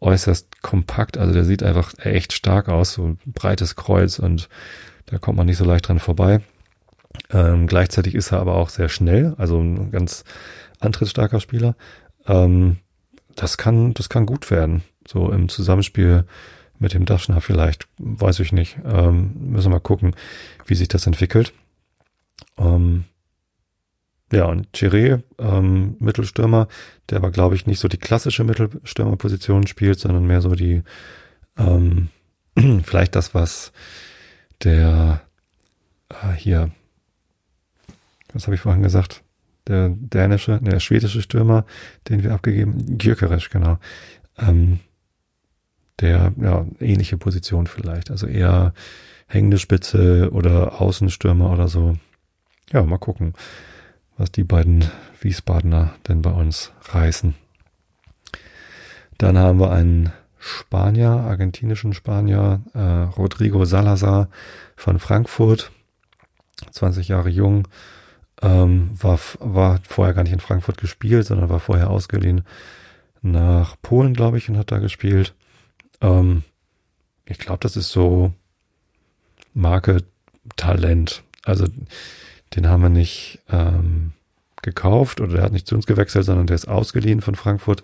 äußerst 0.00 0.62
kompakt, 0.62 1.16
also 1.16 1.32
der 1.32 1.44
sieht 1.44 1.62
einfach 1.62 1.94
echt 1.98 2.32
stark 2.32 2.68
aus, 2.68 2.94
so 2.94 3.04
ein 3.06 3.18
breites 3.24 3.76
Kreuz 3.76 4.18
und 4.18 4.48
da 5.06 5.18
kommt 5.18 5.38
man 5.38 5.46
nicht 5.46 5.58
so 5.58 5.64
leicht 5.64 5.86
dran 5.86 6.00
vorbei. 6.00 6.40
Ähm, 7.30 7.68
gleichzeitig 7.68 8.16
ist 8.16 8.32
er 8.32 8.40
aber 8.40 8.56
auch 8.56 8.68
sehr 8.68 8.88
schnell, 8.88 9.34
also 9.38 9.60
ein 9.60 9.92
ganz 9.92 10.24
antrittsstarker 10.84 11.40
Spieler. 11.40 11.76
Ähm, 12.26 12.78
das 13.34 13.56
kann, 13.56 13.94
das 13.94 14.08
kann 14.08 14.26
gut 14.26 14.50
werden. 14.50 14.82
So 15.06 15.30
im 15.30 15.48
Zusammenspiel 15.48 16.24
mit 16.78 16.94
dem 16.94 17.04
Daschner 17.04 17.40
vielleicht, 17.40 17.88
weiß 17.98 18.40
ich 18.40 18.52
nicht. 18.52 18.78
Ähm, 18.84 19.32
müssen 19.50 19.66
wir 19.66 19.76
mal 19.76 19.80
gucken, 19.80 20.14
wie 20.66 20.74
sich 20.74 20.88
das 20.88 21.06
entwickelt. 21.06 21.52
Ähm, 22.58 23.04
ja, 24.32 24.46
und 24.46 24.68
Chiré, 24.74 25.22
ähm, 25.38 25.96
Mittelstürmer, 25.98 26.68
der 27.08 27.18
aber, 27.18 27.30
glaube 27.30 27.54
ich, 27.54 27.66
nicht 27.66 27.78
so 27.78 27.88
die 27.88 27.98
klassische 27.98 28.44
Mittelstürmerposition 28.44 29.66
spielt, 29.66 30.00
sondern 30.00 30.26
mehr 30.26 30.40
so 30.40 30.54
die, 30.54 30.82
ähm, 31.56 32.08
vielleicht 32.82 33.14
das, 33.14 33.34
was 33.34 33.72
der 34.62 35.22
äh, 36.08 36.32
hier, 36.32 36.70
was 38.32 38.46
habe 38.46 38.54
ich 38.54 38.60
vorhin 38.60 38.82
gesagt? 38.82 39.23
Der 39.66 39.88
dänische, 39.90 40.60
der 40.60 40.80
schwedische 40.80 41.22
Stürmer, 41.22 41.64
den 42.08 42.22
wir 42.22 42.34
abgegeben, 42.34 42.98
Gyökeres, 42.98 43.48
genau. 43.50 43.78
Ähm, 44.38 44.80
der, 46.00 46.32
ja, 46.40 46.66
ähnliche 46.80 47.16
Position 47.16 47.66
vielleicht. 47.66 48.10
Also 48.10 48.26
eher 48.26 48.74
hängende 49.26 49.58
Spitze 49.58 50.30
oder 50.32 50.80
Außenstürmer 50.80 51.50
oder 51.50 51.68
so. 51.68 51.96
Ja, 52.72 52.82
mal 52.82 52.98
gucken 52.98 53.34
was 54.16 54.30
die 54.30 54.44
beiden 54.44 54.84
Wiesbadener 55.20 55.94
denn 56.08 56.22
bei 56.22 56.30
uns 56.30 56.72
reißen. 56.82 57.34
Dann 59.18 59.38
haben 59.38 59.60
wir 59.60 59.70
einen 59.70 60.12
Spanier, 60.38 61.10
argentinischen 61.10 61.94
Spanier, 61.94 62.62
äh, 62.74 62.78
Rodrigo 62.78 63.64
Salazar 63.64 64.28
von 64.76 64.98
Frankfurt, 64.98 65.72
20 66.70 67.08
Jahre 67.08 67.30
jung, 67.30 67.66
ähm, 68.44 68.90
war, 69.00 69.18
war 69.40 69.80
vorher 69.88 70.14
gar 70.14 70.22
nicht 70.22 70.32
in 70.32 70.40
Frankfurt 70.40 70.78
gespielt, 70.78 71.26
sondern 71.26 71.48
war 71.48 71.60
vorher 71.60 71.90
ausgeliehen 71.90 72.44
nach 73.22 73.76
Polen, 73.80 74.12
glaube 74.12 74.36
ich, 74.36 74.50
und 74.50 74.58
hat 74.58 74.70
da 74.70 74.78
gespielt. 74.78 75.34
Ähm, 76.02 76.42
ich 77.24 77.38
glaube, 77.38 77.60
das 77.60 77.76
ist 77.76 77.90
so 77.90 78.34
Marke 79.54 80.04
Talent. 80.56 81.22
Also 81.42 81.66
den 82.54 82.68
haben 82.68 82.82
wir 82.82 82.90
nicht 82.90 83.40
ähm, 83.50 84.12
gekauft 84.62 85.20
oder 85.20 85.34
der 85.34 85.42
hat 85.42 85.52
nicht 85.52 85.66
zu 85.66 85.74
uns 85.74 85.86
gewechselt, 85.86 86.26
sondern 86.26 86.46
der 86.46 86.56
ist 86.56 86.68
ausgeliehen 86.68 87.22
von 87.22 87.34
Frankfurt 87.34 87.82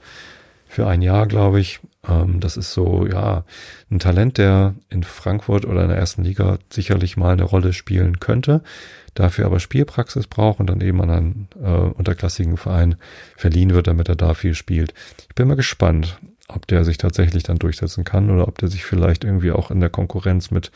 für 0.66 0.86
ein 0.86 1.00
Jahr, 1.00 1.26
glaube 1.26 1.60
ich. 1.60 1.80
Ähm, 2.08 2.40
das 2.40 2.56
ist 2.56 2.72
so, 2.72 3.06
ja, 3.06 3.44
ein 3.90 3.98
Talent, 3.98 4.38
der 4.38 4.74
in 4.88 5.02
Frankfurt 5.02 5.64
oder 5.64 5.82
in 5.82 5.88
der 5.88 5.98
ersten 5.98 6.24
Liga 6.24 6.58
sicherlich 6.70 7.16
mal 7.16 7.32
eine 7.32 7.44
Rolle 7.44 7.72
spielen 7.72 8.20
könnte, 8.20 8.62
dafür 9.14 9.46
aber 9.46 9.60
Spielpraxis 9.60 10.26
braucht 10.26 10.60
und 10.60 10.68
dann 10.68 10.80
eben 10.80 11.00
an 11.02 11.10
einen 11.10 11.48
äh, 11.62 11.68
unterklassigen 11.68 12.56
Verein 12.56 12.96
verliehen 13.36 13.70
wird, 13.74 13.86
damit 13.86 14.08
er 14.08 14.16
da 14.16 14.34
viel 14.34 14.54
spielt. 14.54 14.94
Ich 15.28 15.34
bin 15.34 15.48
mal 15.48 15.56
gespannt, 15.56 16.18
ob 16.48 16.66
der 16.66 16.84
sich 16.84 16.98
tatsächlich 16.98 17.42
dann 17.42 17.58
durchsetzen 17.58 18.04
kann 18.04 18.30
oder 18.30 18.48
ob 18.48 18.58
der 18.58 18.68
sich 18.68 18.84
vielleicht 18.84 19.24
irgendwie 19.24 19.52
auch 19.52 19.70
in 19.70 19.80
der 19.80 19.90
Konkurrenz 19.90 20.50
mit 20.50 20.72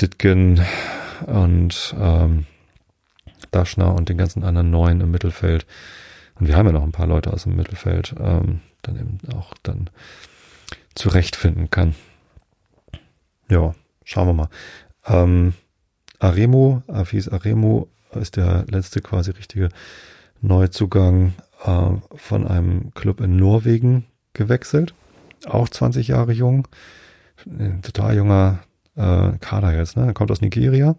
Ditgen 0.00 0.60
und 1.26 1.94
ähm, 1.98 2.46
Daschner 3.50 3.94
und 3.94 4.08
den 4.08 4.18
ganzen 4.18 4.42
anderen 4.42 4.70
Neuen 4.70 5.00
im 5.00 5.10
Mittelfeld. 5.10 5.66
Und 6.38 6.48
wir 6.48 6.56
haben 6.56 6.66
ja 6.66 6.72
noch 6.72 6.82
ein 6.82 6.92
paar 6.92 7.06
Leute 7.06 7.32
aus 7.32 7.44
dem 7.44 7.56
Mittelfeld, 7.56 8.14
ähm, 8.18 8.60
dann 8.86 8.96
eben 8.96 9.18
auch 9.34 9.54
dann 9.62 9.90
zurechtfinden 10.94 11.70
kann. 11.70 11.94
Ja, 13.48 13.74
schauen 14.04 14.28
wir 14.28 14.34
mal. 14.34 14.48
Ähm, 15.06 15.54
Aremo, 16.18 16.82
Afis 16.86 17.28
Aremo 17.28 17.88
ist 18.12 18.36
der 18.36 18.64
letzte 18.68 19.00
quasi 19.00 19.32
richtige 19.32 19.68
Neuzugang 20.40 21.34
äh, 21.64 21.90
von 22.14 22.46
einem 22.46 22.92
Club 22.94 23.20
in 23.20 23.36
Norwegen 23.36 24.06
gewechselt. 24.32 24.94
Auch 25.46 25.68
20 25.68 26.08
Jahre 26.08 26.32
jung. 26.32 26.68
Ein 27.46 27.82
total 27.82 28.16
junger 28.16 28.60
äh, 28.96 29.32
Kader 29.40 29.74
jetzt, 29.76 29.96
ne? 29.96 30.06
Er 30.06 30.14
kommt 30.14 30.30
aus 30.30 30.40
Nigeria. 30.40 30.96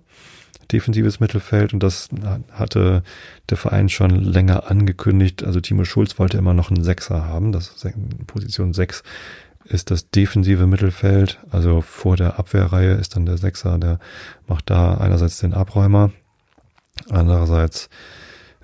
Defensives 0.71 1.19
Mittelfeld 1.19 1.73
und 1.73 1.81
das 1.81 2.09
hatte 2.51 3.03
der 3.49 3.57
Verein 3.57 3.89
schon 3.89 4.09
länger 4.09 4.69
angekündigt. 4.69 5.43
Also 5.43 5.59
Timo 5.61 5.85
Schulz 5.85 6.17
wollte 6.19 6.37
immer 6.37 6.53
noch 6.53 6.71
einen 6.71 6.83
Sechser 6.83 7.25
haben. 7.25 7.51
Das 7.51 7.75
Position 8.27 8.73
6 8.73 9.03
ist 9.65 9.91
das 9.91 10.09
defensive 10.09 10.67
Mittelfeld. 10.67 11.39
Also 11.49 11.81
vor 11.81 12.15
der 12.17 12.39
Abwehrreihe 12.39 12.93
ist 12.93 13.15
dann 13.15 13.25
der 13.25 13.37
Sechser, 13.37 13.77
der 13.77 13.99
macht 14.47 14.69
da 14.69 14.95
einerseits 14.97 15.39
den 15.39 15.53
Abräumer, 15.53 16.11
andererseits 17.09 17.89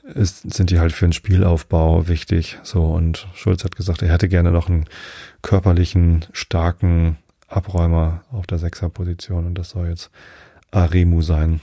ist, 0.03 0.53
sind 0.53 0.69
die 0.69 0.79
halt 0.79 0.91
für 0.91 1.05
den 1.05 1.13
Spielaufbau 1.13 2.07
wichtig. 2.07 2.59
So, 2.63 2.85
und 2.85 3.27
Schulz 3.33 3.63
hat 3.63 3.75
gesagt, 3.75 4.01
er 4.01 4.11
hätte 4.11 4.27
gerne 4.27 4.51
noch 4.51 4.69
einen 4.69 4.85
körperlichen, 5.41 6.25
starken 6.33 7.17
Abräumer 7.47 8.23
auf 8.31 8.47
der 8.47 8.59
Sechserposition 8.59 9.45
und 9.45 9.55
das 9.55 9.71
soll 9.71 9.87
jetzt 9.87 10.11
Aremu 10.71 11.21
sein. 11.21 11.61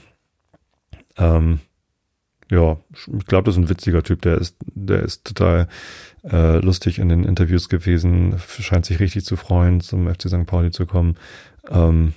Ähm, 1.19 1.59
ja, 2.49 2.77
ich 2.93 3.25
glaube, 3.27 3.45
das 3.45 3.55
ist 3.55 3.63
ein 3.63 3.69
witziger 3.69 4.01
Typ. 4.01 4.23
Der 4.23 4.37
ist, 4.37 4.55
der 4.73 5.03
ist 5.03 5.25
total 5.25 5.67
äh, 6.23 6.57
lustig 6.57 6.97
in 6.97 7.09
den 7.09 7.23
Interviews 7.23 7.69
gewesen, 7.69 8.35
scheint 8.39 8.85
sich 8.85 8.99
richtig 8.99 9.25
zu 9.25 9.35
freuen, 9.35 9.81
zum 9.81 10.11
FC 10.11 10.29
St. 10.29 10.45
Pauli 10.47 10.71
zu 10.71 10.87
kommen. 10.87 11.15
Ähm, 11.69 12.13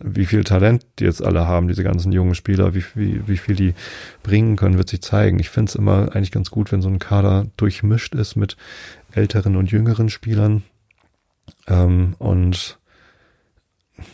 wie 0.00 0.26
viel 0.26 0.44
Talent 0.44 0.86
die 0.98 1.04
jetzt 1.04 1.22
alle 1.22 1.46
haben, 1.46 1.68
diese 1.68 1.82
ganzen 1.82 2.12
jungen 2.12 2.36
Spieler, 2.36 2.74
wie, 2.74 2.84
wie, 2.94 3.26
wie 3.26 3.36
viel 3.36 3.56
die 3.56 3.74
bringen 4.22 4.56
können, 4.56 4.78
wird 4.78 4.88
sich 4.88 5.02
zeigen. 5.02 5.40
Ich 5.40 5.50
finde 5.50 5.70
es 5.70 5.74
immer 5.74 6.14
eigentlich 6.14 6.30
ganz 6.30 6.50
gut, 6.50 6.70
wenn 6.70 6.82
so 6.82 6.88
ein 6.88 7.00
Kader 7.00 7.46
durchmischt 7.56 8.14
ist 8.14 8.36
mit 8.36 8.56
älteren 9.12 9.56
und 9.56 9.70
jüngeren 9.70 10.08
Spielern. 10.08 10.62
Ähm, 11.66 12.14
und 12.18 12.78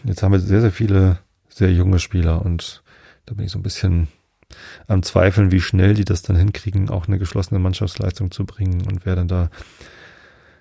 jetzt 0.05 0.23
haben 0.23 0.33
wir 0.33 0.41
sehr, 0.41 0.63
sehr 0.63 0.73
viele 0.73 1.19
sehr 1.49 1.73
junge 1.73 1.99
Spieler 2.01 2.45
und 2.45 2.83
da 3.27 3.35
bin 3.35 3.47
ich 3.47 3.53
so 3.53 3.59
ein 3.59 3.63
bisschen 3.63 4.09
am 4.87 5.03
Zweifeln, 5.03 5.51
wie 5.51 5.61
schnell 5.61 5.95
die 5.95 6.05
das 6.05 6.23
dann 6.23 6.37
hinkriegen, 6.37 6.91
auch 6.91 7.09
eine 7.09 7.19
geschlossene 7.19 7.59
Mannschaftsleistung 7.61 8.31
zu 8.31 8.45
bringen 8.45 8.87
und 8.87 9.05
wer 9.05 9.17
dann 9.17 9.29
da 9.29 9.51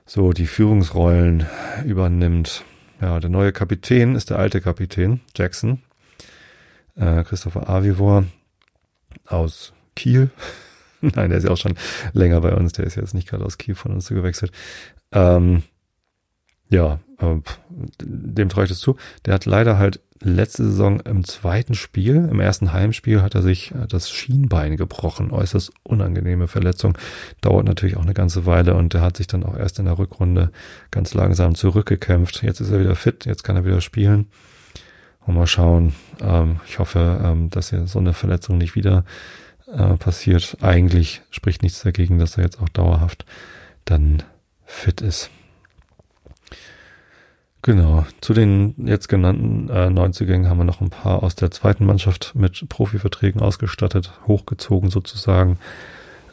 so 0.05 0.34
die 0.34 0.47
Führungsrollen 0.47 1.45
übernimmt. 1.86 2.64
Ja, 3.01 3.20
der 3.20 3.30
neue 3.30 3.51
Kapitän 3.51 4.16
ist 4.16 4.30
der 4.30 4.39
alte 4.39 4.61
Kapitän, 4.61 5.22
Jackson, 5.36 5.82
äh, 6.95 7.24
Christopher 7.24 7.70
Avivor 7.70 8.26
aus 9.26 9.74
Kiel. 9.95 10.32
Nein, 11.01 11.30
der 11.30 11.38
ist 11.38 11.43
ja 11.43 11.51
auch 11.51 11.57
schon 11.57 11.76
länger 12.14 12.39
bei 12.41 12.53
uns, 12.55 12.72
der 12.74 12.86
ist 12.86 12.95
jetzt 12.95 13.14
nicht 13.14 13.28
gerade 13.28 13.45
aus 13.45 13.57
Kiel 13.57 13.76
von 13.76 13.91
uns 13.91 14.07
gewechselt. 14.07 14.51
Ähm, 15.11 15.64
ja, 16.70 16.99
äh, 17.20 17.36
dem 18.01 18.49
traue 18.49 18.64
ich 18.64 18.70
das 18.70 18.80
zu. 18.80 18.95
Der 19.26 19.34
hat 19.34 19.45
leider 19.45 19.78
halt 19.78 19.99
letzte 20.24 20.64
Saison 20.64 21.00
im 21.02 21.24
zweiten 21.24 21.76
Spiel, 21.76 22.28
im 22.30 22.40
ersten 22.40 22.74
Heimspiel, 22.74 23.22
hat 23.22 23.36
er 23.36 23.42
sich 23.42 23.72
äh, 23.72 23.88
das 23.88 24.10
Schienbein 24.10 24.78
gebrochen. 24.78 25.32
Äußerst 25.32 25.72
unangenehme 25.84 26.48
Verletzung. 26.48 26.98
Dauert 27.42 27.66
natürlich 27.66 27.98
auch 27.98 28.04
eine 28.04 28.14
ganze 28.14 28.46
Weile 28.46 28.76
und 28.76 28.94
er 28.94 29.02
hat 29.02 29.18
sich 29.18 29.28
dann 29.28 29.44
auch 29.44 29.58
erst 29.58 29.80
in 29.80 29.86
der 29.86 29.98
Rückrunde 29.98 30.52
ganz 30.92 31.14
langsam 31.14 31.56
zurückgekämpft. 31.56 32.44
Jetzt 32.44 32.62
ist 32.62 32.72
er 32.72 32.80
wieder 32.80 32.96
fit, 32.96 33.26
jetzt 33.26 33.44
kann 33.44 33.56
er 33.56 33.66
wieder 33.66 33.82
spielen. 33.82 34.28
Und 35.26 35.36
mal 35.36 35.48
schauen. 35.48 35.94
Ähm, 36.22 36.60
ich 36.68 36.80
hoffe, 36.80 37.22
ähm, 37.24 37.50
dass 37.50 37.70
hier 37.70 37.88
so 37.88 38.00
eine 38.00 38.14
Verletzung 38.14 38.58
nicht 38.58 38.76
wieder 38.76 39.06
äh, 39.72 39.96
passiert. 39.96 40.58
Eigentlich 40.62 41.22
spricht 41.32 41.64
nichts 41.64 41.82
dagegen, 41.82 42.20
dass 42.20 42.38
er 42.38 42.44
jetzt 42.44 42.60
auch 42.60 42.70
dauerhaft 42.70 43.26
dann 43.86 44.24
fit 44.66 45.02
ist. 45.02 45.30
Genau. 47.64 48.05
Zu 48.20 48.34
den 48.34 48.76
jetzt 48.86 49.07
genannten 49.07 49.70
äh, 49.70 49.89
Neuzugängen 49.89 50.49
haben 50.49 50.57
wir 50.57 50.66
noch 50.66 50.82
ein 50.82 50.89
paar 50.89 51.24
aus 51.24 51.36
der 51.36 51.49
zweiten 51.49 51.86
Mannschaft 51.86 52.34
mit 52.36 52.68
Profiverträgen 52.68 53.39
ausgestattet, 53.41 54.11
hochgezogen 54.28 54.89
sozusagen. 54.89 55.57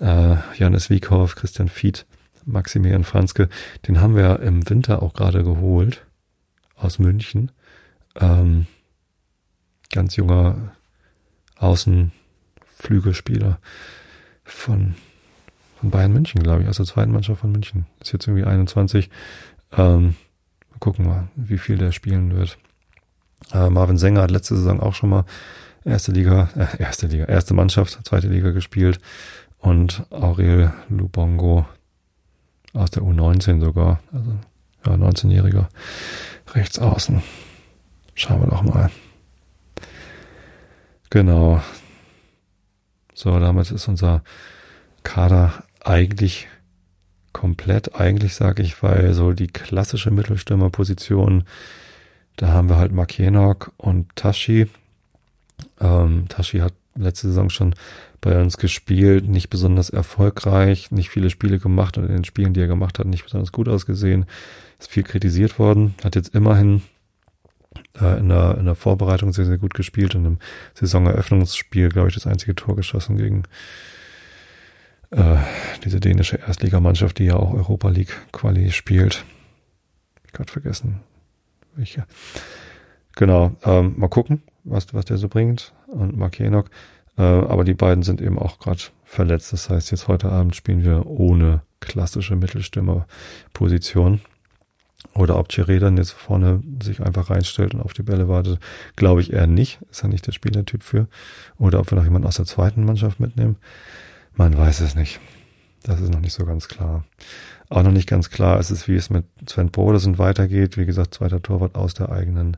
Äh, 0.00 0.38
Janis 0.56 0.90
Wiekhoff, 0.90 1.36
Christian 1.36 1.68
Fied, 1.68 2.04
Maximilian 2.46 3.04
Franzke. 3.04 3.48
Den 3.86 4.00
haben 4.00 4.16
wir 4.16 4.40
im 4.40 4.68
Winter 4.68 5.04
auch 5.04 5.14
gerade 5.14 5.44
geholt 5.44 6.04
aus 6.74 6.98
München. 6.98 7.52
Ähm, 8.16 8.66
ganz 9.92 10.16
junger 10.16 10.72
Außenflügelspieler 11.58 13.60
von, 14.42 14.96
von 15.78 15.90
Bayern 15.90 16.12
München, 16.12 16.42
glaube 16.42 16.64
ich, 16.64 16.68
aus 16.68 16.78
der 16.78 16.86
zweiten 16.86 17.12
Mannschaft 17.12 17.42
von 17.42 17.52
München. 17.52 17.86
Ist 18.00 18.12
jetzt 18.12 18.26
irgendwie 18.26 18.46
21. 18.46 19.10
Ähm, 19.76 20.16
gucken 20.80 21.04
wir, 21.04 21.28
wie 21.36 21.58
viel 21.58 21.78
der 21.78 21.92
spielen 21.92 22.34
wird. 22.34 22.58
Äh, 23.52 23.70
Marvin 23.70 23.98
Sänger 23.98 24.22
hat 24.22 24.30
letzte 24.30 24.56
Saison 24.56 24.80
auch 24.80 24.94
schon 24.94 25.10
mal 25.10 25.24
erste 25.84 26.12
Liga, 26.12 26.48
äh, 26.56 26.82
erste 26.82 27.06
Liga, 27.06 27.24
erste 27.26 27.54
Mannschaft, 27.54 27.98
zweite 28.04 28.28
Liga 28.28 28.50
gespielt. 28.50 29.00
Und 29.58 30.06
Aurel 30.10 30.72
Lubongo 30.88 31.66
aus 32.72 32.90
der 32.90 33.02
U19 33.02 33.60
sogar, 33.60 34.00
also 34.12 34.32
ja, 34.86 34.92
19-jähriger 34.94 35.68
rechts 36.54 36.78
außen. 36.78 37.22
Schauen 38.14 38.40
wir 38.40 38.48
doch 38.48 38.62
mal. 38.62 38.90
Genau. 41.10 41.60
So, 43.14 43.38
damit 43.38 43.70
ist 43.70 43.88
unser 43.88 44.22
Kader 45.02 45.64
eigentlich 45.84 46.48
komplett 47.32 47.94
eigentlich, 47.94 48.34
sage 48.34 48.62
ich, 48.62 48.82
weil 48.82 49.14
so 49.14 49.32
die 49.32 49.48
klassische 49.48 50.10
Mittelstürmerposition, 50.10 51.44
da 52.36 52.48
haben 52.48 52.68
wir 52.68 52.76
halt 52.76 52.92
Mark 52.92 53.18
Jenok 53.18 53.72
und 53.76 54.14
Tashi. 54.16 54.68
Ähm, 55.80 56.26
Tashi 56.28 56.58
hat 56.58 56.72
letzte 56.94 57.28
Saison 57.28 57.50
schon 57.50 57.74
bei 58.20 58.40
uns 58.40 58.58
gespielt, 58.58 59.28
nicht 59.28 59.48
besonders 59.48 59.90
erfolgreich, 59.90 60.90
nicht 60.90 61.10
viele 61.10 61.30
Spiele 61.30 61.58
gemacht 61.58 61.96
und 61.96 62.04
in 62.04 62.12
den 62.12 62.24
Spielen, 62.24 62.52
die 62.52 62.60
er 62.60 62.66
gemacht 62.66 62.98
hat, 62.98 63.06
nicht 63.06 63.24
besonders 63.24 63.52
gut 63.52 63.68
ausgesehen. 63.68 64.26
Ist 64.78 64.90
viel 64.90 65.02
kritisiert 65.02 65.58
worden, 65.58 65.94
hat 66.04 66.16
jetzt 66.16 66.34
immerhin 66.34 66.82
äh, 68.00 68.18
in, 68.18 68.28
der, 68.28 68.56
in 68.58 68.66
der 68.66 68.74
Vorbereitung 68.74 69.32
sehr, 69.32 69.46
sehr 69.46 69.58
gut 69.58 69.74
gespielt 69.74 70.14
und 70.14 70.24
im 70.24 70.38
Saisoneröffnungsspiel, 70.74 71.88
glaube 71.88 72.08
ich, 72.08 72.14
das 72.14 72.26
einzige 72.26 72.54
Tor 72.54 72.76
geschossen 72.76 73.16
gegen 73.16 73.44
äh, 75.10 75.36
diese 75.84 76.00
dänische 76.00 76.36
Erstligamannschaft, 76.36 77.18
die 77.18 77.24
ja 77.24 77.36
auch 77.36 77.52
Europa 77.52 77.88
League 77.88 78.16
Quali 78.32 78.70
spielt. 78.70 79.24
Gerade 80.32 80.50
vergessen. 80.50 81.00
Welche. 81.74 82.06
Genau, 83.16 83.52
ähm, 83.64 83.94
mal 83.96 84.08
gucken, 84.08 84.42
was, 84.64 84.92
was 84.94 85.04
der 85.04 85.16
so 85.18 85.28
bringt. 85.28 85.72
Und 85.88 86.16
Mark 86.16 86.38
Jenok. 86.38 86.70
Äh, 87.18 87.22
aber 87.22 87.64
die 87.64 87.74
beiden 87.74 88.02
sind 88.02 88.20
eben 88.20 88.38
auch 88.38 88.58
gerade 88.58 88.80
verletzt. 89.04 89.52
Das 89.52 89.68
heißt, 89.68 89.90
jetzt 89.90 90.08
heute 90.08 90.30
Abend 90.30 90.54
spielen 90.54 90.84
wir 90.84 91.06
ohne 91.06 91.62
klassische 91.80 92.36
Mittelstürmerposition. 92.36 94.20
Oder 95.14 95.38
ob 95.38 95.48
Chiré 95.48 95.78
dann 95.78 95.96
jetzt 95.96 96.12
vorne 96.12 96.62
sich 96.82 97.00
einfach 97.00 97.30
reinstellt 97.30 97.74
und 97.74 97.80
auf 97.80 97.94
die 97.94 98.02
Bälle 98.02 98.28
wartet, 98.28 98.60
glaube 98.96 99.22
ich 99.22 99.32
eher 99.32 99.46
nicht. 99.46 99.80
Ist 99.90 100.02
ja 100.02 100.08
nicht 100.08 100.26
der 100.26 100.32
Spielertyp 100.32 100.82
für. 100.82 101.08
Oder 101.58 101.80
ob 101.80 101.90
wir 101.90 101.96
noch 101.96 102.04
jemanden 102.04 102.28
aus 102.28 102.36
der 102.36 102.44
zweiten 102.44 102.84
Mannschaft 102.84 103.18
mitnehmen. 103.18 103.56
Man 104.34 104.56
weiß 104.56 104.80
es 104.80 104.94
nicht. 104.94 105.20
Das 105.82 106.00
ist 106.00 106.10
noch 106.10 106.20
nicht 106.20 106.34
so 106.34 106.44
ganz 106.44 106.68
klar. 106.68 107.04
Auch 107.68 107.82
noch 107.82 107.92
nicht 107.92 108.08
ganz 108.08 108.30
klar 108.30 108.58
ist 108.58 108.70
es, 108.70 108.88
wie 108.88 108.96
es 108.96 109.10
mit 109.10 109.24
Sven 109.46 109.70
Brodersen 109.70 110.18
weitergeht. 110.18 110.76
Wie 110.76 110.86
gesagt, 110.86 111.14
zweiter 111.14 111.40
Torwart 111.40 111.74
aus 111.76 111.94
der 111.94 112.10
eigenen 112.10 112.56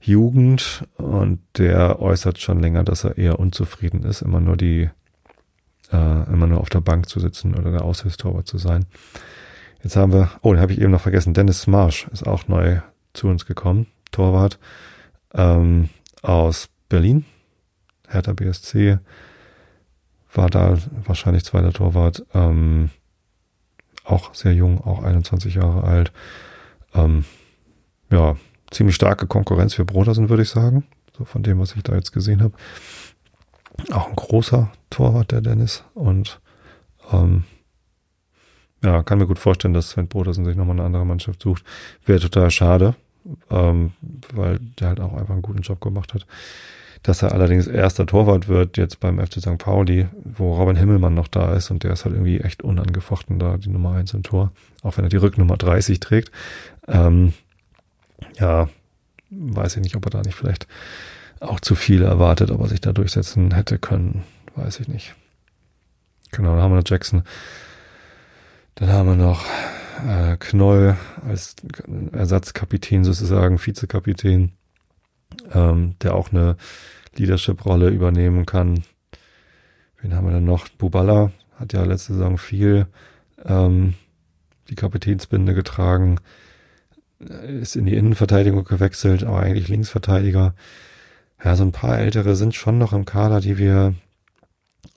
Jugend 0.00 0.84
und 0.96 1.40
der 1.58 2.00
äußert 2.00 2.40
schon 2.40 2.60
länger, 2.60 2.82
dass 2.82 3.04
er 3.04 3.18
eher 3.18 3.38
unzufrieden 3.38 4.02
ist, 4.02 4.22
immer 4.22 4.40
nur 4.40 4.56
die, 4.56 4.90
äh, 5.92 6.22
immer 6.32 6.48
nur 6.48 6.60
auf 6.60 6.70
der 6.70 6.80
Bank 6.80 7.08
zu 7.08 7.20
sitzen 7.20 7.54
oder 7.54 7.70
der 7.70 7.84
Aushilfstorwart 7.84 8.48
zu 8.48 8.58
sein. 8.58 8.86
Jetzt 9.82 9.96
haben 9.96 10.12
wir, 10.12 10.30
oh, 10.42 10.52
den 10.52 10.60
habe 10.60 10.72
ich 10.72 10.80
eben 10.80 10.90
noch 10.90 11.00
vergessen, 11.00 11.34
Dennis 11.34 11.66
Marsch 11.66 12.08
ist 12.12 12.26
auch 12.26 12.48
neu 12.48 12.80
zu 13.12 13.28
uns 13.28 13.46
gekommen, 13.46 13.86
Torwart 14.10 14.58
ähm, 15.34 15.88
aus 16.22 16.68
Berlin, 16.88 17.24
Hertha 18.08 18.32
BSC, 18.32 18.98
war 20.32 20.50
da 20.50 20.78
wahrscheinlich 21.04 21.44
zweiter 21.44 21.72
Torwart. 21.72 22.24
Ähm, 22.34 22.90
auch 24.04 24.34
sehr 24.34 24.52
jung, 24.54 24.80
auch 24.82 25.02
21 25.02 25.54
Jahre 25.54 25.84
alt. 25.84 26.12
Ähm, 26.94 27.24
ja, 28.10 28.36
ziemlich 28.70 28.96
starke 28.96 29.26
Konkurrenz 29.26 29.74
für 29.74 29.84
Brodersen, 29.84 30.28
würde 30.28 30.42
ich 30.42 30.50
sagen. 30.50 30.84
So 31.16 31.24
von 31.24 31.42
dem, 31.42 31.58
was 31.60 31.76
ich 31.76 31.82
da 31.82 31.94
jetzt 31.94 32.12
gesehen 32.12 32.42
habe. 32.42 32.54
Auch 33.90 34.08
ein 34.08 34.16
großer 34.16 34.72
Torwart, 34.90 35.30
der 35.32 35.40
Dennis. 35.40 35.84
Und 35.94 36.40
ähm, 37.12 37.44
ja, 38.82 39.02
kann 39.02 39.18
mir 39.18 39.26
gut 39.26 39.38
vorstellen, 39.38 39.74
dass 39.74 39.90
Sven 39.90 40.08
Brodersen 40.08 40.44
sich 40.44 40.56
nochmal 40.56 40.76
eine 40.76 40.86
andere 40.86 41.06
Mannschaft 41.06 41.42
sucht. 41.42 41.64
Wäre 42.04 42.20
total 42.20 42.50
schade, 42.50 42.94
ähm, 43.50 43.92
weil 44.32 44.58
der 44.58 44.88
halt 44.88 45.00
auch 45.00 45.12
einfach 45.12 45.34
einen 45.34 45.42
guten 45.42 45.62
Job 45.62 45.80
gemacht 45.80 46.14
hat. 46.14 46.26
Dass 47.02 47.22
er 47.22 47.32
allerdings 47.32 47.66
erster 47.66 48.06
Torwart 48.06 48.46
wird 48.46 48.76
jetzt 48.76 49.00
beim 49.00 49.18
FC 49.18 49.40
St. 49.40 49.58
Pauli, 49.58 50.06
wo 50.24 50.54
Robin 50.54 50.76
Himmelmann 50.76 51.14
noch 51.14 51.28
da 51.28 51.54
ist 51.54 51.70
und 51.70 51.82
der 51.82 51.92
ist 51.92 52.04
halt 52.04 52.14
irgendwie 52.14 52.40
echt 52.40 52.62
unangefochten 52.62 53.38
da, 53.38 53.56
die 53.56 53.70
Nummer 53.70 53.94
eins 53.94 54.14
im 54.14 54.22
Tor, 54.22 54.52
auch 54.82 54.96
wenn 54.96 55.04
er 55.04 55.08
die 55.08 55.16
Rücknummer 55.16 55.56
30 55.56 55.98
trägt. 55.98 56.30
Ähm, 56.86 57.32
ja, 58.38 58.68
weiß 59.30 59.76
ich 59.76 59.82
nicht, 59.82 59.96
ob 59.96 60.06
er 60.06 60.10
da 60.10 60.22
nicht 60.22 60.36
vielleicht 60.36 60.68
auch 61.40 61.58
zu 61.58 61.74
viel 61.74 62.02
erwartet, 62.02 62.50
ob 62.50 62.60
er 62.60 62.68
sich 62.68 62.80
da 62.80 62.92
durchsetzen 62.92 63.52
hätte 63.52 63.78
können, 63.78 64.22
weiß 64.54 64.78
ich 64.80 64.86
nicht. 64.86 65.16
Genau, 66.30 66.54
dann 66.54 66.62
haben 66.62 66.72
wir 66.72 66.76
noch 66.76 66.88
Jackson. 66.88 67.24
Dann 68.76 68.90
haben 68.90 69.08
wir 69.08 69.16
noch 69.16 69.44
äh, 70.06 70.36
Knoll 70.38 70.96
als 71.26 71.56
Ersatzkapitän 72.12 73.04
sozusagen, 73.04 73.58
Vizekapitän 73.58 74.52
ähm, 75.52 75.94
der 76.02 76.14
auch 76.14 76.32
eine 76.32 76.56
Leadership-Rolle 77.16 77.90
übernehmen 77.90 78.46
kann. 78.46 78.84
Wen 80.00 80.14
haben 80.14 80.26
wir 80.26 80.32
dann 80.32 80.44
noch? 80.44 80.68
Bubala 80.68 81.30
hat 81.58 81.72
ja 81.72 81.84
letzte 81.84 82.14
Saison 82.14 82.38
viel 82.38 82.86
ähm, 83.44 83.94
die 84.68 84.74
Kapitänsbinde 84.74 85.54
getragen, 85.54 86.18
ist 87.18 87.76
in 87.76 87.86
die 87.86 87.94
Innenverteidigung 87.94 88.64
gewechselt, 88.64 89.24
aber 89.24 89.40
eigentlich 89.40 89.68
Linksverteidiger. 89.68 90.54
Ja, 91.44 91.56
so 91.56 91.64
ein 91.64 91.72
paar 91.72 91.98
ältere 91.98 92.36
sind 92.36 92.54
schon 92.54 92.78
noch 92.78 92.92
im 92.92 93.04
Kader, 93.04 93.40
die 93.40 93.58
wir, 93.58 93.94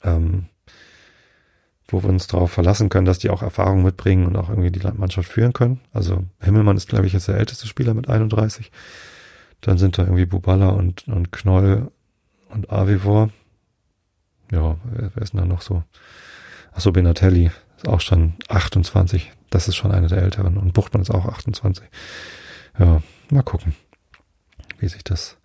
ähm, 0.04 0.46
wo 1.88 2.02
wir 2.02 2.10
uns 2.10 2.28
darauf 2.28 2.52
verlassen 2.52 2.90
können, 2.90 3.06
dass 3.06 3.20
die 3.20 3.30
auch 3.30 3.42
Erfahrung 3.42 3.84
mitbringen 3.84 4.26
und 4.26 4.36
auch 4.36 4.50
irgendwie 4.50 4.72
die 4.72 4.88
Mannschaft 4.94 5.30
führen 5.32 5.54
können. 5.54 5.82
Also 5.94 6.24
Himmelmann 6.40 6.78
ist, 6.78 6.90
glaube 6.90 7.06
ich, 7.06 7.14
jetzt 7.14 7.28
der 7.28 7.38
älteste 7.38 7.68
Spieler 7.68 7.94
mit 7.94 8.10
31. 8.10 8.72
Dann 9.62 9.78
sind 9.78 9.98
da 9.98 10.04
irgendwie 10.04 10.26
Bubala 10.26 10.70
und, 10.70 11.08
und 11.08 11.32
Knoll 11.32 11.92
und 12.50 12.72
Avivor. 12.72 13.30
Ja, 14.52 14.78
wer, 14.84 15.22
ist 15.22 15.34
denn 15.34 15.42
da 15.42 15.46
noch 15.46 15.62
so? 15.62 15.84
Achso, 16.72 16.92
Benatelli 16.92 17.52
ist 17.78 17.88
auch 17.88 18.02
schon 18.02 18.36
28. 18.48 19.32
Das 19.50 19.68
ist 19.68 19.76
schon 19.76 19.92
eine 19.92 20.08
der 20.08 20.22
älteren. 20.22 20.58
Und 20.58 20.74
Buchtmann 20.74 21.02
ist 21.02 21.12
auch 21.12 21.26
28. 21.26 21.86
Ja, 22.78 23.02
mal 23.30 23.44
gucken, 23.44 23.76
wie 24.80 24.88
sich 24.88 25.04
das 25.04 25.38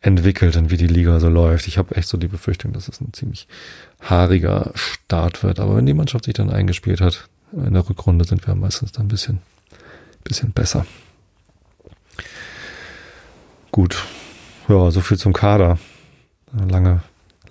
entwickelt 0.00 0.56
und 0.56 0.70
wie 0.70 0.76
die 0.76 0.86
Liga 0.86 1.20
so 1.20 1.28
läuft. 1.28 1.68
Ich 1.68 1.78
habe 1.78 1.94
echt 1.96 2.08
so 2.08 2.16
die 2.16 2.28
Befürchtung, 2.28 2.72
dass 2.72 2.88
es 2.88 3.00
ein 3.00 3.12
ziemlich 3.12 3.46
haariger 4.00 4.72
Start 4.74 5.42
wird. 5.42 5.60
Aber 5.60 5.76
wenn 5.76 5.86
die 5.86 5.94
Mannschaft 5.94 6.24
sich 6.24 6.34
dann 6.34 6.50
eingespielt 6.50 7.00
hat, 7.00 7.28
in 7.52 7.74
der 7.74 7.88
Rückrunde 7.88 8.24
sind 8.24 8.46
wir 8.46 8.54
meistens 8.54 8.92
dann 8.92 9.06
ein 9.06 9.08
bisschen, 9.08 9.40
bisschen 10.24 10.52
besser. 10.52 10.86
Gut. 13.72 14.04
Ja, 14.68 14.90
so 14.90 15.00
viel 15.00 15.16
zum 15.16 15.32
Kader. 15.32 15.78
Lange, 16.52 17.02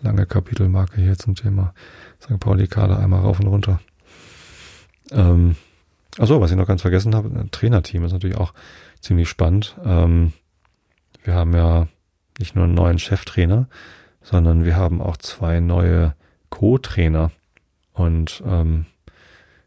lange 0.01 0.25
Kapitelmarke 0.25 0.99
hier 0.99 1.17
zum 1.17 1.35
Thema 1.35 1.73
St. 2.21 2.39
Pauli 2.39 2.67
Kader 2.67 2.99
einmal 2.99 3.21
rauf 3.21 3.39
und 3.39 3.47
runter. 3.47 3.79
Ähm, 5.11 5.55
achso, 6.17 6.41
was 6.41 6.51
ich 6.51 6.57
noch 6.57 6.67
ganz 6.67 6.81
vergessen 6.81 7.15
habe, 7.15 7.29
ein 7.29 7.51
Trainerteam 7.51 8.03
ist 8.03 8.11
natürlich 8.11 8.35
auch 8.35 8.53
ziemlich 8.99 9.29
spannend. 9.29 9.77
Ähm, 9.85 10.33
wir 11.23 11.35
haben 11.35 11.53
ja 11.53 11.87
nicht 12.37 12.53
nur 12.53 12.65
einen 12.65 12.73
neuen 12.73 12.99
Cheftrainer, 12.99 13.69
sondern 14.21 14.65
wir 14.65 14.75
haben 14.75 15.01
auch 15.01 15.15
zwei 15.15 15.61
neue 15.61 16.15
Co-Trainer. 16.49 17.31
Und 17.93 18.43
ähm, 18.45 18.87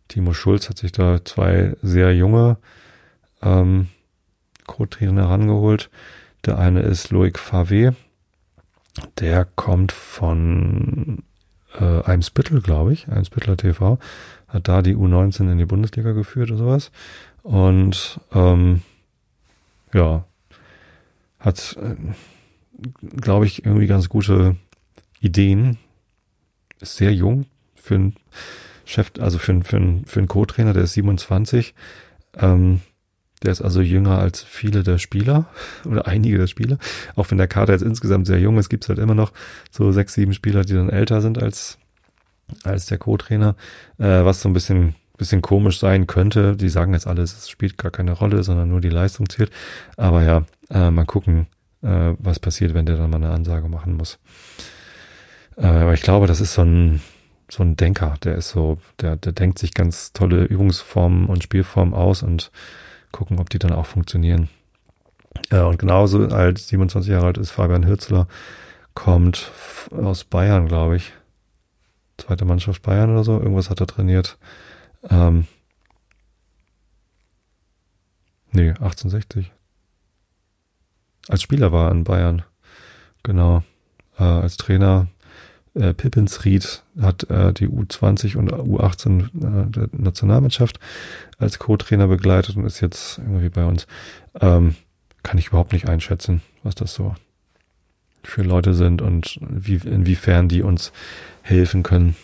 Timo 0.09 0.35
Schulz 0.35 0.69
hat 0.69 0.77
sich 0.77 0.93
da 0.93 1.25
zwei 1.25 1.77
sehr 1.81 2.15
junge 2.15 2.59
ähm, 3.41 3.89
Co-Trainer 4.67 5.23
herangeholt. 5.23 5.89
Der 6.45 6.59
eine 6.59 6.81
ist 6.81 7.11
Loic 7.11 7.39
Favé. 7.39 7.95
Der 9.19 9.45
kommt 9.45 9.93
von 9.93 11.23
äh, 11.79 12.03
Eimsbüttel, 12.03 12.61
glaube 12.61 12.93
ich. 12.93 13.09
Eimsbütteler 13.09 13.57
TV. 13.57 13.99
Hat 14.49 14.69
da 14.69 14.83
die 14.83 14.97
U19 14.97 15.51
in 15.51 15.59
die 15.59 15.65
Bundesliga 15.65 16.13
geführt 16.13 16.51
oder 16.51 16.59
sowas. 16.59 16.91
Und 17.43 18.21
ähm, 18.33 18.83
ja, 19.95 20.25
hat, 21.39 21.77
äh, 21.81 21.97
glaube 23.17 23.47
ich, 23.47 23.65
irgendwie 23.65 23.87
ganz 23.87 24.09
gute 24.09 24.57
Ideen. 25.21 25.79
Ist 26.81 26.97
sehr 26.97 27.15
jung 27.15 27.47
für 27.75 27.95
einen 27.95 28.17
Chef, 28.85 29.13
also 29.21 29.39
für 29.39 29.53
einen, 29.53 29.63
für 29.63 29.77
einen, 29.77 30.05
für 30.07 30.21
einen 30.21 30.29
Co-Trainer, 30.29 30.73
der 30.73 30.85
ist 30.85 30.95
27. 30.95 31.75
Ähm, 32.37 32.81
der 33.43 33.53
ist 33.53 33.63
also 33.63 33.81
jünger 33.81 34.19
als 34.19 34.43
viele 34.43 34.83
der 34.83 34.99
Spieler 34.99 35.47
oder 35.85 36.07
einige 36.07 36.39
der 36.39 36.47
Spieler. 36.47 36.79
Auch 37.17 37.31
wenn 37.31 37.39
der 37.39 37.49
Kader 37.49 37.73
jetzt 37.73 37.83
insgesamt 37.83 38.27
sehr 38.27 38.39
jung 38.39 38.59
ist, 38.59 38.69
gibt 38.69 38.85
es 38.85 38.89
halt 38.89 38.99
immer 38.99 39.15
noch 39.15 39.33
so 39.71 39.93
sechs, 39.93 40.15
sieben 40.15 40.35
Spieler, 40.35 40.65
die 40.65 40.75
dann 40.75 40.91
älter 40.91 41.21
sind 41.21 41.43
als, 41.43 41.79
als 42.65 42.87
der 42.87 42.99
Co-Trainer, 42.99 43.57
äh, 43.99 44.25
was 44.25 44.43
so 44.43 44.49
ein 44.49 44.53
bisschen, 44.53 44.95
bisschen 45.17 45.43
komisch 45.43 45.79
sein 45.79 46.07
könnte. 46.07 46.57
Die 46.57 46.69
sagen 46.69 46.93
jetzt 46.93 47.07
alles, 47.07 47.37
es 47.37 47.49
spielt 47.49 47.79
gar 47.79 47.91
keine 47.91 48.13
Rolle, 48.13 48.43
sondern 48.43 48.69
nur 48.69 48.81
die 48.81 48.91
Leistung 48.91 49.29
zählt. 49.29 49.51
Aber 49.97 50.23
ja, 50.23 50.45
äh, 50.71 50.91
mal 50.91 51.07
gucken, 51.07 51.47
äh, 51.83 52.15
was 52.19 52.39
passiert, 52.39 52.75
wenn 52.75 52.87
der 52.87 52.97
dann 52.97 53.11
mal 53.11 53.17
eine 53.17 53.31
Ansage 53.31 53.69
machen 53.69 53.97
muss. 53.97 54.19
Äh, 55.57 55.67
aber 55.67 55.95
ich 55.95 56.03
glaube, 56.03 56.27
das 56.27 56.41
ist 56.41 56.55
so 56.55 56.63
ein, 56.63 57.01
so 57.51 57.63
ein 57.63 57.77
Denker, 57.77 58.15
der 58.25 58.37
ist 58.37 58.51
so, 58.51 58.79
der, 59.01 59.17
der 59.17 59.33
denkt 59.33 59.59
sich 59.59 59.75
ganz 59.75 60.13
tolle 60.13 60.45
Übungsformen 60.45 61.27
und 61.27 61.43
Spielformen 61.43 61.95
aus 61.95 62.23
und 62.23 62.51
gucken, 63.13 63.39
ob 63.39 63.51
die 63.51 63.59
dann 63.59 63.73
auch 63.73 63.87
funktionieren. 63.87 64.49
Ja, 65.51 65.65
und 65.65 65.79
genauso 65.79 66.27
alt, 66.29 66.59
27 66.59 67.11
Jahre 67.11 67.27
alt 67.27 67.39
ist 67.39 67.51
Fabian 67.51 67.87
Hürzler, 67.87 68.27
kommt 68.95 69.51
aus 69.91 70.25
Bayern, 70.25 70.67
glaube 70.69 70.97
ich. 70.97 71.13
Zweite 72.19 72.45
Mannschaft 72.45 72.83
Bayern 72.83 73.11
oder 73.11 73.25
so, 73.25 73.39
irgendwas 73.41 73.71
hat 73.71 73.81
er 73.81 73.87
trainiert. 73.87 74.39
Ähm, 75.09 75.47
nee, 78.53 78.71
1860. 78.71 79.51
Als 81.29 81.43
Spieler 81.43 81.73
war 81.73 81.89
er 81.89 81.93
in 81.93 82.05
Bayern. 82.05 82.43
Genau. 83.23 83.63
Äh, 84.19 84.25
als 84.25 84.57
Trainer 84.57 85.09
äh, 85.75 85.95
Pippensried 85.95 86.83
hat 87.01 87.29
äh, 87.31 87.53
die 87.53 87.69
U20 87.69 88.37
und 88.37 88.53
U18 88.53 89.23
äh, 89.23 89.71
der 89.71 89.89
Nationalmannschaft 89.93 90.79
als 91.39 91.59
Co-Trainer 91.59 92.09
begleitet 92.09 92.57
und 92.57 92.65
ist 92.65 92.81
jetzt 92.81 93.19
irgendwie 93.19 93.49
bei 93.49 93.65
uns. 93.65 93.87
Ähm, 94.41 94.75
kann 95.23 95.39
ich 95.39 95.49
überhaupt 95.49 95.73
nicht 95.73 95.89
einschätzen, 95.89 96.43
was 96.63 96.75
das 96.75 96.95
so 96.95 97.15
für 98.25 98.43
Leute 98.43 98.75
sind 98.75 99.03
und 99.03 99.39
wie, 99.41 99.77
inwiefern 99.77 100.49
die 100.49 100.63
uns 100.63 100.93
helfen 101.43 101.83
können, 101.83 102.17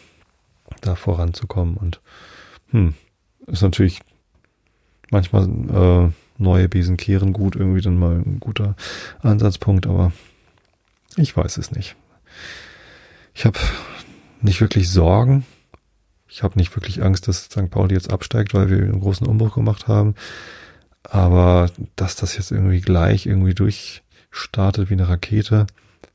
da 0.80 0.94
voranzukommen. 0.94 1.76
Und 1.76 2.00
hm, 2.70 2.94
ist 3.46 3.62
natürlich 3.62 4.00
manchmal 5.10 5.48
äh, 5.48 6.12
neue 6.38 6.68
Besen 6.68 6.96
kehren 6.96 7.32
gut, 7.32 7.56
irgendwie 7.56 7.80
dann 7.80 7.98
mal 7.98 8.16
ein 8.16 8.38
guter 8.40 8.76
Ansatzpunkt, 9.20 9.86
aber 9.86 10.12
ich 11.16 11.36
weiß 11.36 11.56
es 11.58 11.72
nicht. 11.72 11.96
Ich 13.38 13.46
habe 13.46 13.60
nicht 14.40 14.60
wirklich 14.60 14.90
Sorgen. 14.90 15.46
Ich 16.26 16.42
habe 16.42 16.58
nicht 16.58 16.74
wirklich 16.74 17.04
Angst, 17.04 17.28
dass 17.28 17.44
St. 17.44 17.70
Pauli 17.70 17.94
jetzt 17.94 18.10
absteigt, 18.10 18.52
weil 18.52 18.68
wir 18.68 18.78
einen 18.78 18.98
großen 18.98 19.28
Umbruch 19.28 19.54
gemacht 19.54 19.86
haben. 19.86 20.16
Aber 21.04 21.70
dass 21.94 22.16
das 22.16 22.36
jetzt 22.36 22.50
irgendwie 22.50 22.80
gleich 22.80 23.26
irgendwie 23.26 23.54
durchstartet 23.54 24.90
wie 24.90 24.94
eine 24.94 25.08
Rakete, 25.08 25.68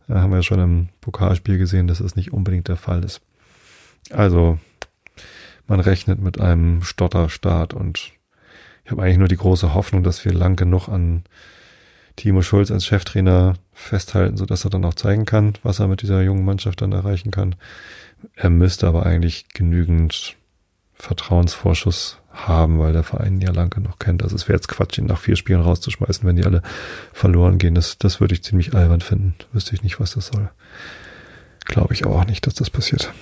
haben 0.10 0.32
wir 0.32 0.40
ja 0.40 0.44
schon 0.44 0.60
im 0.60 0.90
Pokalspiel 1.00 1.58
gesehen, 1.58 1.88
dass 1.88 2.00
das 2.00 2.18
nicht 2.18 2.34
unbedingt 2.34 2.68
der 2.68 2.76
Fall 2.76 3.06
ist. 3.06 3.22
Also, 4.10 4.60
man 5.66 5.80
rechnet 5.80 6.20
mit 6.20 6.42
einem 6.42 6.84
Stotterstart 6.84 7.74
und 7.74 8.12
ich 8.84 8.92
habe 8.92 9.02
eigentlich 9.02 9.20
nur 9.20 9.30
die 9.30 9.38
große 9.38 9.74
Hoffnung, 9.74 10.04
dass 10.04 10.26
wir 10.26 10.34
lang 10.34 10.58
genug 10.58 10.90
an 10.90 11.24
Timo 12.16 12.42
Schulz 12.42 12.72
als 12.72 12.86
Cheftrainer 12.86 13.56
festhalten, 13.74 14.38
so 14.38 14.46
dass 14.46 14.66
er 14.66 14.70
dann 14.70 14.86
auch 14.86 14.94
zeigen 14.94 15.26
kann, 15.26 15.54
was 15.64 15.80
er 15.80 15.88
mit 15.88 16.02
dieser 16.02 16.22
jungen 16.22 16.46
Mannschaft 16.46 16.82
dann 16.82 16.92
erreichen 16.92 17.32
kann. 17.32 17.56
Er 18.36 18.50
müsste 18.50 18.88
aber 18.88 19.06
eigentlich 19.06 19.50
genügend 19.50 20.36
Vertrauensvorschuss 20.94 22.20
haben, 22.32 22.80
weil 22.80 22.94
der 22.94 23.04
Verein 23.04 23.42
ja 23.42 23.52
lange 23.52 23.80
noch 23.82 24.00
kennt. 24.00 24.24
Also 24.24 24.36
es 24.36 24.48
wäre 24.48 24.58
jetzt 24.58 24.68
Quatsch, 24.68 24.98
ihn 24.98 25.06
nach 25.06 25.20
vier 25.20 25.36
Spielen 25.36 25.62
rauszuschmeißen, 25.62 26.26
wenn 26.28 26.36
die 26.36 26.46
alle 26.46 26.62
verloren 27.12 27.58
gehen. 27.58 27.76
Das, 27.76 27.98
das 27.98 28.20
würde 28.20 28.34
ich 28.34 28.44
ziemlich 28.44 28.74
albern 28.74 29.02
finden. 29.02 29.36
Wüsste 29.52 29.76
ich 29.76 29.84
nicht, 29.84 30.00
was 30.00 30.14
das 30.14 30.28
soll. 30.28 30.50
Glaube 31.66 31.94
ich 31.94 32.06
auch 32.06 32.26
nicht, 32.26 32.48
dass 32.48 32.56
das 32.56 32.70
passiert. 32.70 33.14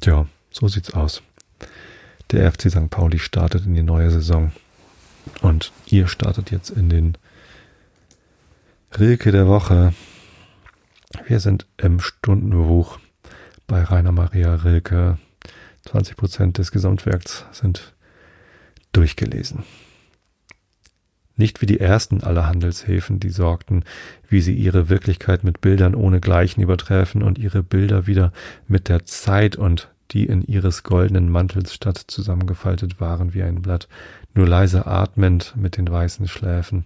Tja, 0.00 0.26
so 0.50 0.68
sieht's 0.68 0.94
aus. 0.94 1.22
Der 2.30 2.50
FC 2.50 2.70
St. 2.70 2.90
Pauli 2.90 3.18
startet 3.18 3.66
in 3.66 3.74
die 3.74 3.82
neue 3.82 4.10
Saison. 4.10 4.52
Und 5.42 5.72
ihr 5.86 6.08
startet 6.08 6.50
jetzt 6.50 6.70
in 6.70 6.88
den 6.88 7.18
Rilke 8.98 9.32
der 9.32 9.46
Woche. 9.46 9.92
Wir 11.26 11.40
sind 11.40 11.66
im 11.76 12.00
Stundenbuch 12.00 12.98
bei 13.66 13.82
Rainer 13.82 14.12
Maria 14.12 14.54
Rilke. 14.54 15.18
20 15.86 16.16
Prozent 16.16 16.58
des 16.58 16.72
Gesamtwerks 16.72 17.44
sind 17.52 17.94
durchgelesen. 18.92 19.64
Nicht 21.36 21.60
wie 21.60 21.66
die 21.66 21.80
ersten 21.80 22.22
aller 22.22 22.46
Handelshäfen, 22.46 23.20
die 23.20 23.28
sorgten, 23.28 23.84
wie 24.28 24.40
sie 24.40 24.54
ihre 24.54 24.88
Wirklichkeit 24.88 25.44
mit 25.44 25.60
Bildern 25.60 25.94
ohne 25.94 26.20
Gleichen 26.20 26.62
übertreffen 26.62 27.22
und 27.22 27.38
ihre 27.38 27.62
Bilder 27.62 28.06
wieder 28.06 28.32
mit 28.66 28.88
der 28.88 29.04
Zeit 29.04 29.54
und 29.54 29.90
die 30.10 30.26
in 30.26 30.42
ihres 30.42 30.82
goldenen 30.82 31.30
Mantels 31.30 31.74
statt 31.74 32.02
zusammengefaltet 32.06 33.00
waren 33.00 33.34
wie 33.34 33.42
ein 33.42 33.62
Blatt, 33.62 33.88
nur 34.34 34.46
leise 34.46 34.86
atmend 34.86 35.54
mit 35.56 35.76
den 35.76 35.88
weißen 35.88 36.28
Schläfen. 36.28 36.84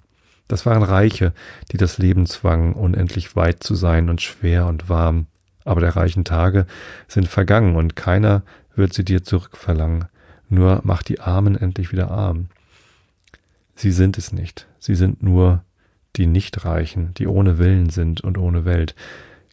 Das 0.49 0.67
waren 0.67 0.83
Reiche, 0.83 1.33
die 1.71 1.77
das 1.77 1.99
Leben 1.99 2.27
zwangen, 2.27 2.73
unendlich 2.73 3.37
weit 3.37 3.63
zu 3.63 3.75
sein 3.75 4.11
und 4.11 4.21
schwer 4.21 4.67
und 4.67 4.89
warm. 4.89 5.27
Aber 5.65 5.81
der 5.81 5.95
reichen 5.95 6.25
Tage 6.25 6.67
sind 7.07 7.29
vergangen 7.29 7.77
und 7.77 7.95
keiner 7.95 8.43
wird 8.75 8.93
sie 8.93 9.05
dir 9.05 9.23
zurückverlangen. 9.23 10.07
Nur 10.49 10.81
mach 10.83 11.03
die 11.03 11.21
Armen 11.21 11.57
endlich 11.57 11.93
wieder 11.93 12.11
arm. 12.11 12.49
Sie 13.77 13.93
sind 13.93 14.19
es 14.19 14.33
nicht. 14.33 14.67
Sie 14.79 14.95
sind 14.95 15.23
nur 15.23 15.63
die 16.17 16.27
Nichtreichen, 16.27 17.15
die 17.15 17.29
ohne 17.29 17.59
Willen 17.59 17.91
sind 17.91 18.21
und 18.21 18.37
ohne 18.37 18.65
Welt, 18.65 18.97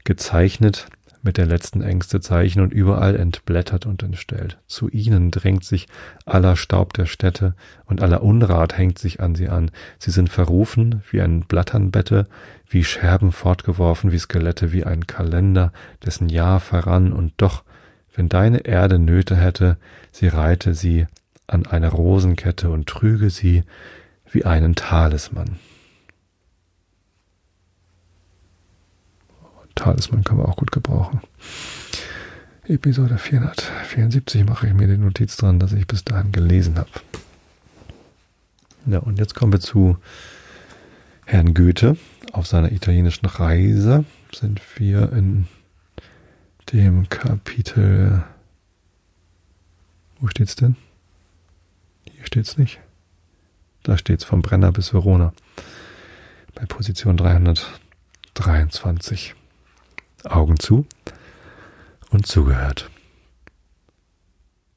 gezeichnet 0.03 0.87
mit 1.27 1.37
der 1.37 1.45
letzten 1.45 1.81
Ängste 1.81 2.21
Zeichen 2.21 2.61
und 2.61 2.73
überall 2.73 3.17
entblättert 3.17 3.85
und 3.85 4.01
entstellt. 4.01 4.57
Zu 4.65 4.87
ihnen 4.87 5.29
drängt 5.29 5.65
sich 5.65 5.87
aller 6.25 6.55
Staub 6.55 6.93
der 6.93 7.05
Städte 7.05 7.53
und 7.85 8.01
aller 8.01 8.23
Unrat 8.23 8.77
hängt 8.77 8.97
sich 8.97 9.19
an 9.19 9.35
sie 9.35 9.49
an. 9.49 9.69
Sie 9.99 10.09
sind 10.09 10.29
verrufen 10.29 11.03
wie 11.11 11.21
ein 11.21 11.41
Blatternbette, 11.41 12.27
wie 12.69 12.85
Scherben 12.85 13.33
fortgeworfen, 13.33 14.13
wie 14.13 14.19
Skelette, 14.19 14.71
wie 14.71 14.85
ein 14.85 15.05
Kalender, 15.05 15.73
dessen 16.05 16.29
Jahr 16.29 16.61
verrann 16.61 17.11
und 17.11 17.33
doch, 17.35 17.65
wenn 18.15 18.29
deine 18.29 18.59
Erde 18.59 18.97
Nöte 18.97 19.35
hätte, 19.35 19.75
sie 20.13 20.29
reite 20.29 20.73
sie 20.73 21.07
an 21.45 21.65
eine 21.65 21.89
Rosenkette 21.89 22.69
und 22.69 22.87
trüge 22.87 23.29
sie 23.29 23.63
wie 24.31 24.45
einen 24.45 24.75
Talisman. 24.75 25.59
Talisman 29.77 30.23
kann 30.23 30.37
man 30.37 30.47
auch 30.47 30.55
gut 30.57 30.71
gebrauchen. 30.71 31.21
Episode 32.65 33.17
474 33.17 34.45
mache 34.45 34.67
ich 34.67 34.73
mir 34.73 34.87
die 34.87 34.97
Notiz 34.97 35.37
dran, 35.37 35.59
dass 35.59 35.71
ich 35.71 35.87
bis 35.87 36.03
dahin 36.03 36.33
gelesen 36.33 36.77
habe. 36.77 36.89
Ja, 38.85 38.99
und 38.99 39.17
jetzt 39.19 39.35
kommen 39.35 39.53
wir 39.53 39.61
zu 39.61 39.97
Herrn 41.25 41.53
Goethe. 41.53 41.95
Auf 42.33 42.47
seiner 42.47 42.73
italienischen 42.73 43.25
Reise 43.25 44.03
sind 44.33 44.61
wir 44.77 45.13
in 45.13 45.47
dem 46.73 47.07
Kapitel. 47.07 48.25
Wo 50.19 50.27
steht's 50.27 50.55
denn? 50.55 50.75
Hier 52.03 52.25
steht's 52.25 52.57
nicht. 52.57 52.79
Da 53.83 53.97
steht 53.97 54.19
es 54.19 54.25
vom 54.25 54.41
Brenner 54.41 54.73
bis 54.73 54.93
Verona. 54.93 55.31
Bei 56.53 56.65
Position 56.65 57.15
323. 57.15 59.35
Augen 60.35 60.59
zu 60.59 60.85
und 62.09 62.25
zugehört. 62.25 62.89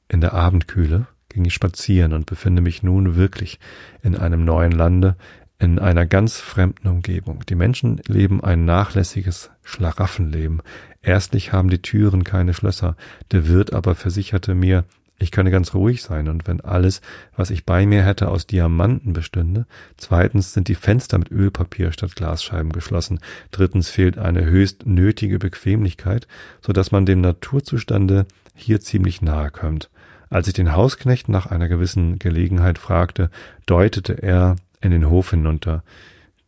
In 0.09 0.21
der 0.21 0.35
Abendkühle 0.35 1.07
ging 1.29 1.45
ich 1.45 1.55
spazieren 1.55 2.13
und 2.13 2.27
befinde 2.27 2.63
mich 2.63 2.83
nun 2.83 3.15
wirklich 3.17 3.61
in 4.03 4.17
einem 4.17 4.45
neuen 4.45 4.73
Lande, 4.73 5.17
in 5.59 5.79
einer 5.79 6.07
ganz 6.07 6.41
fremden 6.41 6.89
Umgebung. 6.89 7.45
Die 7.49 7.55
Menschen 7.55 8.01
leben 8.07 8.43
ein 8.43 8.65
nachlässiges 8.65 9.51
Schlaraffenleben. 9.63 10.63
Erstlich 11.03 11.53
haben 11.53 11.71
die 11.71 11.83
Türen 11.83 12.25
keine 12.25 12.55
Schlösser, 12.55 12.97
der 13.31 13.47
Wirt 13.47 13.73
aber 13.73 13.95
versicherte 13.95 14.55
mir, 14.55 14.85
ich 15.23 15.31
könne 15.31 15.51
ganz 15.51 15.75
ruhig 15.75 16.03
sein 16.03 16.29
und 16.29 16.47
wenn 16.47 16.63
alles, 16.63 17.03
was 17.37 17.51
ich 17.51 17.67
bei 17.67 17.85
mir 17.85 18.03
hätte, 18.03 18.29
aus 18.29 18.47
Diamanten 18.47 19.13
bestünde. 19.13 19.67
Zweitens 19.99 20.55
sind 20.55 20.69
die 20.69 20.75
Fenster 20.75 21.19
mit 21.19 21.31
Ölpapier 21.31 21.93
statt 21.93 22.17
Glasscheiben 22.17 22.73
geschlossen. 22.73 23.21
Drittens 23.51 23.91
fehlt 23.91 24.17
eine 24.17 24.47
höchst 24.47 24.87
nötige 24.87 25.39
Bequemlichkeit, 25.39 26.27
so 26.63 26.73
dass 26.73 26.91
man 26.91 27.05
dem 27.05 27.21
Naturzustande 27.21 28.25
hier 28.55 28.81
ziemlich 28.81 29.21
nahe 29.21 29.51
kommt. 29.51 29.91
Als 30.31 30.49
ich 30.49 30.55
den 30.55 30.75
Hausknecht 30.75 31.29
nach 31.29 31.47
einer 31.47 31.69
gewissen 31.69 32.19
Gelegenheit 32.19 32.79
fragte, 32.79 33.31
deutete 33.67 34.23
er 34.23 34.57
in 34.81 34.91
den 34.91 35.11
Hof 35.11 35.31
hinunter. 35.31 35.85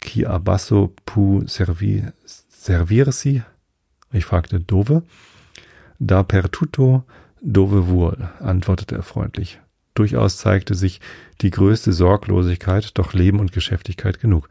Chi 0.00 0.26
abasso 0.26 0.94
pu 1.04 1.42
servi, 1.46 2.04
servirsi? 2.48 3.42
Ich 4.12 4.24
fragte 4.24 4.60
Dove. 4.60 5.02
Da 5.98 6.22
per 6.22 6.50
tutto 6.50 7.04
Dove 7.42 7.88
wohl, 7.88 8.28
antwortete 8.38 8.94
er 8.94 9.02
freundlich. 9.02 9.60
Durchaus 9.94 10.38
zeigte 10.38 10.74
sich 10.74 11.00
die 11.40 11.50
größte 11.50 11.92
Sorglosigkeit, 11.92 12.96
doch 12.96 13.12
Leben 13.14 13.40
und 13.40 13.52
Geschäftigkeit 13.52 14.20
genug. 14.20 14.48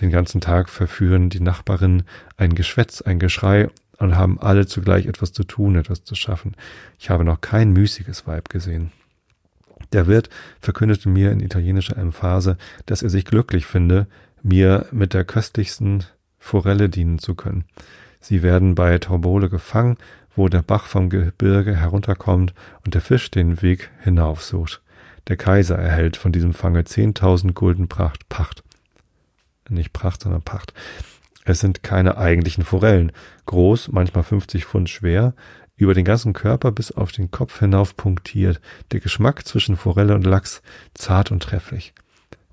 Den 0.00 0.10
ganzen 0.10 0.42
Tag 0.42 0.68
verführen 0.68 1.30
die 1.30 1.40
Nachbarinnen 1.40 2.04
ein 2.36 2.54
Geschwätz, 2.54 3.00
ein 3.00 3.18
Geschrei 3.18 3.70
und 3.98 4.16
haben 4.16 4.38
alle 4.38 4.66
zugleich 4.66 5.06
etwas 5.06 5.32
zu 5.32 5.44
tun, 5.44 5.76
etwas 5.76 6.04
zu 6.04 6.14
schaffen. 6.14 6.54
Ich 6.98 7.08
habe 7.08 7.24
noch 7.24 7.40
kein 7.40 7.72
müßiges 7.72 8.26
Weib 8.26 8.50
gesehen. 8.50 8.92
Der 9.92 10.06
Wirt 10.06 10.28
verkündete 10.60 11.08
mir 11.08 11.32
in 11.32 11.40
italienischer 11.40 11.96
Emphase, 11.96 12.58
dass 12.84 13.02
er 13.02 13.10
sich 13.10 13.24
glücklich 13.24 13.64
finde, 13.64 14.06
mir 14.42 14.86
mit 14.90 15.14
der 15.14 15.24
köstlichsten 15.24 16.04
Forelle 16.38 16.90
dienen 16.90 17.18
zu 17.18 17.34
können. 17.34 17.64
Sie 18.20 18.42
werden 18.42 18.74
bei 18.74 18.98
Torbole 18.98 19.48
gefangen 19.48 19.96
wo 20.36 20.48
der 20.48 20.62
Bach 20.62 20.86
vom 20.86 21.10
Gebirge 21.10 21.76
herunterkommt 21.76 22.54
und 22.84 22.94
der 22.94 23.00
Fisch 23.00 23.30
den 23.30 23.62
Weg 23.62 23.90
hinaufsucht. 24.02 24.82
Der 25.28 25.36
Kaiser 25.36 25.78
erhält 25.78 26.16
von 26.16 26.32
diesem 26.32 26.52
Fange 26.52 26.84
zehntausend 26.84 27.54
Gulden 27.54 27.88
Pracht, 27.88 28.28
Pacht. 28.28 28.62
Nicht 29.68 29.92
Pracht, 29.92 30.22
sondern 30.22 30.42
Pacht. 30.42 30.74
Es 31.44 31.60
sind 31.60 31.82
keine 31.82 32.18
eigentlichen 32.18 32.64
Forellen. 32.64 33.12
Groß, 33.46 33.88
manchmal 33.92 34.24
50 34.24 34.64
Pfund 34.66 34.90
schwer, 34.90 35.34
über 35.76 35.94
den 35.94 36.04
ganzen 36.04 36.32
Körper 36.32 36.72
bis 36.72 36.92
auf 36.92 37.12
den 37.12 37.30
Kopf 37.30 37.58
hinauf 37.58 37.96
punktiert. 37.96 38.60
Der 38.92 39.00
Geschmack 39.00 39.46
zwischen 39.46 39.76
Forelle 39.76 40.14
und 40.14 40.24
Lachs 40.24 40.62
zart 40.94 41.30
und 41.30 41.42
trefflich. 41.42 41.94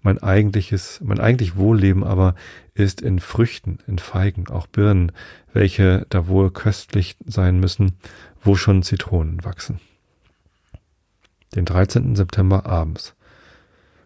Mein 0.02 0.22
eigentliches, 0.22 1.00
mein 1.04 1.20
eigentlich 1.20 1.56
Wohlleben 1.56 2.04
aber 2.04 2.36
ist 2.74 3.02
in 3.02 3.20
Früchten, 3.20 3.80
in 3.88 4.00
Feigen, 4.00 4.48
auch 4.48 4.68
Birnen, 4.68 5.12
welche 5.54 6.06
da 6.10 6.28
wohl 6.28 6.52
köstlich 6.52 7.18
sein 7.26 7.60
müssen, 7.60 7.94
wo 8.42 8.56
schon 8.56 8.82
Zitronen 8.82 9.44
wachsen. 9.44 9.80
Den 11.56 11.66
13. 11.66 12.16
September 12.16 12.66
abends. 12.66 13.14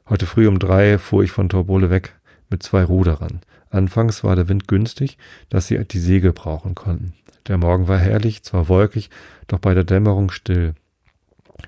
Heute 0.10 0.26
früh 0.26 0.48
um 0.48 0.60
drei 0.60 0.98
fuhr 0.98 1.24
ich 1.24 1.32
von 1.32 1.50
Torbole 1.50 1.90
weg 1.90 2.16
mit 2.50 2.62
zwei 2.62 2.84
Ruderern. 2.84 3.42
Anfangs 3.70 4.24
war 4.24 4.36
der 4.36 4.50
Wind 4.50 4.68
günstig, 4.68 5.18
dass 5.50 5.68
sie 5.68 5.84
die 5.86 6.00
Segel 6.00 6.34
brauchen 6.34 6.76
konnten. 6.76 7.14
Der 7.48 7.58
Morgen 7.58 7.88
war 7.88 7.98
herrlich, 7.98 8.44
zwar 8.44 8.68
wolkig, 8.68 9.10
doch 9.48 9.60
bei 9.60 9.74
der 9.74 9.84
Dämmerung 9.84 10.32
still. 10.32 10.74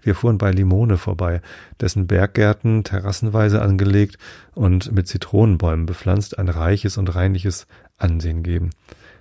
Wir 0.02 0.16
fuhren 0.16 0.38
bei 0.38 0.52
Limone 0.52 0.98
vorbei, 0.98 1.42
dessen 1.80 2.08
Berggärten 2.08 2.84
terrassenweise 2.84 3.62
angelegt 3.62 4.18
und 4.54 4.92
mit 4.92 5.08
Zitronenbäumen 5.08 5.86
bepflanzt 5.86 6.38
ein 6.38 6.50
reiches 6.50 6.98
und 6.98 7.14
reinliches 7.16 7.68
Ansehen 7.98 8.44
geben. 8.44 8.72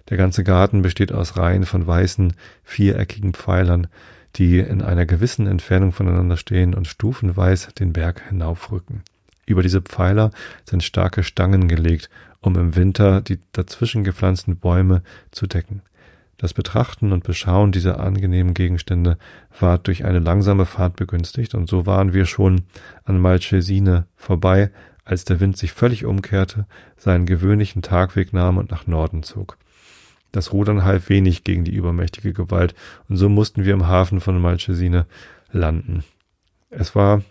Der 0.08 0.16
ganze 0.16 0.44
Garten 0.44 0.82
besteht 0.82 1.12
aus 1.12 1.36
Reihen 1.36 1.66
von 1.66 1.86
weißen, 1.86 2.34
viereckigen 2.62 3.34
Pfeilern, 3.34 3.88
die 4.36 4.58
in 4.58 4.82
einer 4.82 5.06
gewissen 5.06 5.46
Entfernung 5.46 5.92
voneinander 5.92 6.36
stehen 6.36 6.74
und 6.74 6.86
stufenweise 6.86 7.72
den 7.72 7.92
Berg 7.92 8.22
hinaufrücken. 8.28 9.02
Über 9.46 9.62
diese 9.62 9.80
Pfeiler 9.80 10.30
sind 10.68 10.82
starke 10.82 11.22
Stangen 11.22 11.68
gelegt, 11.68 12.10
um 12.40 12.56
im 12.56 12.76
Winter 12.76 13.20
die 13.20 13.38
dazwischen 13.52 14.04
gepflanzten 14.04 14.56
Bäume 14.56 15.02
zu 15.30 15.46
decken. 15.46 15.82
Das 16.38 16.52
Betrachten 16.52 17.12
und 17.12 17.24
Beschauen 17.24 17.72
dieser 17.72 17.98
angenehmen 17.98 18.52
Gegenstände 18.52 19.16
war 19.58 19.78
durch 19.78 20.04
eine 20.04 20.18
langsame 20.18 20.66
Fahrt 20.66 20.96
begünstigt, 20.96 21.54
und 21.54 21.68
so 21.68 21.86
waren 21.86 22.12
wir 22.12 22.26
schon 22.26 22.62
an 23.04 23.20
Malchesine 23.20 24.06
vorbei, 24.16 24.70
als 25.04 25.24
der 25.24 25.40
Wind 25.40 25.56
sich 25.56 25.72
völlig 25.72 26.04
umkehrte, 26.04 26.66
seinen 26.96 27.26
gewöhnlichen 27.26 27.80
Tagweg 27.80 28.32
nahm 28.32 28.58
und 28.58 28.70
nach 28.70 28.86
Norden 28.86 29.22
zog. 29.22 29.56
Das 30.32 30.52
Rudern 30.52 30.84
half 30.84 31.08
wenig 31.08 31.44
gegen 31.44 31.64
die 31.64 31.74
übermächtige 31.74 32.34
Gewalt, 32.34 32.74
und 33.08 33.16
so 33.16 33.28
mussten 33.28 33.64
wir 33.64 33.72
im 33.72 33.86
Hafen 33.86 34.20
von 34.20 34.40
Malchesine 34.40 35.06
landen. 35.52 36.04
Es 36.68 36.94
war 36.94 37.22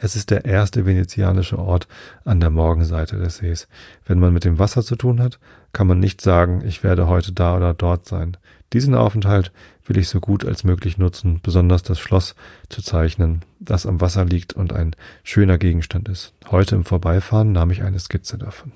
es 0.00 0.16
ist 0.16 0.30
der 0.30 0.44
erste 0.46 0.86
venezianische 0.86 1.58
Ort 1.58 1.86
an 2.24 2.40
der 2.40 2.50
Morgenseite 2.50 3.18
des 3.18 3.38
Sees. 3.38 3.68
Wenn 4.06 4.18
man 4.18 4.32
mit 4.32 4.44
dem 4.44 4.58
Wasser 4.58 4.82
zu 4.82 4.96
tun 4.96 5.20
hat, 5.20 5.38
kann 5.72 5.86
man 5.86 5.98
nicht 5.98 6.20
sagen, 6.20 6.62
ich 6.64 6.82
werde 6.82 7.08
heute 7.08 7.32
da 7.32 7.56
oder 7.56 7.74
dort 7.74 8.06
sein. 8.06 8.36
Diesen 8.72 8.94
Aufenthalt 8.94 9.52
will 9.84 9.98
ich 9.98 10.08
so 10.08 10.18
gut 10.18 10.46
als 10.46 10.64
möglich 10.64 10.96
nutzen, 10.96 11.40
besonders 11.42 11.82
das 11.82 11.98
Schloss 11.98 12.34
zu 12.70 12.80
zeichnen, 12.80 13.44
das 13.60 13.84
am 13.84 14.00
Wasser 14.00 14.24
liegt 14.24 14.54
und 14.54 14.72
ein 14.72 14.96
schöner 15.24 15.58
Gegenstand 15.58 16.08
ist. 16.08 16.32
Heute 16.50 16.74
im 16.76 16.84
Vorbeifahren 16.84 17.52
nahm 17.52 17.70
ich 17.70 17.82
eine 17.82 17.98
Skizze 17.98 18.38
davon. 18.38 18.72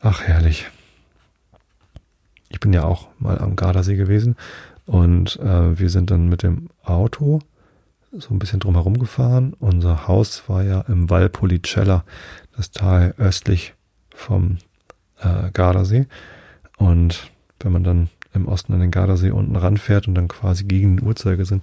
Ach 0.00 0.22
herrlich. 0.22 0.70
ich 2.50 2.60
bin 2.60 2.72
ja 2.72 2.84
auch 2.84 3.08
mal 3.18 3.38
am 3.38 3.56
Gardasee 3.56 3.96
gewesen 3.96 4.36
und 4.86 5.40
äh, 5.40 5.78
wir 5.78 5.90
sind 5.90 6.12
dann 6.12 6.28
mit 6.28 6.44
dem 6.44 6.68
Auto 6.84 7.40
so 8.18 8.34
ein 8.34 8.38
bisschen 8.38 8.60
drumherum 8.60 8.98
gefahren. 8.98 9.54
Unser 9.58 10.06
Haus 10.08 10.48
war 10.48 10.62
ja 10.62 10.80
im 10.82 11.10
Valpolicella, 11.10 12.04
das 12.56 12.70
Tal 12.70 13.14
östlich 13.18 13.74
vom 14.14 14.58
äh, 15.20 15.50
Gardasee. 15.52 16.06
Und 16.76 17.30
wenn 17.60 17.72
man 17.72 17.84
dann 17.84 18.08
im 18.32 18.48
Osten 18.48 18.72
an 18.72 18.80
den 18.80 18.90
Gardasee 18.90 19.30
unten 19.30 19.56
ranfährt 19.56 20.08
und 20.08 20.14
dann 20.14 20.28
quasi 20.28 20.64
gegen 20.64 20.96
den 20.96 21.06
Uhrzeigersinn 21.06 21.62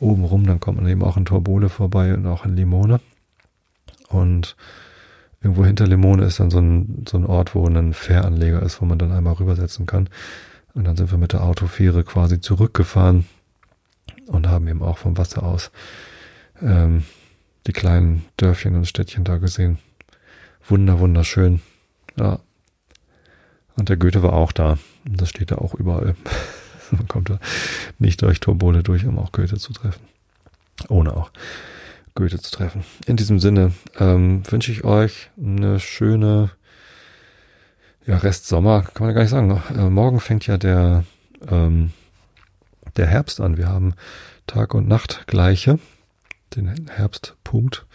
oben 0.00 0.24
rum, 0.24 0.46
dann 0.46 0.60
kommt 0.60 0.80
man 0.80 0.88
eben 0.88 1.02
auch 1.02 1.16
in 1.16 1.24
Torbole 1.24 1.68
vorbei 1.68 2.14
und 2.14 2.26
auch 2.26 2.44
in 2.44 2.56
Limone. 2.56 3.00
Und 4.08 4.56
irgendwo 5.42 5.64
hinter 5.64 5.86
Limone 5.86 6.24
ist 6.24 6.40
dann 6.40 6.50
so 6.50 6.58
ein, 6.58 7.04
so 7.08 7.18
ein 7.18 7.26
Ort, 7.26 7.54
wo 7.54 7.66
ein 7.66 7.92
Fähranleger 7.92 8.62
ist, 8.62 8.80
wo 8.80 8.84
man 8.84 8.98
dann 8.98 9.12
einmal 9.12 9.34
rübersetzen 9.34 9.86
kann. 9.86 10.08
Und 10.74 10.84
dann 10.84 10.96
sind 10.96 11.10
wir 11.10 11.18
mit 11.18 11.32
der 11.32 11.42
Autofähre 11.42 12.04
quasi 12.04 12.40
zurückgefahren 12.40 13.26
und 14.26 14.48
haben 14.48 14.68
eben 14.68 14.82
auch 14.82 14.98
vom 14.98 15.16
Wasser 15.16 15.42
aus 15.42 15.70
ähm, 16.60 17.04
die 17.66 17.72
kleinen 17.72 18.24
Dörfchen 18.36 18.74
und 18.74 18.86
Städtchen 18.86 19.24
da 19.24 19.38
gesehen. 19.38 19.78
Wunder, 20.66 20.98
wunderschön. 20.98 21.60
Ja. 22.18 22.40
Und 23.76 23.88
der 23.88 23.96
Goethe 23.96 24.22
war 24.22 24.34
auch 24.34 24.52
da. 24.52 24.78
Und 25.06 25.20
das 25.20 25.30
steht 25.30 25.50
da 25.50 25.56
auch 25.56 25.74
überall. 25.74 26.14
Man 26.90 27.08
kommt 27.08 27.30
da 27.30 27.38
nicht 27.98 28.22
durch 28.22 28.40
Torbole 28.40 28.82
durch, 28.82 29.06
um 29.06 29.18
auch 29.18 29.32
Goethe 29.32 29.56
zu 29.56 29.72
treffen. 29.72 30.02
Ohne 30.88 31.16
auch 31.16 31.30
Goethe 32.14 32.38
zu 32.38 32.50
treffen. 32.50 32.84
In 33.06 33.16
diesem 33.16 33.40
Sinne 33.40 33.72
ähm, 33.98 34.42
wünsche 34.50 34.70
ich 34.70 34.84
euch 34.84 35.30
eine 35.36 35.80
schöne 35.80 36.50
ja, 38.06 38.18
Rest 38.18 38.46
Sommer, 38.46 38.82
kann 38.82 39.06
man 39.06 39.10
ja 39.10 39.14
gar 39.14 39.22
nicht 39.22 39.30
sagen. 39.30 39.62
Äh, 39.76 39.90
morgen 39.90 40.20
fängt 40.20 40.46
ja 40.46 40.58
der, 40.58 41.04
ähm, 41.50 41.92
der 42.96 43.06
Herbst 43.06 43.40
an. 43.40 43.56
Wir 43.56 43.68
haben 43.68 43.94
Tag 44.46 44.74
und 44.74 44.88
Nacht 44.88 45.24
gleiche, 45.26 45.78
den 46.56 46.88
Herbstpunkt. 46.88 47.86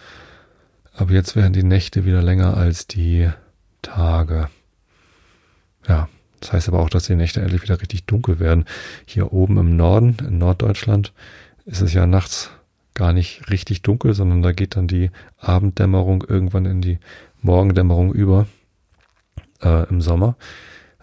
Aber 0.93 1.11
jetzt 1.11 1.35
werden 1.35 1.53
die 1.53 1.63
Nächte 1.63 2.05
wieder 2.05 2.21
länger 2.21 2.57
als 2.57 2.87
die 2.87 3.29
Tage. 3.81 4.49
Ja, 5.87 6.09
das 6.39 6.53
heißt 6.53 6.67
aber 6.67 6.79
auch, 6.79 6.89
dass 6.89 7.05
die 7.05 7.15
Nächte 7.15 7.41
endlich 7.41 7.63
wieder 7.63 7.81
richtig 7.81 8.05
dunkel 8.05 8.39
werden. 8.39 8.65
Hier 9.05 9.33
oben 9.33 9.57
im 9.57 9.75
Norden, 9.75 10.17
in 10.19 10.37
Norddeutschland, 10.37 11.13
ist 11.65 11.81
es 11.81 11.93
ja 11.93 12.05
nachts 12.05 12.51
gar 12.93 13.13
nicht 13.13 13.49
richtig 13.49 13.81
dunkel, 13.81 14.13
sondern 14.13 14.41
da 14.41 14.51
geht 14.51 14.75
dann 14.75 14.87
die 14.87 15.11
Abenddämmerung 15.37 16.23
irgendwann 16.27 16.65
in 16.65 16.81
die 16.81 16.99
Morgendämmerung 17.41 18.13
über 18.13 18.47
äh, 19.61 19.87
im 19.87 20.01
Sommer. 20.01 20.35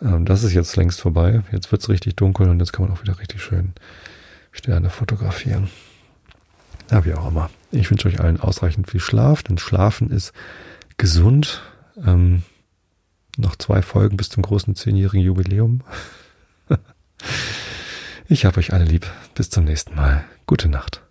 Ähm, 0.02 0.24
das 0.24 0.42
ist 0.42 0.52
jetzt 0.52 0.76
längst 0.76 1.00
vorbei. 1.00 1.42
Jetzt 1.52 1.70
wird's 1.72 1.88
richtig 1.88 2.16
dunkel 2.16 2.48
und 2.48 2.60
jetzt 2.60 2.72
kann 2.72 2.86
man 2.86 2.96
auch 2.96 3.02
wieder 3.02 3.18
richtig 3.18 3.42
schön 3.42 3.72
Sterne 4.52 4.90
fotografieren. 4.90 5.68
Ja, 6.90 7.04
wie 7.04 7.14
auch 7.14 7.28
immer. 7.28 7.50
Ich 7.72 7.90
wünsche 7.90 8.08
euch 8.08 8.20
allen 8.20 8.40
ausreichend 8.40 8.90
viel 8.90 9.00
Schlaf, 9.00 9.42
denn 9.42 9.58
Schlafen 9.58 10.10
ist 10.10 10.32
gesund. 10.96 11.62
Ähm, 12.04 12.42
noch 13.36 13.56
zwei 13.56 13.82
Folgen 13.82 14.16
bis 14.16 14.28
zum 14.28 14.42
großen 14.42 14.74
zehnjährigen 14.76 15.24
Jubiläum. 15.24 15.82
ich 18.28 18.44
habe 18.44 18.58
euch 18.58 18.72
alle 18.72 18.84
lieb. 18.84 19.06
Bis 19.34 19.50
zum 19.50 19.64
nächsten 19.64 19.94
Mal. 19.94 20.24
Gute 20.46 20.68
Nacht. 20.68 21.05